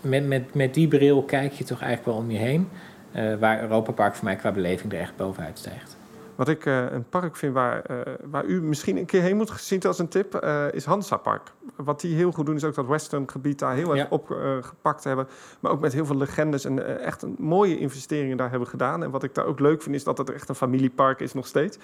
met, 0.00 0.26
met, 0.26 0.54
met 0.54 0.74
die 0.74 0.88
bril 0.88 1.22
kijk 1.22 1.52
je 1.52 1.64
toch 1.64 1.80
eigenlijk 1.80 2.16
wel 2.16 2.24
om 2.26 2.30
je 2.30 2.38
heen. 2.38 2.68
eh, 3.12 3.34
waar 3.34 3.60
Europa 3.62 3.92
Park 3.92 4.14
voor 4.14 4.24
mij 4.24 4.36
qua 4.36 4.52
beleving 4.52 4.92
er 4.92 5.00
echt 5.00 5.16
bovenuit 5.16 5.58
stijgt. 5.58 5.93
Wat 6.36 6.48
ik 6.48 6.66
eh, 6.66 6.90
een 6.90 7.04
park 7.08 7.36
vind 7.36 7.54
waar, 7.54 7.80
eh, 7.82 7.96
waar 8.30 8.44
u 8.44 8.62
misschien 8.62 8.96
een 8.96 9.06
keer 9.06 9.22
heen 9.22 9.36
moet 9.36 9.52
zien 9.56 9.82
als 9.82 9.98
een 9.98 10.08
tip, 10.08 10.34
eh, 10.34 10.64
is 10.72 10.84
Hansa 10.84 11.16
Park. 11.16 11.52
Wat 11.76 12.00
die 12.00 12.14
heel 12.16 12.30
goed 12.32 12.46
doen, 12.46 12.54
is 12.54 12.64
ook 12.64 12.74
dat 12.74 12.86
western 12.86 13.30
gebied 13.30 13.58
daar 13.58 13.74
heel 13.74 13.90
erg 13.90 13.98
Ja. 14.00 14.06
op 14.10 14.30
eh, 14.30 14.36
gepakt 14.60 15.04
hebben. 15.04 15.26
Maar 15.60 15.72
ook 15.72 15.80
met 15.80 15.92
heel 15.92 16.06
veel 16.06 16.16
legendes 16.16 16.64
en 16.64 17.00
echt 17.00 17.22
een 17.22 17.34
mooie 17.38 17.78
investeringen 17.78 18.36
daar 18.36 18.50
hebben 18.50 18.68
gedaan. 18.68 19.02
En 19.02 19.10
wat 19.10 19.22
ik 19.22 19.34
daar 19.34 19.44
ook 19.44 19.60
leuk 19.60 19.82
vind, 19.82 19.94
is 19.94 20.04
dat 20.04 20.18
het 20.18 20.32
echt 20.32 20.48
een 20.48 20.54
familiepark 20.54 21.20
is 21.20 21.34
nog 21.34 21.46
steeds. 21.46 21.78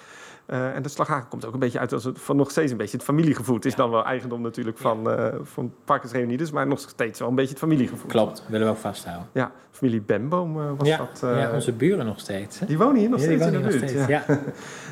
En 0.45 0.81
de 0.81 0.89
Slaghagen 0.89 1.27
komt 1.27 1.45
ook 1.45 1.53
een 1.53 1.59
beetje 1.59 1.79
uit 1.79 1.93
als 1.93 2.03
het 2.03 2.19
van 2.19 2.35
nog 2.35 2.51
steeds 2.51 2.71
een 2.71 2.77
beetje 2.77 2.97
het 2.97 3.05
familiegevoel. 3.05 3.55
Het 3.55 3.65
is 3.65 3.75
dan 3.75 3.89
wel 3.89 4.05
eigendom 4.05 4.41
natuurlijk 4.41 4.77
van, 4.77 5.09
van 5.43 5.73
Parkers 5.85 6.11
Reunides, 6.11 6.51
maar 6.51 6.67
nog 6.67 6.79
steeds 6.79 7.19
wel 7.19 7.29
een 7.29 7.35
beetje 7.35 7.49
het 7.49 7.59
familiegevoel. 7.59 8.09
Klopt, 8.09 8.43
willen 8.47 8.67
we 8.67 8.73
ook 8.73 8.79
vasthouden. 8.79 9.27
Ja, 9.31 9.51
familie 9.71 10.01
Benboom 10.01 10.57
eh, 10.59 10.63
was 10.77 10.87
Ja, 10.87 10.97
dat. 10.97 11.19
ja, 11.21 11.51
onze 11.53 11.71
buren 11.73 12.05
nog 12.05 12.19
steeds. 12.19 12.59
Hè? 12.59 12.65
Die 12.65 12.77
wonen 12.77 12.95
hier 12.95 13.09
nog 13.09 13.19
steeds 13.19 13.45
in 13.45 13.51
de 13.51 13.59
buurt. 13.59 14.07
ja. 14.07 14.23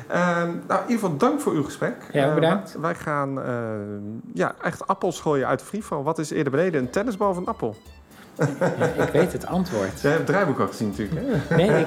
Ehm, 0.08 0.46
nou, 0.66 0.80
in 0.82 0.88
ieder 0.88 0.98
geval 0.98 1.16
dank 1.16 1.40
voor 1.40 1.52
uw 1.52 1.62
gesprek. 1.64 1.94
Ja, 2.12 2.28
Eh, 2.28 2.34
bedankt. 2.34 2.76
wij- 2.80 2.94
gaan 2.94 3.42
eh, 3.42 3.54
ja, 4.34 4.54
echt 4.62 4.86
appels 4.86 5.20
gooien 5.20 5.46
uit 5.46 5.58
de 5.58 5.64
freefall. 5.64 6.02
Wat 6.02 6.18
is 6.18 6.30
eerder 6.30 6.52
beneden, 6.52 6.80
een 6.80 6.90
tennisbal 6.90 7.30
of 7.30 7.36
een 7.36 7.46
appel? 7.46 7.76
Ja, 8.96 9.04
ik 9.04 9.12
weet 9.12 9.32
het 9.32 9.46
antwoord. 9.46 10.00
Jij 10.00 10.10
hebt 10.10 10.16
het 10.22 10.26
draaiboek 10.26 10.60
al 10.60 10.66
gezien 10.66 10.88
natuurlijk. 10.88 11.20
Hè? 11.48 11.56
Nee, 11.56 11.80
ik, 11.80 11.86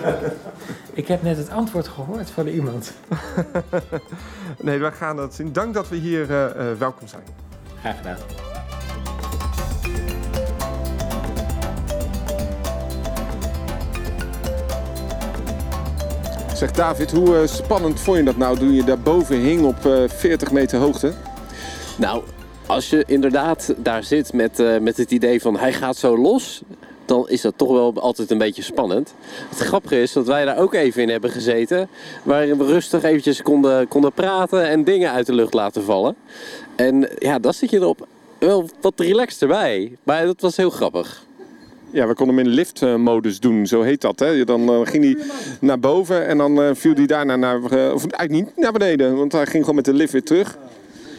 ik 0.93 1.07
heb 1.07 1.23
net 1.23 1.37
het 1.37 1.49
antwoord 1.49 1.87
gehoord 1.87 2.29
van 2.31 2.47
iemand. 2.47 2.93
Nee, 4.61 4.79
wij 4.79 4.91
gaan 4.91 5.15
dat 5.15 5.33
zien. 5.33 5.53
Dank 5.53 5.73
dat 5.73 5.89
we 5.89 5.95
hier 5.95 6.29
eh, 6.29 6.45
eh, 6.71 6.77
welkom 6.77 7.07
zijn. 7.07 7.23
Graag 7.79 7.97
gedaan. 7.97 8.17
Zeg 16.63 16.71
David, 16.71 17.11
hoe 17.11 17.37
eh, 17.37 17.47
spannend 17.47 17.99
vond 17.99 18.17
je 18.17 18.23
dat 18.23 18.37
nou 18.37 18.57
toen 18.57 18.73
je 18.73 18.83
daarboven 18.83 19.39
hing 19.39 19.65
op 19.65 19.85
eh 19.85 20.03
40 20.07 20.51
meter 20.51 20.79
hoogte? 20.79 21.13
Nou, 21.97 22.23
als 22.65 22.89
je 22.89 23.03
inderdaad 23.07 23.73
daar 23.77 24.03
zit 24.03 24.33
met, 24.33 24.59
eh, 24.59 24.77
met 24.77 24.97
het 24.97 25.11
idee 25.11 25.41
van 25.41 25.57
hij 25.57 25.73
gaat 25.73 25.95
zo 25.95 26.17
los, 26.17 26.61
dan 27.05 27.29
is 27.29 27.41
dat 27.41 27.53
toch 27.57 27.71
wel 27.71 27.93
altijd 27.99 28.31
een 28.31 28.37
beetje 28.37 28.61
spannend. 28.61 29.13
Het 29.49 29.59
grappige 29.59 30.01
is 30.01 30.13
dat 30.13 30.27
wij 30.27 30.45
daar 30.45 30.57
ook 30.57 30.73
even 30.73 31.01
in 31.01 31.09
hebben 31.09 31.29
gezeten, 31.29 31.89
waarin 32.23 32.57
we 32.57 32.65
rustig 32.65 33.03
eventjes 33.03 33.41
konden, 33.41 33.87
konden 33.87 34.13
praten 34.13 34.67
en 34.67 34.83
dingen 34.83 35.11
uit 35.11 35.25
de 35.25 35.33
lucht 35.33 35.53
laten 35.53 35.83
vallen. 35.83 36.15
En 36.75 37.09
ja, 37.17 37.39
dan 37.39 37.53
zit 37.53 37.69
je 37.69 37.77
erop 37.77 38.07
wel 38.37 38.69
wat 38.81 38.93
relaxed 38.99 39.41
erbij. 39.41 39.97
Maar 40.03 40.25
dat 40.25 40.41
was 40.41 40.57
heel 40.57 40.69
grappig. 40.69 41.25
Ja, 41.93 42.07
we 42.07 42.13
konden 42.13 42.35
hem 42.35 42.45
in 42.45 42.51
liftmodus 42.51 43.39
doen, 43.39 43.67
zo 43.67 43.81
heet 43.81 44.01
dat. 44.01 44.19
Hè? 44.19 44.43
Dan 44.43 44.69
eh, 44.69 44.79
ging 44.83 45.03
hij 45.03 45.25
naar 45.59 45.79
boven 45.79 46.27
en 46.27 46.37
dan 46.37 46.61
eh, 46.61 46.69
viel 46.73 46.93
hij 46.93 47.05
daarna 47.05 47.35
naar, 47.35 47.55
eh, 47.55 47.93
of 47.93 48.05
eigenlijk 48.05 48.29
niet 48.29 48.57
naar 48.57 48.71
beneden, 48.71 49.15
want 49.15 49.31
hij 49.31 49.45
ging 49.45 49.59
gewoon 49.59 49.75
met 49.75 49.85
de 49.85 49.93
lift 49.93 50.11
weer 50.11 50.23
terug. 50.23 50.57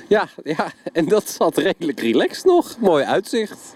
Ja, 0.08 0.28
ja, 0.44 0.72
en 0.92 1.08
dat 1.08 1.28
zat 1.30 1.56
redelijk 1.56 2.00
relaxed 2.00 2.44
nog. 2.44 2.76
Mooi 2.78 3.04
uitzicht. 3.04 3.74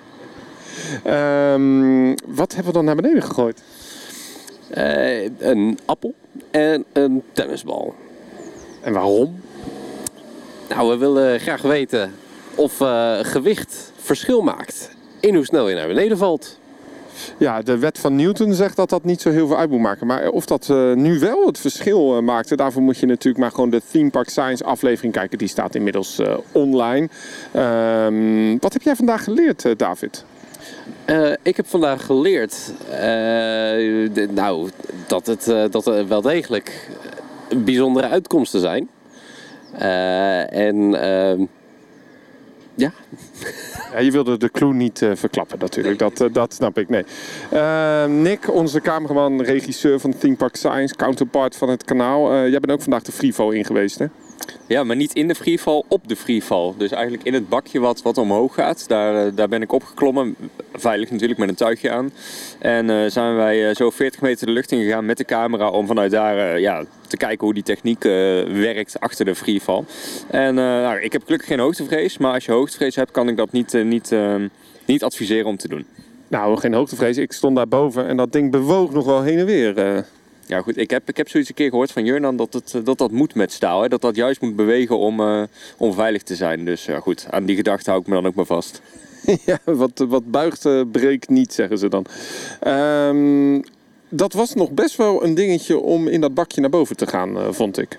Ehm, 1.04 2.14
wat 2.26 2.54
hebben 2.54 2.66
we 2.66 2.72
dan 2.72 2.84
naar 2.84 2.96
beneden 2.96 3.22
gegooid? 3.22 3.62
Een 5.38 5.78
appel 5.84 6.14
en 6.50 6.84
een 6.92 7.22
tennisbal. 7.32 7.94
En 8.80 8.92
waarom? 8.92 9.40
Nou, 10.68 10.88
we 10.88 10.96
willen 10.96 11.40
graag 11.40 11.62
weten 11.62 12.14
of 12.54 12.76
gewicht 13.22 13.92
verschil 13.96 14.42
maakt 14.42 14.90
in 15.20 15.34
hoe 15.34 15.44
snel 15.44 15.68
je 15.68 15.74
naar 15.74 15.88
beneden 15.88 16.18
valt. 16.18 16.58
Ja, 17.38 17.62
de 17.62 17.78
wet 17.78 17.98
van 17.98 18.16
Newton 18.16 18.54
zegt 18.54 18.76
dat 18.76 18.90
dat 18.90 19.04
niet 19.04 19.20
zo 19.20 19.31
heel 19.31 19.46
veel 19.46 19.59
uit 19.59 19.70
moet 19.70 19.81
maken. 19.81 20.07
Maar 20.07 20.28
of 20.28 20.46
dat 20.46 20.68
eh, 20.70 20.92
nu 20.92 21.18
wel 21.18 21.46
het 21.46 21.59
verschil 21.59 22.16
eh, 22.16 22.22
maakte, 22.22 22.57
daarvoor 22.57 22.83
moet 22.83 22.98
je 22.98 23.07
natuurlijk 23.07 23.38
maar 23.38 23.50
gewoon 23.50 23.70
de 23.70 23.83
Theme 23.90 24.11
Park 24.11 24.28
Science 24.28 24.64
aflevering 24.64 25.12
kijken. 25.12 25.38
Die 25.38 25.48
staat 25.48 25.74
inmiddels 25.74 26.18
eh, 26.18 26.37
online. 26.52 27.09
Ehm, 27.52 28.59
wat 28.61 28.72
heb 28.72 28.83
jij 28.83 28.96
vandaag 28.96 29.24
geleerd, 29.24 29.78
David? 29.78 30.24
Ik 31.42 31.57
heb 31.57 31.66
vandaag 31.66 32.07
geleerd 32.07 32.72
nou, 34.31 34.68
dat, 35.07 35.26
het, 35.26 35.72
dat 35.72 35.87
er 35.87 36.09
wel 36.09 36.20
degelijk 36.20 36.90
bijzondere 37.57 38.09
uitkomsten 38.09 38.61
zijn. 38.61 38.88
En 40.50 41.02
ehm, 41.02 41.44
ja, 42.79 42.93
Ja, 43.93 43.99
je 43.99 44.11
wilde 44.11 44.37
de 44.37 44.51
clue 44.51 44.75
niet 44.75 45.03
eh, 45.03 45.11
verklappen 45.14 45.59
natuurlijk, 45.59 45.99
dat, 45.99 46.21
eh, 46.21 46.29
dat 46.33 46.55
snap 46.55 46.79
ik. 46.79 46.88
Nee. 46.88 47.05
Ehm, 47.51 48.23
Nick, 48.23 48.55
onze 48.55 48.81
cameraman, 48.81 49.43
regisseur 49.43 50.01
van 50.01 50.19
Theme 50.19 50.37
Park 50.37 50.57
Science, 50.57 50.95
counterpart 50.97 51.57
van 51.57 51.69
het 51.69 51.85
kanaal. 51.85 52.33
eh, 52.33 52.41
jij 52.41 52.61
bent 52.61 52.71
ook 52.71 52.83
vandaag 52.83 53.03
de 53.03 53.12
Freefall 53.12 53.55
in 53.55 53.64
geweest, 53.64 53.99
hè? 53.99 54.07
Ja, 54.68 54.85
maar 54.85 54.96
niet 54.96 55.14
in 55.14 55.29
de 55.29 55.35
freefall, 55.35 55.83
op 55.88 56.09
de 56.09 56.16
freefall. 56.16 56.74
Dus 56.77 56.90
eigenlijk 56.90 57.24
in 57.24 57.35
het 57.35 57.48
bakje 57.48 57.81
wat, 57.81 58.03
wat 58.03 58.18
omhoog 58.18 58.55
gaat. 58.55 58.88
Daar, 58.88 59.27
eh, 59.27 59.33
daar 59.35 59.48
ben 59.48 59.62
ik 59.62 59.72
opgeklommen. 59.72 60.37
Veilig 60.72 61.11
natuurlijk, 61.11 61.40
met 61.40 61.48
een 61.48 61.55
tuigje 61.55 61.90
aan. 61.90 62.11
En 62.59 62.90
eh, 62.90 63.11
zijn 63.11 63.37
wij 63.37 63.68
eh, 63.68 63.74
zo 63.74 63.90
40 63.90 64.20
meter 64.20 64.46
de 64.46 64.53
lucht 64.53 64.72
in 64.72 64.83
gegaan 64.83 65.07
met 65.07 65.16
de 65.16 65.24
camera... 65.24 65.70
om 65.70 65.87
vanuit 65.87 66.11
daar 66.11 66.61
ja, 66.61 66.85
te 67.07 67.16
kijken 67.16 67.44
hoe 67.44 67.55
die 67.55 67.62
techniek 67.62 68.03
werkt 68.03 69.01
achter 69.01 69.24
de 69.24 69.35
freefall. 69.35 69.85
En 70.31 70.55
nou, 70.55 71.01
ik 71.01 71.12
heb 71.12 71.22
gelukkig 71.24 71.48
geen 71.48 71.59
hoogtevrees. 71.59 72.18
Maar 72.18 72.33
als 72.33 72.44
je 72.44 72.53
hoogtevrees 72.53 72.96
hebt, 72.96 73.11
kan 73.11 73.29
ik 73.29 73.37
dat 73.37 73.53
niet, 73.53 73.72
niet, 73.72 74.14
niet 74.85 75.03
adviseren 75.03 75.46
om 75.46 75.57
te 75.57 75.68
doen. 75.68 75.87
Nou, 76.29 76.57
geen 76.57 76.74
hoogtevrees. 76.74 77.16
Ik 77.16 77.33
stond 77.33 77.57
daar 77.57 77.68
boven 77.68 78.07
en 78.07 78.16
dat 78.16 78.33
ding 78.33 78.51
bewoog 78.51 78.92
nog 78.92 79.05
wel 79.05 79.22
heen 79.22 79.38
en 79.38 79.46
weer. 79.46 80.05
Ja 80.48 80.61
goed, 80.61 80.76
ik 80.76 80.90
heb, 80.90 81.08
ik 81.08 81.16
heb 81.16 81.28
zoiets 81.28 81.48
een 81.48 81.54
keer 81.54 81.68
gehoord 81.68 81.92
van 81.92 82.04
Jurnan 82.04 82.37
dat 82.37 82.52
het, 82.52 82.74
eh, 82.74 82.84
dat, 82.84 82.98
dat 82.98 83.11
moet 83.11 83.34
met 83.34 83.52
staal. 83.52 83.82
Hè? 83.82 83.88
Dat 83.88 84.00
dat 84.00 84.16
juist 84.16 84.40
moet 84.40 84.56
bewegen 84.56 84.98
om, 84.98 85.20
eh, 85.20 85.42
om 85.76 85.94
veilig 85.94 86.22
te 86.22 86.37
zijn. 86.37 86.64
Dus 86.64 86.84
ja 86.84 87.00
goed, 87.00 87.26
aan 87.30 87.44
die 87.44 87.56
gedachte 87.56 87.90
hou 87.90 88.02
ik 88.02 88.08
me 88.08 88.14
dan 88.14 88.26
ook 88.26 88.34
maar 88.34 88.44
vast. 88.44 88.82
ja, 89.44 89.58
wat, 89.64 90.04
wat 90.08 90.30
buigt, 90.30 90.64
eh, 90.64 90.80
breekt 90.92 91.28
niet, 91.28 91.52
zeggen 91.52 91.78
ze 91.78 91.88
dan. 91.88 92.04
Ehm, 92.61 93.61
dat 94.08 94.32
was 94.32 94.54
nog 94.54 94.70
best 94.70 94.96
wel 94.96 95.24
een 95.24 95.34
dingetje 95.34 95.78
om 95.78 96.08
in 96.08 96.20
dat 96.20 96.34
bakje 96.34 96.61
naar 96.61 96.70
boven 96.70 96.96
te 96.96 97.06
gaan, 97.06 97.54
vond 97.54 97.78
ik. 97.78 97.98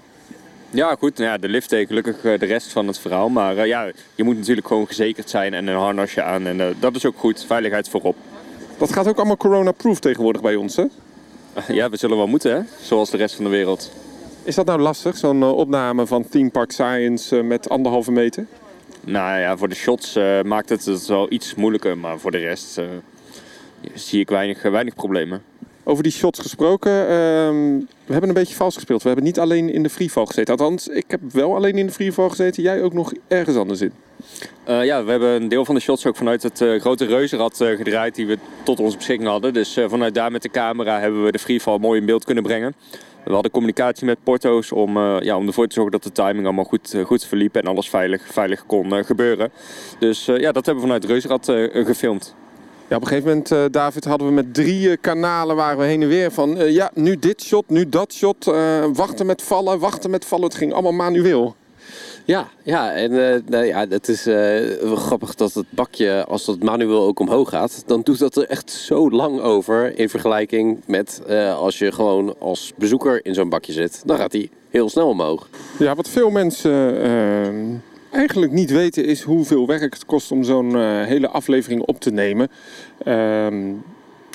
Ja 0.69 0.95
goed, 0.99 1.17
nou 1.17 1.29
ja, 1.29 1.37
de 1.37 1.49
lift 1.49 1.69
deed 1.69 1.87
gelukkig 1.87 2.21
de 2.21 2.45
rest 2.45 2.71
van 2.71 2.87
het 2.87 2.99
verhaal. 2.99 3.29
Maar 3.29 3.67
ja, 3.67 3.91
je 4.15 4.23
moet 4.23 4.37
natuurlijk 4.37 4.67
gewoon 4.67 4.87
gezekerd 4.87 5.29
zijn 5.29 5.53
en 5.53 5.67
een 5.67 5.77
harnasje 5.77 6.23
aan. 6.23 6.47
En 6.47 6.75
dat 6.79 6.95
is 6.95 7.05
ook 7.05 7.17
goed, 7.17 7.45
veiligheid 7.45 7.89
voorop. 7.89 8.15
Dat 8.77 8.93
gaat 8.93 9.07
ook 9.07 9.17
allemaal 9.17 9.37
corona-proof 9.37 9.99
tegenwoordig 9.99 10.41
bij 10.41 10.55
ons, 10.55 10.75
hè? 10.75 10.85
ja, 11.67 11.89
we 11.89 11.97
zullen 11.97 12.17
wel 12.17 12.27
moeten 12.27 12.53
hè, 12.53 12.61
zoals 12.81 13.09
de 13.09 13.17
rest 13.17 13.35
van 13.35 13.43
de 13.43 13.49
wereld. 13.49 13.91
Is 14.43 14.55
dat 14.55 14.65
nou 14.65 14.79
lastig, 14.79 15.17
zo'n 15.17 15.41
eh, 15.41 15.51
opname 15.51 16.05
van 16.05 16.29
Theme 16.29 16.49
Park 16.49 16.71
Science 16.71 17.37
eh, 17.37 17.43
met 17.43 17.69
anderhalve 17.69 18.11
meter? 18.11 18.45
Nou 19.01 19.39
ja, 19.39 19.57
voor 19.57 19.69
de 19.69 19.75
shots 19.75 20.15
eh, 20.15 20.41
maakt 20.41 20.69
het 20.69 20.85
het 20.85 21.05
wel 21.05 21.31
iets 21.31 21.55
moeilijker. 21.55 21.97
Maar 21.97 22.19
voor 22.19 22.31
de 22.31 22.37
rest 22.37 22.81
zie 23.93 24.19
ik 24.19 24.29
weinig, 24.29 24.61
weinig 24.61 24.95
problemen. 24.95 25.41
Over 25.83 26.03
die 26.03 26.11
shots 26.11 26.39
gesproken, 26.39 26.91
ehm, 26.91 27.77
we 28.05 28.11
hebben 28.11 28.29
een 28.29 28.35
beetje 28.35 28.55
vals 28.55 28.75
gespeeld. 28.75 29.01
We 29.01 29.07
hebben 29.07 29.25
niet 29.25 29.39
alleen 29.39 29.73
in 29.73 29.83
de 29.83 29.89
freefall 29.89 30.25
gezeten. 30.25 30.57
Althans, 30.57 30.87
ik 30.87 31.05
heb 31.07 31.19
wel 31.31 31.55
alleen 31.55 31.77
in 31.77 31.85
de 31.85 31.91
freefall 31.91 32.29
gezeten. 32.29 32.63
Jij 32.63 32.81
ook 32.81 32.93
nog 32.93 33.13
ergens 33.27 33.57
anders 33.57 33.81
in. 33.81 33.91
Eh, 34.63 34.85
ja, 34.85 35.03
we 35.03 35.11
hebben 35.11 35.29
een 35.29 35.47
deel 35.47 35.65
van 35.65 35.75
de 35.75 35.81
shots 35.81 36.05
ook 36.05 36.15
vanuit 36.15 36.43
het 36.43 36.61
eh, 36.61 36.79
grote 36.79 37.05
reuzenrad 37.05 37.61
eh, 37.61 37.75
gedraaid 37.75 38.15
die 38.15 38.27
we 38.27 38.37
tot 38.63 38.79
onze 38.79 38.97
beschikking 38.97 39.29
hadden. 39.29 39.53
Dus 39.53 39.79
vanuit 39.87 40.13
daar 40.13 40.31
met 40.31 40.41
de 40.41 40.49
camera 40.49 40.99
hebben 40.99 41.23
we 41.23 41.31
de 41.31 41.39
freefall 41.39 41.77
mooi 41.77 41.99
in 41.99 42.05
beeld 42.05 42.25
kunnen 42.25 42.43
brengen. 42.43 42.75
We 43.25 43.33
hadden 43.33 43.51
communicatie 43.51 44.05
met 44.05 44.23
porto's 44.23 44.71
om, 44.71 44.97
ja, 44.99 45.37
om 45.37 45.47
ervoor 45.47 45.67
te 45.67 45.73
zorgen 45.73 45.91
dat 45.91 46.03
de 46.03 46.11
timing 46.11 46.45
allemaal 46.45 46.63
goed, 46.63 46.95
goed 47.05 47.25
verliep 47.25 47.55
en 47.55 47.65
alles 47.65 47.89
veilig, 47.89 48.21
veilig 48.27 48.65
kon 48.65 49.05
gebeuren. 49.05 49.51
Dus 49.99 50.25
ja, 50.25 50.51
dat 50.51 50.65
hebben 50.65 50.83
we 50.83 50.89
vanuit 50.89 51.05
Reuzenrad 51.05 51.47
eh, 51.47 51.85
gefilmd. 51.85 52.35
Ja, 52.87 52.95
op 52.95 53.01
een 53.01 53.07
gegeven 53.07 53.29
moment, 53.29 53.73
David, 53.73 54.05
hadden 54.05 54.27
we 54.27 54.33
met 54.33 54.53
drie 54.53 54.97
kanalen 54.97 55.55
waren 55.55 55.77
we 55.77 55.83
heen 55.83 56.01
en 56.01 56.07
weer 56.07 56.31
van... 56.31 56.71
ja, 56.71 56.91
nu 56.93 57.15
dit 57.15 57.43
shot, 57.43 57.69
nu 57.69 57.89
dat 57.89 58.13
shot, 58.13 58.45
wachten 58.93 59.25
met 59.25 59.41
vallen, 59.41 59.79
wachten 59.79 60.09
met 60.09 60.25
vallen. 60.25 60.45
Het 60.45 60.55
ging 60.55 60.73
allemaal 60.73 60.91
manueel. 60.91 61.55
Ja, 62.25 62.49
ja 62.63 62.93
en 62.93 63.11
nou 63.47 63.65
ja, 63.65 63.87
het 63.89 64.07
is 64.07 64.25
eh, 64.25 64.95
grappig 64.95 65.35
dat 65.35 65.53
het 65.53 65.65
bakje, 65.69 66.25
als 66.25 66.45
dat 66.45 66.63
manueel 66.63 67.05
ook 67.05 67.19
omhoog 67.19 67.49
gaat, 67.49 67.83
dan 67.85 68.01
doet 68.01 68.19
dat 68.19 68.35
er 68.35 68.45
echt 68.45 68.71
zo 68.71 69.09
lang 69.09 69.39
over 69.39 69.97
in 69.97 70.09
vergelijking 70.09 70.79
met 70.85 71.21
eh, 71.27 71.57
als 71.57 71.79
je 71.79 71.91
gewoon 71.91 72.35
als 72.39 72.73
bezoeker 72.75 73.25
in 73.25 73.33
zo'n 73.33 73.49
bakje 73.49 73.73
zit. 73.73 74.01
Dan 74.05 74.17
gaat 74.17 74.31
hij 74.31 74.49
heel 74.69 74.89
snel 74.89 75.07
omhoog. 75.07 75.49
Ja, 75.79 75.95
wat 75.95 76.09
veel 76.09 76.29
mensen 76.29 77.81
eigenlijk 78.11 78.51
niet 78.51 78.71
weten 78.71 79.05
is 79.05 79.21
hoeveel 79.21 79.67
werk 79.67 79.93
het 79.93 80.05
kost 80.05 80.31
om 80.31 80.43
zo'n 80.43 80.75
hele 81.03 81.27
aflevering 81.27 81.81
op 81.81 81.99
te 81.99 82.11
nemen. 82.11 82.49
Ehm, 83.03 83.73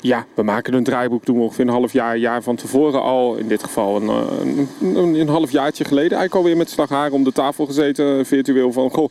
ja, 0.05 0.25
we 0.33 0.43
maken 0.43 0.73
een 0.73 0.83
draaiboek, 0.83 1.25
doen 1.25 1.35
we 1.35 1.41
ongeveer 1.41 1.65
een 1.65 1.71
half 1.71 1.93
jaar, 1.93 2.17
jaar 2.17 2.43
van 2.43 2.55
tevoren 2.55 3.01
al. 3.01 3.35
In 3.35 3.47
dit 3.47 3.63
geval 3.63 3.95
een, 3.95 4.09
eh, 4.09 4.67
een, 4.79 4.97
een, 4.97 5.13
een 5.13 5.27
half 5.27 5.51
jaartje 5.51 5.83
geleden. 5.83 6.17
Eigenlijk 6.17 6.35
alweer 6.35 6.57
met 6.57 6.69
Slaghaar 6.69 7.11
om 7.11 7.23
de 7.23 7.31
tafel 7.31 7.65
gezeten, 7.65 8.25
virtueel 8.25 8.71
van... 8.71 8.89
Goh, 8.89 9.09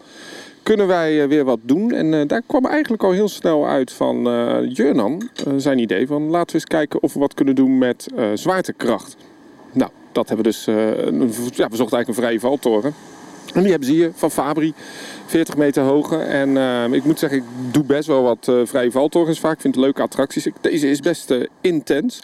kunnen 0.65 0.87
wij 0.87 1.23
eh, 1.23 1.29
weer 1.29 1.45
wat 1.45 1.59
doen? 1.63 1.93
En 1.93 2.15
eh, 2.15 2.27
daar 2.27 2.43
kwam 2.47 2.67
eigenlijk 2.67 3.03
al 3.03 3.11
heel 3.11 3.29
snel 3.29 3.67
uit 3.69 3.93
van 3.93 4.29
eh, 4.29 4.57
zijn 5.57 5.79
idee 5.79 6.07
van... 6.07 6.23
laten 6.23 6.47
we 6.47 6.55
eens 6.55 6.65
kijken 6.65 7.03
of 7.03 7.13
we 7.13 7.19
wat 7.19 7.35
kunnen 7.35 7.55
doen 7.55 7.79
met 7.79 8.07
zwaartekracht. 8.35 9.17
Nou, 9.73 9.91
dat 10.13 10.29
hebben 10.29 10.47
we 10.47 10.51
dus... 10.51 10.65
ja, 10.65 11.69
we 11.69 11.77
zochten 11.77 11.79
eigenlijk 11.79 12.09
een 12.09 12.15
vrije 12.15 12.41
valtoren. 12.41 12.95
En 13.55 13.61
die 13.61 13.71
hebben 13.71 13.89
ze 13.89 13.95
hier 13.95 14.11
van 14.15 14.31
Fabri, 14.31 14.75
40 15.35 15.57
meter 15.57 15.83
hoge. 15.83 16.17
En 16.17 16.57
eh, 16.57 16.93
ik 16.93 17.05
moet 17.05 17.19
zeggen, 17.19 17.39
ik 17.39 17.45
doe 17.73 17.85
best 17.85 18.07
wel 18.07 18.23
wat 18.23 18.49
eh, 18.49 18.55
vrije 18.65 18.91
valtorens 18.91 19.41
vaak. 19.41 19.55
Ik 19.55 19.61
vind 19.61 19.75
het 19.75 19.85
leuke 19.85 20.03
attracties. 20.03 20.47
Deze 20.61 20.91
is 20.91 21.01
best 21.01 21.31
eh, 21.31 21.47
intens. 21.61 22.21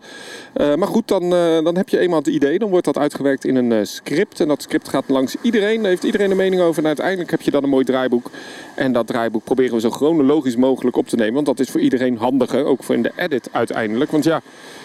Maar 0.55 0.89
goed, 0.89 1.09
dan, 1.09 1.31
dan 1.65 1.77
heb 1.77 1.89
je 1.89 1.99
eenmaal 1.99 2.19
het 2.19 2.27
idee. 2.27 2.59
Dan 2.59 2.71
wordt 2.71 2.85
dat 2.85 2.99
uitgewerkt 2.99 3.45
in 3.45 3.57
een 3.57 3.87
script. 3.87 4.41
En 4.41 4.49
dat 4.49 4.63
script 4.63 4.89
gaat 4.89 5.05
langs 5.09 5.37
iedereen. 5.43 5.81
Daar 5.81 5.91
heeft 5.91 6.05
iedereen 6.05 6.31
een 6.31 6.37
mening 6.37 6.63
over. 6.63 6.81
En 6.83 6.87
uiteindelijk 6.87 7.31
heb 7.31 7.41
je 7.41 7.51
dan 7.51 7.63
een 7.63 7.69
mooi 7.69 7.85
draaiboek. 7.85 8.31
En 8.75 8.93
dat 8.93 9.07
draaiboek 9.07 9.45
proberen 9.45 9.75
we 9.75 9.81
zo 9.81 9.91
chronologisch 9.91 10.57
mogelijk 10.57 10.97
op 10.97 11.09
te 11.09 11.17
nemen. 11.17 11.35
Want 11.35 11.47
dat 11.47 11.61
is 11.61 11.71
voor 11.71 11.81
iedereen 11.81 12.17
handiger. 12.17 12.65
Ook 12.65 12.83
voor 12.83 12.95
in 12.95 13.03
de 13.03 13.13
edit 13.17 13.49
uiteindelijk. 13.53 14.11
Want 14.11 14.25
ja, 14.25 14.43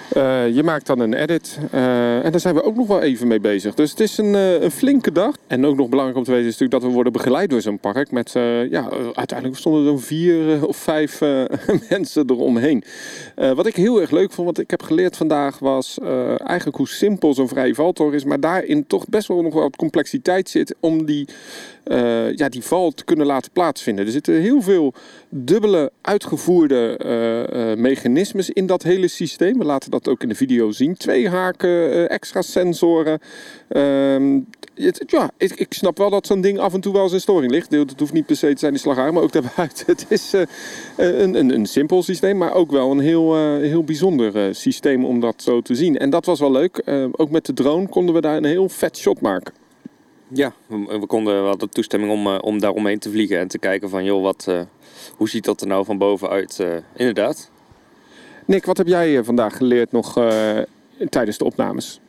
eh, 0.09 0.55
je 0.55 0.63
maakt 0.63 0.85
dan 0.85 0.99
een 0.99 1.13
edit. 1.13 1.59
eh, 1.71 2.25
en 2.25 2.31
daar 2.31 2.39
zijn 2.39 2.55
we 2.55 2.63
ook 2.63 2.75
nog 2.75 2.87
wel 2.87 3.01
even 3.01 3.27
mee 3.27 3.39
bezig. 3.39 3.73
Dus 3.73 3.89
het 3.89 3.99
is 3.99 4.17
een, 4.17 4.35
eh, 4.35 4.61
een 4.61 4.71
flinke 4.71 5.11
dag. 5.11 5.35
En 5.47 5.65
ook 5.65 5.75
nog 5.75 5.89
belangrijk 5.89 6.17
om 6.17 6.23
te 6.23 6.31
weten 6.31 6.47
is 6.47 6.51
natuurlijk 6.51 6.79
dat 6.81 6.89
we 6.89 6.95
worden 6.95 7.13
begeleid 7.13 7.49
door 7.49 7.61
zo'n 7.61 7.79
park. 7.79 8.11
Met, 8.11 8.31
ja, 8.69 8.89
uiteindelijk 9.13 9.59
stonden 9.59 9.81
er 9.81 9.87
zo'n 9.87 9.99
vier 9.99 10.67
of 10.67 10.77
vijf 10.77 11.19
mensen 11.89 12.29
eromheen. 12.29 12.83
Wat 13.35 13.65
ik 13.65 13.75
heel 13.75 14.01
erg 14.01 14.11
leuk 14.11 14.31
vond, 14.31 14.47
wat 14.47 14.57
ik 14.57 14.69
heb 14.69 14.81
geleerd 14.83 15.17
vandaag, 15.17 15.59
was 15.59 15.97
eigenlijk 16.37 16.77
hoe 16.77 16.87
simpel 16.87 17.33
zo'n 17.33 17.47
vrije 17.47 17.75
valtoren 17.75 18.13
is. 18.13 18.23
Maar 18.23 18.39
daarin 18.39 18.87
toch 18.87 19.05
best 19.09 19.27
wel 19.27 19.41
nog 19.41 19.53
wat 19.53 19.75
complexiteit 19.75 20.49
zit 20.49 20.75
om 20.79 21.05
die, 21.05 21.27
eh, 21.86 22.36
ja, 22.36 22.49
die 22.49 22.63
val 22.63 22.91
te 22.91 23.03
kunnen 23.03 23.25
laten 23.25 23.51
plaatsvinden. 23.51 24.05
Er 24.05 24.11
zitten 24.11 24.33
heel 24.33 24.61
veel 24.61 24.93
dubbele 25.29 25.91
uitgevoerde 26.01 26.97
eh, 26.97 27.71
eh, 27.71 27.77
mechanismes 27.77 28.49
in 28.49 28.65
dat 28.65 28.83
hele 28.83 29.07
systeem. 29.07 29.57
We 29.57 29.65
laten 29.65 29.91
dat 29.91 30.07
ook 30.07 30.21
in 30.21 30.29
de 30.29 30.36
video 30.36 30.71
zien. 30.71 30.95
Twee 30.97 31.29
haken, 31.29 32.09
extra 32.09 32.41
sensoren. 32.41 33.19
Ehm, 33.67 34.39
ja, 35.07 35.31
ik, 35.38 35.53
ik 35.53 35.73
snap 35.73 35.97
wel 35.97 36.09
dat 36.09 36.27
zo'n 36.27 36.41
ding 36.41 36.59
af 36.59 36.73
en 36.73 36.81
toe 36.81 36.93
wel 36.93 37.03
eens 37.03 37.13
in 37.13 37.19
storing 37.19 37.51
ligt. 37.51 37.71
Het 37.71 37.99
hoeft 37.99 38.13
niet 38.13 38.25
per 38.25 38.36
se 38.36 38.53
te 38.53 38.59
zijn 38.59 38.73
in 38.73 38.79
slagaar, 38.79 39.13
maar 39.13 39.23
ook 39.23 39.31
daarbuiten. 39.31 39.86
Het 39.95 40.05
is 40.09 40.33
een, 40.97 41.36
een, 41.36 41.53
een 41.53 41.65
simpel 41.65 42.03
systeem, 42.03 42.38
maar 42.38 42.53
ook 42.53 42.71
wel 42.71 42.91
een 42.91 42.99
heel, 42.99 43.36
heel 43.57 43.83
bijzonder 43.83 44.55
systeem 44.55 45.05
om 45.05 45.19
dat 45.19 45.41
zo 45.41 45.61
te 45.61 45.75
zien. 45.75 45.97
En 45.97 46.09
dat 46.09 46.25
was 46.25 46.39
wel 46.39 46.51
leuk. 46.51 46.83
Eh, 46.95 47.05
ook 47.11 47.29
met 47.29 47.45
de 47.45 47.53
drone 47.53 47.88
konden 47.88 48.15
we 48.15 48.21
daar 48.21 48.38
een 48.38 48.45
heel 48.45 48.69
vet 48.69 48.97
shot 48.97 49.21
maken. 49.21 49.53
Ja, 50.36 50.53
we, 50.67 51.05
konden, 51.07 51.41
we 51.41 51.47
hadden 51.47 51.69
toestemming 51.69 52.11
om, 52.11 52.27
eh, 52.27 52.38
om 52.41 52.59
daaromheen 52.59 52.99
te 52.99 53.09
vliegen 53.09 53.39
en 53.39 53.47
te 53.47 53.59
kijken 53.59 53.89
van, 53.89 54.03
joh, 54.03 54.21
wat, 54.21 54.45
eh, 54.47 54.61
hoe 55.17 55.29
ziet 55.29 55.45
dat 55.45 55.61
er 55.61 55.67
nou 55.67 55.86
van 55.86 55.97
bovenuit? 55.97 56.59
eh 56.59 56.75
inderdaad. 56.95 57.51
Nick, 58.45 58.65
wat 58.65 58.77
heb 58.77 58.88
jij 58.88 59.23
vandaag 59.23 59.57
geleerd 59.57 59.91
nog 59.91 60.13
tijdens 61.09 61.38
de 61.38 61.45
opnames? 61.45 61.99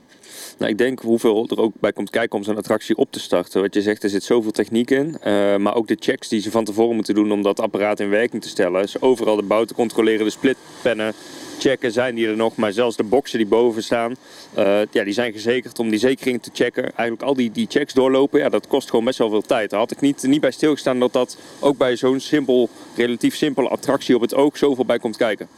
Nou, 0.59 0.71
ik 0.71 0.79
denk 0.79 1.01
hoeveel 1.01 1.47
er 1.49 1.61
ook 1.61 1.73
bij 1.81 1.93
komt 1.93 2.11
kijken 2.11 2.39
om 2.39 2.45
zo'n 2.45 2.57
attractie 2.57 2.97
op 2.97 3.13
te 3.13 3.21
starten. 3.21 3.61
Wat 3.61 3.75
je 3.75 3.83
zegt, 3.83 4.03
er 4.03 4.09
zit 4.09 4.23
zoveel 4.23 4.51
techniek 4.51 4.91
in. 4.91 5.17
eh, 5.21 5.57
maar 5.57 5.75
ook 5.75 5.89
de 5.89 5.97
checks 6.01 6.29
die 6.29 6.41
ze 6.41 6.51
van 6.51 6.65
tevoren 6.65 6.95
moeten 6.95 7.15
doen 7.15 7.33
om 7.33 7.43
dat 7.43 7.61
apparaat 7.61 8.01
in 8.01 8.09
werking 8.09 8.43
te 8.43 8.49
stellen. 8.49 8.83
Dus 8.83 9.01
overal 9.01 9.37
de 9.37 9.43
bouw 9.43 9.65
te 9.65 9.75
controleren, 9.75 10.25
de 10.25 10.31
splitpennen 10.31 11.15
checken, 11.59 11.93
zijn 11.93 12.15
die 12.15 12.29
er 12.29 12.37
nog. 12.37 12.57
Maar 12.57 12.73
zelfs 12.73 12.97
de 12.97 13.03
boxen 13.03 13.39
die 13.39 13.47
boven 13.47 13.83
staan, 13.83 14.17
eh, 14.55 14.81
ja, 14.91 15.05
die 15.05 15.13
zijn 15.13 15.33
gezekerd 15.33 15.79
om 15.79 15.91
die 15.91 15.99
zekeringen 15.99 16.41
te 16.41 16.51
checken. 16.53 16.83
Eigenlijk 16.83 17.23
al 17.23 17.35
die, 17.35 17.51
die 17.51 17.67
checks 17.69 17.93
doorlopen, 17.93 18.41
ja, 18.41 18.49
dat 18.49 18.67
kost 18.67 18.91
gewoon 18.91 19.05
best 19.05 19.19
wel 19.19 19.31
veel 19.31 19.43
tijd. 19.43 19.71
Daar 19.71 19.81
had 19.81 19.91
ik 19.91 20.01
niet, 20.01 20.23
niet 20.23 20.41
bij 20.41 20.51
stilgestaan 20.51 21.01
dat 21.01 21.13
dat 21.13 21.39
ook 21.61 21.77
bij 21.77 21.97
zo'n 21.97 22.21
simpel, 22.21 22.69
relatief 22.97 23.37
simpele 23.37 23.69
attractie 23.69 24.15
op 24.15 24.21
het 24.21 24.35
oog 24.35 24.57
zoveel 24.57 24.85
bij 24.85 24.99
komt 24.99 25.17
kijken. 25.17 25.49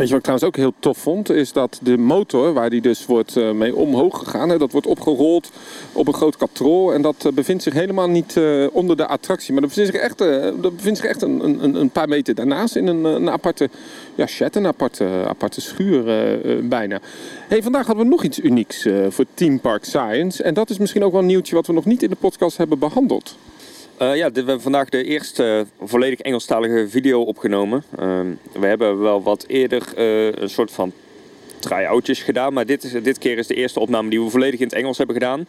Wat 0.00 0.10
ik 0.10 0.20
trouwens 0.20 0.48
ook 0.48 0.56
heel 0.56 0.72
tof 0.78 0.98
vond? 0.98 1.30
Is 1.30 1.52
dat 1.52 1.78
de 1.82 1.98
motor, 1.98 2.52
waar 2.52 2.70
die 2.70 2.80
dus 2.80 3.06
wordt 3.06 3.36
eh, 3.36 3.50
mee 3.50 3.76
omhoog 3.76 4.18
gegaan, 4.18 4.48
hè, 4.48 4.58
dat 4.58 4.72
wordt 4.72 4.86
opgerold 4.86 5.50
op 5.92 6.06
een 6.06 6.14
groot 6.14 6.36
katrol. 6.36 6.94
En 6.94 7.02
dat 7.02 7.24
eh, 7.24 7.32
bevindt 7.32 7.62
zich 7.62 7.72
helemaal 7.72 8.08
niet 8.08 8.36
eh, 8.36 8.66
onder 8.72 8.96
de 8.96 9.06
attractie. 9.06 9.52
Maar 9.52 9.60
dat 9.60 9.70
bevindt 9.70 9.92
zich 9.92 10.02
echt, 10.02 10.18
dat 10.62 10.76
bevindt 10.76 10.98
zich 10.98 11.08
echt 11.08 11.22
een, 11.22 11.64
een, 11.64 11.74
een 11.74 11.90
paar 11.90 12.08
meter 12.08 12.34
daarnaast 12.34 12.76
in 12.76 12.86
een, 12.86 13.04
een 13.04 13.30
aparte 13.30 13.68
ja, 14.14 14.26
shed, 14.26 14.56
een 14.56 14.66
aparte, 14.66 15.08
aparte 15.26 15.60
schuur 15.60 16.04
bijna. 16.68 17.00
Hey, 17.48 17.62
vandaag 17.62 17.86
hadden 17.86 18.04
we 18.04 18.10
nog 18.10 18.24
iets 18.24 18.38
unieks 18.38 18.86
voor 19.08 19.24
Team 19.34 19.60
Park 19.60 19.84
Science. 19.84 20.42
En 20.42 20.54
dat 20.54 20.70
is 20.70 20.78
misschien 20.78 21.04
ook 21.04 21.12
wel 21.12 21.20
een 21.20 21.26
nieuwtje 21.26 21.54
wat 21.54 21.66
we 21.66 21.72
nog 21.72 21.84
niet 21.84 22.02
in 22.02 22.10
de 22.10 22.16
podcast 22.16 22.56
hebben 22.56 22.78
behandeld. 22.78 23.36
Eh, 24.00 24.16
ja, 24.16 24.30
we 24.30 24.36
hebben 24.36 24.60
vandaag 24.60 24.88
de 24.88 25.04
eerste 25.04 25.66
eh, 25.80 25.86
volledig 25.88 26.20
Engelstalige 26.20 26.88
video 26.88 27.22
opgenomen. 27.22 27.84
Ehm, 27.98 28.26
we 28.52 28.66
hebben 28.66 29.00
wel 29.00 29.22
wat 29.22 29.44
eerder 29.46 29.82
eh, 29.96 30.32
een 30.32 30.50
soort 30.50 30.70
van 30.70 30.92
try-outjes 31.58 32.22
gedaan. 32.22 32.52
Maar 32.52 32.66
dit, 32.66 32.84
is, 32.84 32.92
dit 33.02 33.18
keer 33.18 33.38
is 33.38 33.46
de 33.46 33.54
eerste 33.54 33.80
opname 33.80 34.10
die 34.10 34.20
we 34.20 34.30
volledig 34.30 34.60
in 34.60 34.66
het 34.66 34.74
Engels 34.74 34.98
hebben 34.98 35.16
gedaan. 35.16 35.46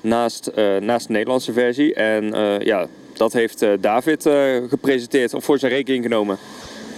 Naast, 0.00 0.50
naast 0.80 1.06
de 1.06 1.12
Nederlandse 1.12 1.52
versie. 1.52 1.94
En 1.94 2.32
ja, 2.64 2.86
dat 3.12 3.32
heeft 3.32 3.64
David 3.80 4.22
gepresenteerd 4.68 5.34
of 5.34 5.44
voor 5.44 5.58
zijn 5.58 5.72
rekening 5.72 6.04
genomen. 6.04 6.38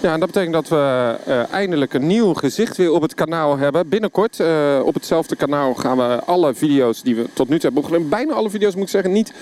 Ja, 0.03 0.13
en 0.13 0.21
dat 0.21 0.33
betekent 0.33 0.55
dat 0.55 0.69
we 0.69 1.17
eindelijk 1.51 1.95
een 1.95 2.07
nieuw 2.07 2.33
gezicht 2.35 2.77
weer 2.77 2.93
op 2.93 3.03
het 3.03 3.15
kanaal 3.15 3.59
hebben. 3.59 3.89
Binnenkort 3.89 4.41
op 4.83 4.95
hetzelfde 4.95 5.37
kanaal 5.37 5.75
gaan 5.75 5.97
we 5.97 6.25
alle 6.25 6.55
video's 6.55 7.03
die 7.03 7.15
we 7.15 7.27
tot 7.33 7.49
nu 7.49 7.55
toe 7.55 7.65
hebben 7.65 7.83
opgenomen. 7.83 8.09
Bijna 8.09 8.33
alle 8.33 8.51
video's 8.51 8.75
moet 8.75 8.85
ik 8.85 8.91
zeggen. 8.91 9.13
Niet 9.13 9.33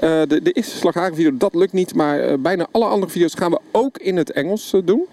de, 0.00 0.40
de 0.42 0.52
eerste 0.52 0.76
slaghagenvideo, 0.76 1.36
dat 1.36 1.54
lukt 1.54 1.72
niet. 1.72 1.94
Maar 1.94 2.20
eh, 2.20 2.38
bijna 2.38 2.66
alle 2.70 2.84
andere 2.84 3.12
video's 3.12 3.34
gaan 3.34 3.50
we 3.50 3.58
ook 3.70 3.98
in 3.98 4.16
het 4.16 4.32
Engels 4.32 4.72
eh, 4.72 4.80
doen. 4.84 5.06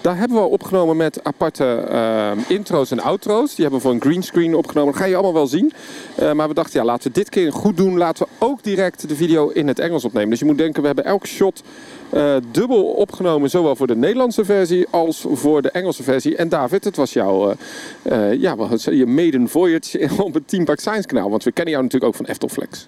Daar 0.00 0.18
hebben 0.18 0.36
we 0.36 0.42
opgenomen 0.42 0.96
met 0.96 1.24
aparte 1.24 1.64
eh, 1.64 2.30
intro's 2.48 2.90
en 2.90 3.00
outro's. 3.00 3.54
Die 3.54 3.64
hebben 3.64 3.80
we 3.80 3.86
voor 3.86 3.94
een 3.94 4.00
greenscreen 4.00 4.54
opgenomen. 4.54 4.92
Dat 4.92 5.02
ga 5.02 5.08
je 5.08 5.14
allemaal 5.14 5.32
wel 5.32 5.46
zien. 5.46 5.72
Eh, 6.14 6.32
maar 6.32 6.48
we 6.48 6.54
dachten, 6.54 6.80
ja, 6.80 6.86
laten 6.86 7.08
we 7.08 7.18
dit 7.18 7.28
keer 7.28 7.52
goed 7.52 7.76
doen. 7.76 7.96
Laten 7.96 8.26
we 8.26 8.46
ook 8.46 8.62
direct 8.62 9.08
de 9.08 9.16
video 9.16 9.48
in 9.48 9.68
het 9.68 9.78
Engels 9.78 10.04
opnemen. 10.04 10.30
Dus 10.30 10.38
je 10.38 10.44
moet 10.44 10.58
denken, 10.58 10.80
we 10.80 10.86
hebben 10.86 11.04
elk 11.04 11.26
shot 11.26 11.62
eh, 12.10 12.36
dubbel 12.50 12.84
opgenomen, 12.84 13.50
zowel 13.50 13.76
voor 13.76 13.86
de 13.86 13.96
Nederlandse 13.96 14.44
versie 14.44 14.86
als 14.90 15.26
voor 15.32 15.62
de 15.62 15.70
Engelse 15.70 16.02
versie. 16.02 16.36
En 16.36 16.48
David, 16.48 16.84
het 16.84 16.96
was 16.96 17.12
jouw 17.12 17.50
eh, 17.50 18.30
eh, 18.32 18.40
ja, 18.40 18.56
je 18.90 19.06
maiden 19.06 19.48
voyage 19.48 20.08
op 20.18 20.34
het 20.34 20.48
Team 20.48 20.64
Park 20.64 20.80
Science 20.80 21.08
kanaal. 21.08 21.30
Want 21.30 21.44
we 21.44 21.52
kennen 21.52 21.72
jou 21.72 21.84
natuurlijk 21.84 22.12
ook 22.12 22.18
van 22.18 22.26
Eftelflex. 22.26 22.86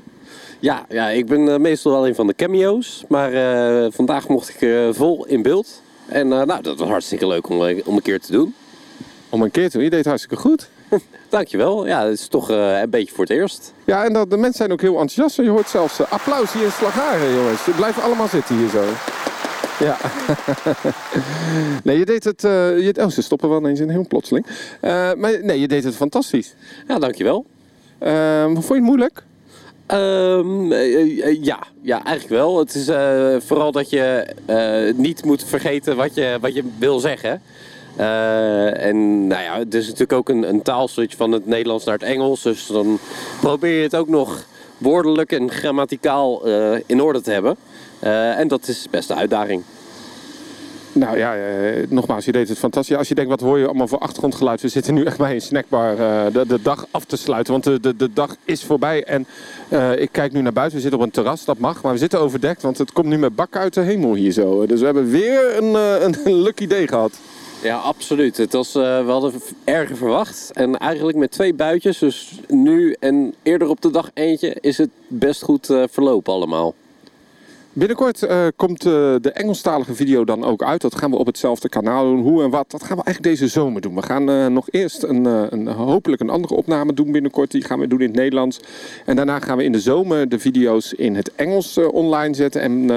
Ja, 0.63 0.87
ja 0.89 1.09
ik 1.09 1.27
ben 1.27 1.49
eh, 1.49 1.59
meestal 1.59 1.93
wel 1.93 2.07
een 2.07 2.15
van 2.15 2.27
de 2.27 2.35
cameo's. 2.35 3.05
Maar 3.09 3.33
eh, 3.33 3.87
vandaag 3.91 4.29
mocht 4.29 4.49
ik 4.49 4.61
eh, 4.61 4.89
vol 4.91 5.27
in 5.27 5.43
beeld. 5.43 5.83
En 6.07 6.29
nou, 6.29 6.63
dat 6.63 6.79
was 6.79 6.89
hartstikke 6.89 7.27
leuk 7.27 7.49
om, 7.49 7.61
om 7.85 7.97
een 7.97 8.03
keer 8.03 8.21
te 8.21 8.33
doen. 8.33 8.55
Om 9.29 9.43
een 9.43 9.51
keer 9.51 9.71
te 9.71 9.77
doen, 9.77 9.85
je 9.85 9.91
deed 9.91 10.05
hartstikke 10.05 10.37
goed. 10.37 10.69
Dankjewel. 11.29 11.87
Ja, 11.87 12.05
het 12.05 12.19
is 12.19 12.29
toch 12.29 12.49
een 12.49 12.91
beetje 12.91 13.15
voor 13.15 13.25
het 13.25 13.33
eerst. 13.33 13.73
Ja, 13.85 14.05
en 14.05 14.13
dat, 14.13 14.31
de 14.31 14.37
mensen 14.37 14.57
zijn 14.57 14.73
ook 14.73 14.81
heel 14.81 15.01
enthousiast. 15.01 15.37
Je 15.37 15.49
hoort 15.49 15.69
zelfs 15.69 16.01
applaus 16.11 16.53
hier 16.53 16.65
in 16.65 16.71
Slagharen, 16.71 17.35
jongens. 17.35 17.65
Je 17.65 17.73
blijft 17.73 18.03
allemaal 18.03 18.29
zitten 18.29 18.59
hier 18.59 18.69
zo. 18.69 18.85
Ja. 19.85 19.97
nee, 21.85 21.99
je 21.99 22.05
deed 22.05 22.25
het... 22.25 22.41
je, 22.43 22.93
oh, 23.01 23.09
ze 23.09 23.23
stoppen 23.23 23.49
wel 23.49 23.59
ineens 23.59 23.81
in 23.81 23.91
heel 23.91 24.07
plotseling. 24.09 24.47
Maar 25.17 25.45
nee, 25.45 25.61
je 25.61 25.69
deed 25.69 25.85
het 25.85 25.97
fantastisch. 25.97 26.55
Ja, 26.89 26.99
dankjewel. 26.99 27.47
Eh, 27.99 28.45
vond 28.45 28.67
je 28.67 28.75
het 28.75 28.83
moeilijk? 28.83 29.25
Ehm, 29.93 30.73
eh, 30.73 31.27
eh, 31.27 31.43
ja, 31.43 31.59
ja, 31.83 32.05
eigenlijk 32.05 32.41
wel. 32.41 32.59
Het 32.59 32.75
is 32.75 32.89
eh, 32.89 33.37
vooral 33.39 33.73
dat 33.73 33.91
je 33.91 34.27
eh, 34.47 34.95
niet 34.95 35.25
moet 35.25 35.45
vergeten 35.45 35.97
wat 35.97 36.15
je, 36.15 36.39
wat 36.41 36.55
je 36.55 36.65
wil 36.79 36.99
zeggen. 37.01 37.43
Eh, 37.97 38.85
en 38.87 39.27
nou 39.27 39.43
ja, 39.43 39.59
het 39.59 39.75
is 39.75 39.85
natuurlijk 39.85 40.13
ook 40.13 40.29
een, 40.29 40.49
een 40.49 40.63
taalswitch 40.63 41.17
van 41.17 41.33
het 41.33 41.47
Nederlands 41.47 41.85
naar 41.85 41.95
het 41.95 42.03
Engels. 42.03 42.43
Dus 42.43 42.67
dan 42.67 42.99
probeer 43.41 43.77
je 43.77 43.83
het 43.83 43.97
ook 43.97 44.09
nog 44.09 44.47
woordelijk 44.79 45.33
en 45.33 45.51
grammaticaal 45.51 46.47
eh, 46.47 46.81
in 46.87 47.03
orde 47.03 47.21
te 47.21 47.31
hebben. 47.31 47.57
Eh, 47.99 48.39
en 48.39 48.49
dat 48.49 48.69
is 48.69 48.87
best 48.91 49.11
een 49.11 49.17
uitdaging. 49.17 49.63
Nou 50.93 51.19
ja, 51.19 51.37
eh, 51.37 51.87
nogmaals, 51.89 52.25
je 52.25 52.33
deed 52.33 52.49
het 52.49 52.59
fantastisch. 52.59 52.97
Als 52.97 53.09
je 53.09 53.15
denkt, 53.15 53.31
wat 53.31 53.41
hoor 53.41 53.59
je 53.59 53.67
allemaal 53.67 53.89
voor 53.89 53.99
achtergrondgeluid? 53.99 54.61
We 54.61 54.69
zitten 54.69 54.95
nu 54.95 55.05
echt 55.05 55.19
bij 55.19 55.35
een 55.35 55.41
snackbar 55.41 55.91
eh, 55.91 56.47
de, 56.49 56.63
dag 56.63 56.87
af 56.91 57.05
te 57.05 57.17
sluiten. 57.17 57.53
Want 57.53 57.65
de, 57.65 57.81
de, 57.81 57.97
de 57.97 58.13
dag 58.13 58.37
is 58.45 58.65
voorbij. 58.65 59.05
En 59.05 59.27
eh, 59.69 60.01
ik 60.01 60.09
kijk 60.13 60.33
nu 60.33 60.41
naar 60.41 60.53
buiten. 60.53 60.77
We 60.77 60.83
zitten 60.83 61.01
op 61.01 61.07
een 61.07 61.13
terras, 61.13 61.45
dat 61.45 61.59
mag. 61.59 61.83
Maar 61.83 61.93
we 61.93 61.99
zitten 61.99 62.21
overdekt, 62.21 62.63
want 62.63 62.79
het 62.79 62.93
komt 62.93 63.07
nu 63.07 63.19
met 63.19 63.35
bakken 63.35 63.61
uit 63.61 63.75
de 63.75 63.81
hemel 63.81 64.15
hier 64.15 64.33
zo. 64.33 64.67
Dus 64.67 64.79
we 64.79 64.85
hebben 64.85 65.11
weer 65.11 65.57
een, 65.57 65.75
een 66.25 66.35
lucky 66.43 66.67
day 66.67 66.87
gehad. 66.87 67.19
Ja, 67.63 67.77
absoluut. 67.77 68.37
Het 68.37 68.53
was, 68.53 68.73
we 68.73 69.05
hadden 69.07 69.33
erger 69.65 69.97
verwacht. 69.97 70.51
En 70.53 70.79
eigenlijk 70.79 71.19
met 71.19 71.31
twee 71.31 71.55
buitjes, 71.55 71.99
dus 71.99 72.41
nu 72.49 72.97
en 73.01 73.35
eerder 73.43 73.69
op 73.69 73.81
de 73.81 73.91
dag 73.91 74.11
eentje, 74.15 74.57
is 74.61 74.79
het 74.79 74.91
best 75.09 75.43
goed 75.43 75.67
verlopen 75.91 76.33
allemaal. 76.33 76.75
Binnenkort 77.75 78.23
eh, 78.23 78.47
komt 78.57 78.87
eh, 78.87 78.93
de 79.21 79.31
Engelstalige 79.33 79.95
video 79.95 80.25
dan 80.25 80.45
ook 80.45 80.63
uit. 80.63 80.81
Dat 80.81 80.99
gaan 80.99 81.11
we 81.11 81.17
op 81.17 81.27
hetzelfde 81.27 81.69
kanaal 81.69 82.05
doen. 82.05 82.21
Hoe 82.21 82.43
en 82.43 82.51
wat, 82.51 82.71
dat 82.71 82.83
gaan 82.83 82.97
we 82.97 83.03
eigenlijk 83.05 83.37
deze 83.37 83.53
zomer 83.53 83.81
doen. 83.81 83.95
We 83.95 84.03
gaan 84.03 84.31
eh, 84.31 84.47
nog 84.47 84.67
eerst 84.71 85.03
een, 85.03 85.25
een, 85.25 85.67
hopelijk 85.69 86.23
een 86.23 86.31
andere 86.31 86.55
opname 86.55 86.93
doen 86.93 87.13
binnenkort. 87.13 87.51
Die 87.51 87.65
gaan 87.65 87.79
we 87.79 87.87
doen 87.87 88.01
in 88.01 88.07
het 88.07 88.17
Nederlands. 88.17 88.61
En 89.05 89.17
daarna 89.17 89.39
gaan 89.39 89.57
we 89.57 89.65
in 89.65 89.73
de 89.73 89.81
zomer 89.81 90.29
de 90.29 90.39
video's 90.39 90.93
in 90.93 91.17
het 91.17 91.35
Engels 91.35 91.79
online 91.79 92.35
zetten. 92.35 92.61
En 92.61 92.91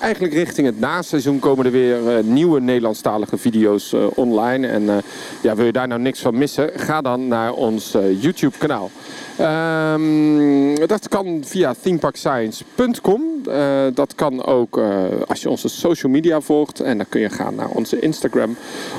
eigenlijk 0.00 0.34
richting 0.34 0.66
het 0.66 0.80
naseizoen 0.80 1.38
komen 1.38 1.64
er 1.64 1.70
weer 1.70 2.24
nieuwe 2.24 2.60
Nederlandstalige 2.60 3.38
video's 3.38 3.94
online. 4.14 4.66
En 4.66 5.02
ja, 5.42 5.54
wil 5.54 5.64
je 5.64 5.72
daar 5.72 5.88
nou 5.88 6.00
niks 6.00 6.20
van 6.20 6.38
missen? 6.38 6.70
Ga 6.74 7.00
dan 7.00 7.28
naar 7.28 7.52
ons 7.52 7.96
YouTube 8.20 8.58
kanaal. 8.58 8.90
Ehm, 9.36 10.86
dat 10.86 11.08
kan 11.08 11.40
via 11.44 11.74
themeparkscience.com. 11.82 13.31
Eh, 13.48 13.86
dat 13.94 14.14
kan 14.14 14.44
ook 14.44 14.78
eh, 14.78 15.04
als 15.26 15.42
je 15.42 15.50
onze 15.50 15.68
social 15.68 16.12
media 16.12 16.40
volgt. 16.40 16.80
En 16.80 16.96
dan 16.96 17.06
kun 17.08 17.20
je 17.20 17.28
gaan 17.28 17.54
naar 17.54 17.68
onze 17.68 18.00
Instagram, 18.00 18.56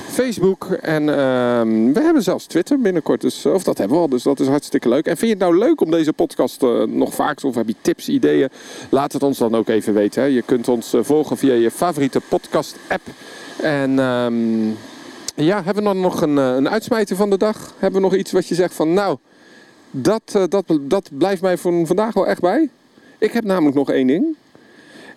Facebook. 0.08 0.66
En 0.82 1.10
ehm, 1.10 1.94
we 1.94 2.02
hebben 2.02 2.24
zelfs 2.24 2.46
Twitter 2.46 2.80
binnenkort. 2.80 3.22
Dus, 3.22 3.46
of 3.46 3.64
dat 3.64 3.78
hebben 3.78 3.98
we 3.98 4.04
al. 4.04 4.10
Dus 4.10 4.24
dat 4.24 4.40
is 4.40 4.48
hartstikke 4.48 4.90
leuk. 4.90 5.06
En 5.06 5.18
vind 5.18 5.32
je 5.32 5.38
het 5.38 5.54
nou 5.54 5.58
leuk 5.58 5.82
om 5.82 5.92
deze 5.92 6.14
podcast 6.14 6.64
eh, 6.64 6.84
nog 6.84 7.14
vaker? 7.14 7.48
Of 7.48 7.56
heb 7.56 7.68
je 7.68 7.76
tips, 7.82 8.10
ideeën? 8.10 8.50
Laat 8.90 9.14
het 9.14 9.24
ons 9.24 9.38
dan 9.38 9.56
ook 9.56 9.68
even 9.68 9.94
weten. 9.94 10.22
Hè. 10.22 10.28
Je 10.28 10.42
kunt 10.42 10.68
ons 10.68 10.94
eh, 10.94 11.02
volgen 11.04 11.38
via 11.38 11.54
je 11.54 11.72
favoriete 11.72 12.22
podcast 12.30 12.76
app. 12.88 13.04
En... 13.62 14.00
ehm, 14.00 14.72
ja, 15.36 15.56
hebben 15.56 15.84
we 15.84 15.90
dan 15.90 16.00
nog 16.00 16.22
een, 16.22 16.38
eh, 16.38 16.56
een 16.56 16.70
uitsmijter 16.70 17.16
van 17.16 17.30
de 17.30 17.38
dag? 17.38 17.74
Hebben 17.78 18.02
we 18.02 18.08
nog 18.08 18.16
iets 18.16 18.32
wat 18.32 18.48
je 18.48 18.56
zegt 18.56 18.74
van 18.74 18.94
nou, 18.94 19.18
dat, 19.92 20.22
eh, 20.26 20.44
dat, 20.50 20.64
dat 20.82 21.10
blijft 21.18 21.42
mij 21.42 21.58
voor 21.58 21.88
vandaag 21.88 22.14
wel 22.14 22.28
echt 22.28 22.42
bij. 22.42 22.70
Ik 23.24 23.32
heb 23.32 23.44
namelijk 23.44 23.76
nog 23.76 23.92
één 23.92 24.08
ding. 24.08 24.36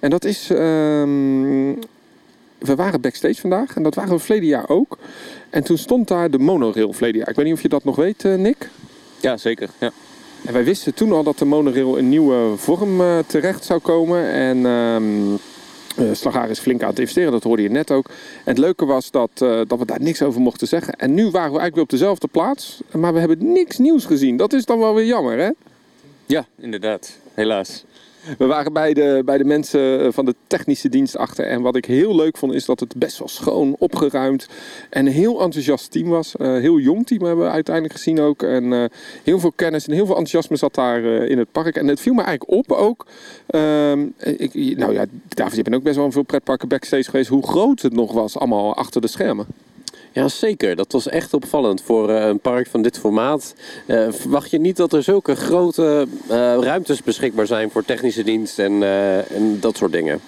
En 0.00 0.10
dat 0.10 0.24
is, 0.24 0.50
ehm, 0.50 1.72
we 2.58 2.74
waren 2.76 3.00
backstage 3.00 3.40
vandaag 3.40 3.76
en 3.76 3.82
dat 3.82 3.94
waren 3.94 4.12
we 4.12 4.18
verleden 4.18 4.48
jaar 4.48 4.68
ook. 4.68 4.98
En 5.50 5.64
toen 5.64 5.78
stond 5.78 6.08
daar 6.08 6.30
de 6.30 6.38
monorail 6.38 6.92
verleden 6.92 7.18
jaar. 7.18 7.28
Ik 7.28 7.36
weet 7.36 7.44
niet 7.44 7.54
of 7.54 7.62
je 7.62 7.68
dat 7.68 7.84
nog 7.84 7.96
weet, 7.96 8.24
eh, 8.24 8.34
Nick. 8.34 8.70
Ja, 9.20 9.36
zeker. 9.36 9.70
Ja. 9.78 9.90
En 10.44 10.52
wij 10.52 10.64
wisten 10.64 10.94
toen 10.94 11.12
al 11.12 11.22
dat 11.22 11.38
de 11.38 11.44
monorail 11.44 11.96
in 11.96 12.08
nieuwe 12.08 12.56
vorm 12.56 13.00
eh, 13.00 13.18
terecht 13.26 13.64
zou 13.64 13.80
komen. 13.80 14.30
En 14.30 14.66
ehm 14.66 15.34
eh, 15.96 16.14
Slagaar 16.14 16.50
is 16.50 16.58
flink 16.58 16.82
aan 16.82 16.88
het 16.88 16.98
investeren, 16.98 17.32
dat 17.32 17.42
hoorde 17.42 17.62
je 17.62 17.70
net 17.70 17.90
ook. 17.90 18.06
En 18.08 18.14
het 18.44 18.58
leuke 18.58 18.84
was 18.84 19.10
dat, 19.10 19.30
dat 19.38 19.78
we 19.78 19.86
daar 19.86 20.00
niks 20.00 20.22
over 20.22 20.40
mochten 20.40 20.68
zeggen. 20.68 20.94
En 20.94 21.14
nu 21.14 21.22
waren 21.22 21.52
we 21.52 21.58
eigenlijk 21.58 21.74
weer 21.74 21.84
op 21.84 21.90
dezelfde 21.90 22.28
plaats. 22.28 22.80
Maar 22.92 23.12
we 23.12 23.18
hebben 23.18 23.52
niks 23.52 23.78
nieuws 23.78 24.04
gezien. 24.04 24.36
Dat 24.36 24.52
is 24.52 24.64
dan 24.64 24.78
wel 24.78 24.94
weer 24.94 25.06
jammer, 25.06 25.38
hè? 25.38 25.50
ja, 26.26 26.46
inderdaad. 26.58 27.18
Helaas. 27.34 27.84
We 28.38 28.46
waren 28.46 28.72
bij 28.72 28.94
de, 28.94 29.22
bij 29.24 29.38
de 29.38 29.44
mensen 29.44 30.00
eh, 30.00 30.12
van 30.12 30.24
de 30.24 30.34
technische 30.46 30.88
dienst 30.88 31.16
achter. 31.16 31.46
En 31.46 31.62
wat 31.62 31.76
ik 31.76 31.84
heel 31.84 32.16
leuk 32.16 32.36
vond, 32.36 32.52
is 32.52 32.64
dat 32.64 32.80
het 32.80 32.96
best 32.96 33.18
wel 33.18 33.28
schoon, 33.28 33.76
opgeruimd 33.78 34.48
en 34.90 35.06
een 35.06 35.12
heel 35.12 35.42
enthousiast 35.42 35.90
team 35.90 36.08
was. 36.08 36.34
Een 36.36 36.60
heel 36.60 36.78
jong 36.78 37.06
team 37.06 37.24
hebben 37.24 37.44
we 37.44 37.50
uiteindelijk 37.50 37.94
gezien 37.94 38.20
ook. 38.20 38.42
En 38.42 38.72
eh, 38.72 38.84
heel 39.22 39.40
veel 39.40 39.52
kennis 39.56 39.86
en 39.86 39.92
heel 39.92 40.06
veel 40.06 40.16
enthousiasme 40.16 40.56
zat 40.56 40.74
daar 40.74 41.04
eh, 41.04 41.30
in 41.30 41.38
het 41.38 41.52
park. 41.52 41.76
En 41.76 41.88
het 41.88 42.00
viel 42.00 42.14
me 42.14 42.22
eigenlijk 42.22 42.58
op 42.58 42.72
ook. 42.72 43.06
Ehm, 43.46 44.06
ik, 44.18 44.76
nou 44.76 44.92
ja, 44.92 45.04
David, 45.28 45.56
je 45.56 45.62
bent 45.62 45.76
ook 45.76 45.82
best 45.82 45.96
wel 45.96 46.12
veel 46.12 46.22
pretparken 46.22 46.68
backstage 46.68 47.10
geweest. 47.10 47.28
Hoe 47.28 47.46
groot 47.46 47.82
het 47.82 47.92
nog 47.92 48.12
was, 48.12 48.38
allemaal 48.38 48.74
achter 48.74 49.00
de 49.00 49.08
schermen. 49.08 49.46
Ja, 50.16 50.28
zeker. 50.28 50.76
Dat 50.76 50.92
was 50.92 51.08
echt 51.08 51.34
opvallend 51.34 51.82
voor 51.82 52.10
eh, 52.10 52.26
een 52.26 52.38
park 52.38 52.66
van 52.66 52.82
dit 52.82 52.98
formaat. 52.98 53.54
Eh, 53.86 54.06
verwacht 54.10 54.50
je 54.50 54.58
niet 54.58 54.76
dat 54.76 54.92
er 54.92 55.02
zulke 55.02 55.36
grote 55.36 56.06
eh, 56.28 56.36
ruimtes 56.60 57.02
beschikbaar 57.02 57.46
zijn 57.46 57.70
voor 57.70 57.84
technische 57.84 58.22
dienst 58.22 58.58
en, 58.58 58.82
en 59.28 59.60
dat 59.60 59.76
soort 59.76 59.92
dingen. 59.92 60.20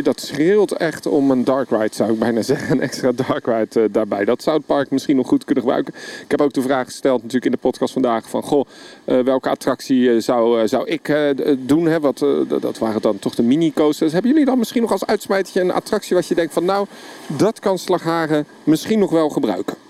Dat 0.00 0.20
schreeuwt 0.20 0.72
echt 0.72 1.06
om 1.06 1.30
een 1.30 1.44
dark 1.44 1.70
ride, 1.70 1.94
zou 1.94 2.12
ik 2.12 2.18
bijna 2.18 2.42
zeggen. 2.52 2.70
Een 2.70 2.80
extra 2.80 3.12
dark 3.12 3.46
ride 3.46 3.80
eh, 3.80 3.88
daarbij. 3.90 4.24
Dat 4.24 4.42
zou 4.42 4.56
het 4.56 4.66
park 4.66 4.90
misschien 4.90 5.16
nog 5.16 5.26
goed 5.26 5.44
kunnen 5.44 5.64
gebruiken. 5.64 5.94
Ik 6.22 6.30
heb 6.30 6.40
ook 6.40 6.52
de 6.52 6.62
vraag 6.62 6.86
gesteld 6.86 7.16
natuurlijk 7.16 7.44
in 7.44 7.50
de 7.50 7.68
podcast 7.68 7.92
vandaag 7.92 8.28
van... 8.28 8.42
Goh, 8.42 8.66
eh, 9.04 9.20
welke 9.20 9.48
attractie 9.48 10.10
eh, 10.10 10.20
zou, 10.20 10.68
zou 10.68 10.88
ik 10.88 11.14
doen? 11.58 11.86
Hè? 11.86 12.00
Wat, 12.00 12.24
dat 12.48 12.78
waren 12.78 13.00
dan 13.00 13.18
toch 13.18 13.34
de 13.34 13.42
mini-coasters. 13.42 14.12
Hebben 14.12 14.30
jullie 14.30 14.46
dan 14.46 14.58
misschien 14.58 14.82
nog 14.82 14.92
als 14.92 15.06
uitsmijtertje 15.06 15.60
een 15.60 15.72
attractie... 15.72 16.16
wat 16.16 16.26
je 16.26 16.34
denkt 16.34 16.52
van 16.52 16.64
nou, 16.64 16.86
dat 17.26 17.58
kan 17.58 17.78
Slagharen 17.78 18.46
misschien 18.64 18.98
nog 18.98 19.10
wel 19.10 19.28
gebruiken? 19.28 19.81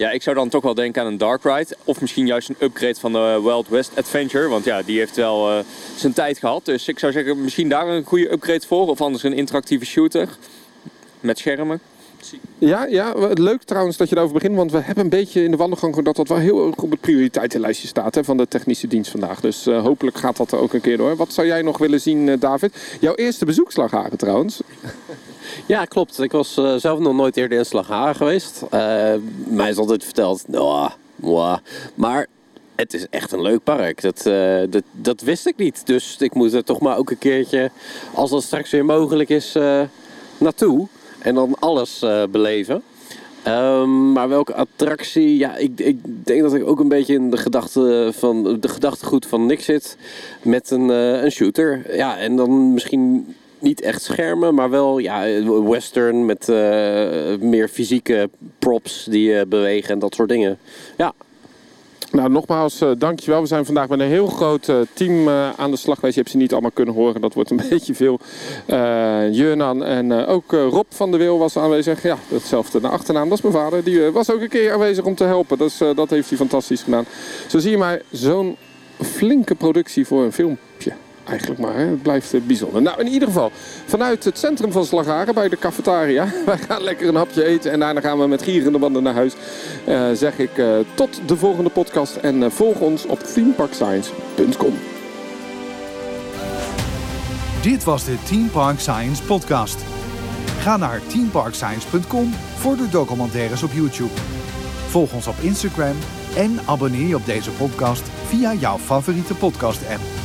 Ja, 0.00 0.10
ik 0.10 0.22
zou 0.22 0.36
dan 0.36 0.48
toch 0.48 0.62
wel 0.62 0.74
denken 0.74 1.02
aan 1.02 1.08
een 1.08 1.18
dark 1.18 1.42
ride. 1.42 1.76
Of 1.84 2.00
misschien 2.00 2.26
juist 2.26 2.48
een 2.48 2.56
upgrade 2.58 2.94
van 2.94 3.12
de 3.12 3.40
Wild 3.42 3.68
West 3.68 3.90
Adventure. 3.96 4.48
Want 4.48 4.64
ja, 4.64 4.82
die 4.82 4.98
heeft 4.98 5.16
wel 5.16 5.50
eh, 5.50 5.64
zijn 5.96 6.12
tijd 6.12 6.38
gehad. 6.38 6.64
Dus 6.64 6.88
ik 6.88 6.98
zou 6.98 7.12
zeggen, 7.12 7.42
misschien 7.42 7.68
daar 7.68 7.88
een 7.88 8.04
goede 8.04 8.32
upgrade 8.32 8.66
voor. 8.66 8.88
Of 8.88 9.00
anders 9.00 9.22
een 9.22 9.32
interactieve 9.32 9.84
shooter. 9.84 10.28
Met 11.20 11.38
schermen. 11.38 11.80
Ja, 12.58 12.84
ja, 12.84 13.18
wat 13.18 13.38
leuk 13.38 13.62
trouwens 13.62 13.96
dat 13.96 14.08
je 14.08 14.14
daarover 14.14 14.38
begint. 14.38 14.56
Want 14.56 14.72
we 14.72 14.78
hebben 14.78 15.04
een 15.04 15.10
beetje 15.10 15.44
in 15.44 15.50
de 15.50 15.56
wandelgang 15.56 15.94
gehoord 15.94 16.16
dat 16.16 16.26
dat 16.26 16.36
wel 16.36 16.46
heel 16.46 16.66
erg 16.66 16.76
op 16.76 16.90
het 16.90 17.00
prioriteitenlijstje 17.00 17.88
staat 17.88 18.14
hè, 18.14 18.24
van 18.24 18.36
de 18.36 18.48
technische 18.48 18.86
dienst 18.86 19.10
vandaag. 19.10 19.40
Dus 19.40 19.66
eh, 19.66 19.82
hopelijk 19.82 20.16
gaat 20.18 20.36
dat 20.36 20.52
er 20.52 20.58
ook 20.58 20.72
een 20.72 20.80
keer 20.80 20.96
door. 20.96 21.16
Wat 21.16 21.32
zou 21.32 21.46
jij 21.46 21.62
nog 21.62 21.78
willen 21.78 22.00
zien, 22.00 22.28
eh, 22.28 22.40
David? 22.40 22.96
Jouw 23.00 23.14
eerste 23.14 23.44
bezoekslagharen 23.44 24.18
trouwens. 24.18 24.60
Ja, 25.66 25.84
klopt. 25.84 26.20
Ik 26.20 26.32
was 26.32 26.56
eh, 26.56 26.74
zelf 26.76 26.98
nog 26.98 27.14
nooit 27.14 27.36
eerder 27.36 27.58
in 27.58 27.64
Slagharen 27.64 28.14
geweest. 28.14 28.62
Eh, 28.70 29.14
mij 29.46 29.70
is 29.70 29.76
altijd 29.76 30.04
verteld, 30.04 30.44
nou, 30.48 30.90
mwah. 31.16 31.58
maar 31.94 32.26
het 32.80 32.94
is 32.94 33.06
echt 33.10 33.32
een 33.32 33.42
leuk 33.42 33.64
park. 33.64 34.00
Dat, 34.00 34.26
eh, 34.26 34.60
dat, 34.70 34.82
dat 34.92 35.20
wist 35.20 35.46
ik 35.46 35.56
niet. 35.56 35.86
Dus 35.86 36.16
ik 36.18 36.34
moet 36.34 36.52
er 36.52 36.64
toch 36.64 36.80
maar 36.80 36.96
ook 36.96 37.10
een 37.10 37.18
keertje, 37.18 37.70
als 38.14 38.30
dat 38.30 38.42
straks 38.42 38.70
weer 38.70 38.84
mogelijk 38.84 39.28
is, 39.28 39.54
eh, 39.54 39.82
naartoe. 40.38 40.88
En 41.22 41.34
dan 41.34 41.54
alles 41.58 42.02
eh, 42.02 42.22
beleven. 42.30 42.82
Ehm, 43.42 44.12
maar 44.12 44.28
welke 44.28 44.54
attractie? 44.54 45.36
Ja, 45.36 45.56
ik, 45.56 45.80
ik 45.80 46.26
denk 46.26 46.42
dat 46.42 46.54
ik 46.54 46.66
ook 46.66 46.80
een 46.80 46.88
beetje 46.88 47.14
in 47.14 47.30
de 47.30 47.36
gedachte 47.36 48.10
van 48.14 48.60
de 48.60 48.68
gedachtegoed 48.68 49.26
van 49.26 49.46
Nick 49.46 49.60
zit 49.60 49.96
met 50.42 50.70
een, 50.70 50.90
eh, 50.90 51.22
een 51.22 51.30
shooter. 51.30 51.96
Ja, 51.96 52.18
en 52.18 52.36
dan 52.36 52.72
misschien 52.72 53.34
niet 53.60 53.80
echt 53.80 54.02
schermen, 54.02 54.54
maar 54.54 54.70
wel 54.70 54.98
ja, 54.98 55.42
western 55.62 56.26
met 56.26 56.48
eh, 56.48 57.38
meer 57.40 57.68
fysieke 57.68 58.30
props 58.58 59.04
die 59.04 59.38
eh, 59.38 59.46
bewegen 59.46 59.90
en 59.90 59.98
dat 59.98 60.14
soort 60.14 60.28
dingen. 60.28 60.58
Ja, 60.96 61.12
Nou, 62.12 62.30
nogmaals, 62.30 62.80
eh, 62.80 62.90
dankjewel. 62.98 63.40
We 63.40 63.46
zijn 63.46 63.64
vandaag 63.64 63.88
met 63.88 64.00
een 64.00 64.06
heel 64.06 64.26
groot 64.26 64.68
eh, 64.68 64.76
team 64.92 65.28
eh, 65.28 65.50
aan 65.56 65.70
de 65.70 65.76
slag 65.76 65.94
geweest. 65.94 66.14
Je 66.14 66.20
hebt 66.20 66.32
ze 66.32 66.38
niet 66.38 66.52
allemaal 66.52 66.70
kunnen 66.70 66.94
horen, 66.94 67.20
dat 67.20 67.34
wordt 67.34 67.50
een 67.50 67.62
beetje 67.70 67.94
veel. 67.94 68.18
Jurnan 69.30 69.84
en 69.84 70.12
ook 70.26 70.52
Rob 70.52 70.86
van 70.88 71.10
der 71.10 71.20
Wil 71.20 71.38
was 71.38 71.56
aanwezig. 71.56 72.02
Ja, 72.02 72.16
hetzelfde 72.28 72.80
naar 72.80 72.90
achternaam, 72.90 73.28
dat 73.28 73.38
is 73.38 73.44
mijn 73.44 73.54
vader. 73.54 73.84
Die 73.84 74.10
was 74.10 74.30
ook 74.30 74.40
een 74.40 74.48
keer 74.48 74.72
aanwezig 74.72 75.04
om 75.04 75.14
te 75.14 75.24
helpen. 75.24 75.58
Dus 75.58 75.78
dat 75.94 76.10
heeft 76.10 76.28
hij 76.28 76.38
fantastisch 76.38 76.82
gedaan. 76.82 77.04
Zo 77.48 77.58
zie 77.58 77.70
je 77.70 77.78
maar, 77.78 78.02
zo'n 78.10 78.56
flinke 79.00 79.54
productie 79.54 80.06
voor 80.06 80.24
een 80.24 80.32
filmpje. 80.32 80.69
Eigenlijk 81.30 81.60
maar, 81.60 81.74
hè? 81.74 81.86
het 81.86 82.02
blijft 82.02 82.34
eh, 82.34 82.40
bijzonder. 82.40 82.82
Nou, 82.82 83.00
in 83.00 83.08
ieder 83.08 83.28
geval, 83.28 83.50
vanuit 83.86 84.24
het 84.24 84.38
centrum 84.38 84.72
van 84.72 84.84
Slagharen 84.84 85.34
bij 85.34 85.48
de 85.48 85.58
cafetaria. 85.58 86.28
Wij 86.46 86.58
gaan 86.58 86.82
lekker 86.82 87.08
een 87.08 87.14
hapje 87.14 87.44
eten 87.44 87.72
en 87.72 87.80
daarna 87.80 88.00
gaan 88.00 88.18
we 88.18 88.26
met 88.26 88.42
gierende 88.42 88.78
banden 88.78 89.02
naar 89.02 89.14
huis. 89.14 89.34
Eh, 89.84 90.10
zeg 90.12 90.38
ik 90.38 90.58
eh, 90.58 90.78
tot 90.94 91.20
de 91.26 91.36
volgende 91.36 91.70
podcast 91.70 92.16
en 92.16 92.52
volg 92.52 92.80
ons 92.80 93.06
op 93.06 93.20
themeparkscience.com. 93.20 94.78
Dit 97.62 97.84
was 97.84 98.04
de 98.04 98.16
Team 98.28 98.50
Park 98.50 98.80
Science 98.80 99.22
podcast. 99.22 99.84
Ga 100.58 100.76
naar 100.76 101.00
teamparkscience.com 101.06 102.32
voor 102.56 102.76
de 102.76 102.88
documentaires 102.88 103.62
op 103.62 103.70
YouTube. 103.72 104.12
Volg 104.86 105.12
ons 105.12 105.26
op 105.26 105.36
Instagram 105.40 105.96
en 106.36 106.60
abonneer 106.66 107.06
je 107.06 107.16
op 107.16 107.26
deze 107.26 107.50
podcast 107.50 108.02
via 108.26 108.54
jouw 108.54 108.78
favoriete 108.78 109.34
podcast 109.34 109.80
app. 109.88 110.19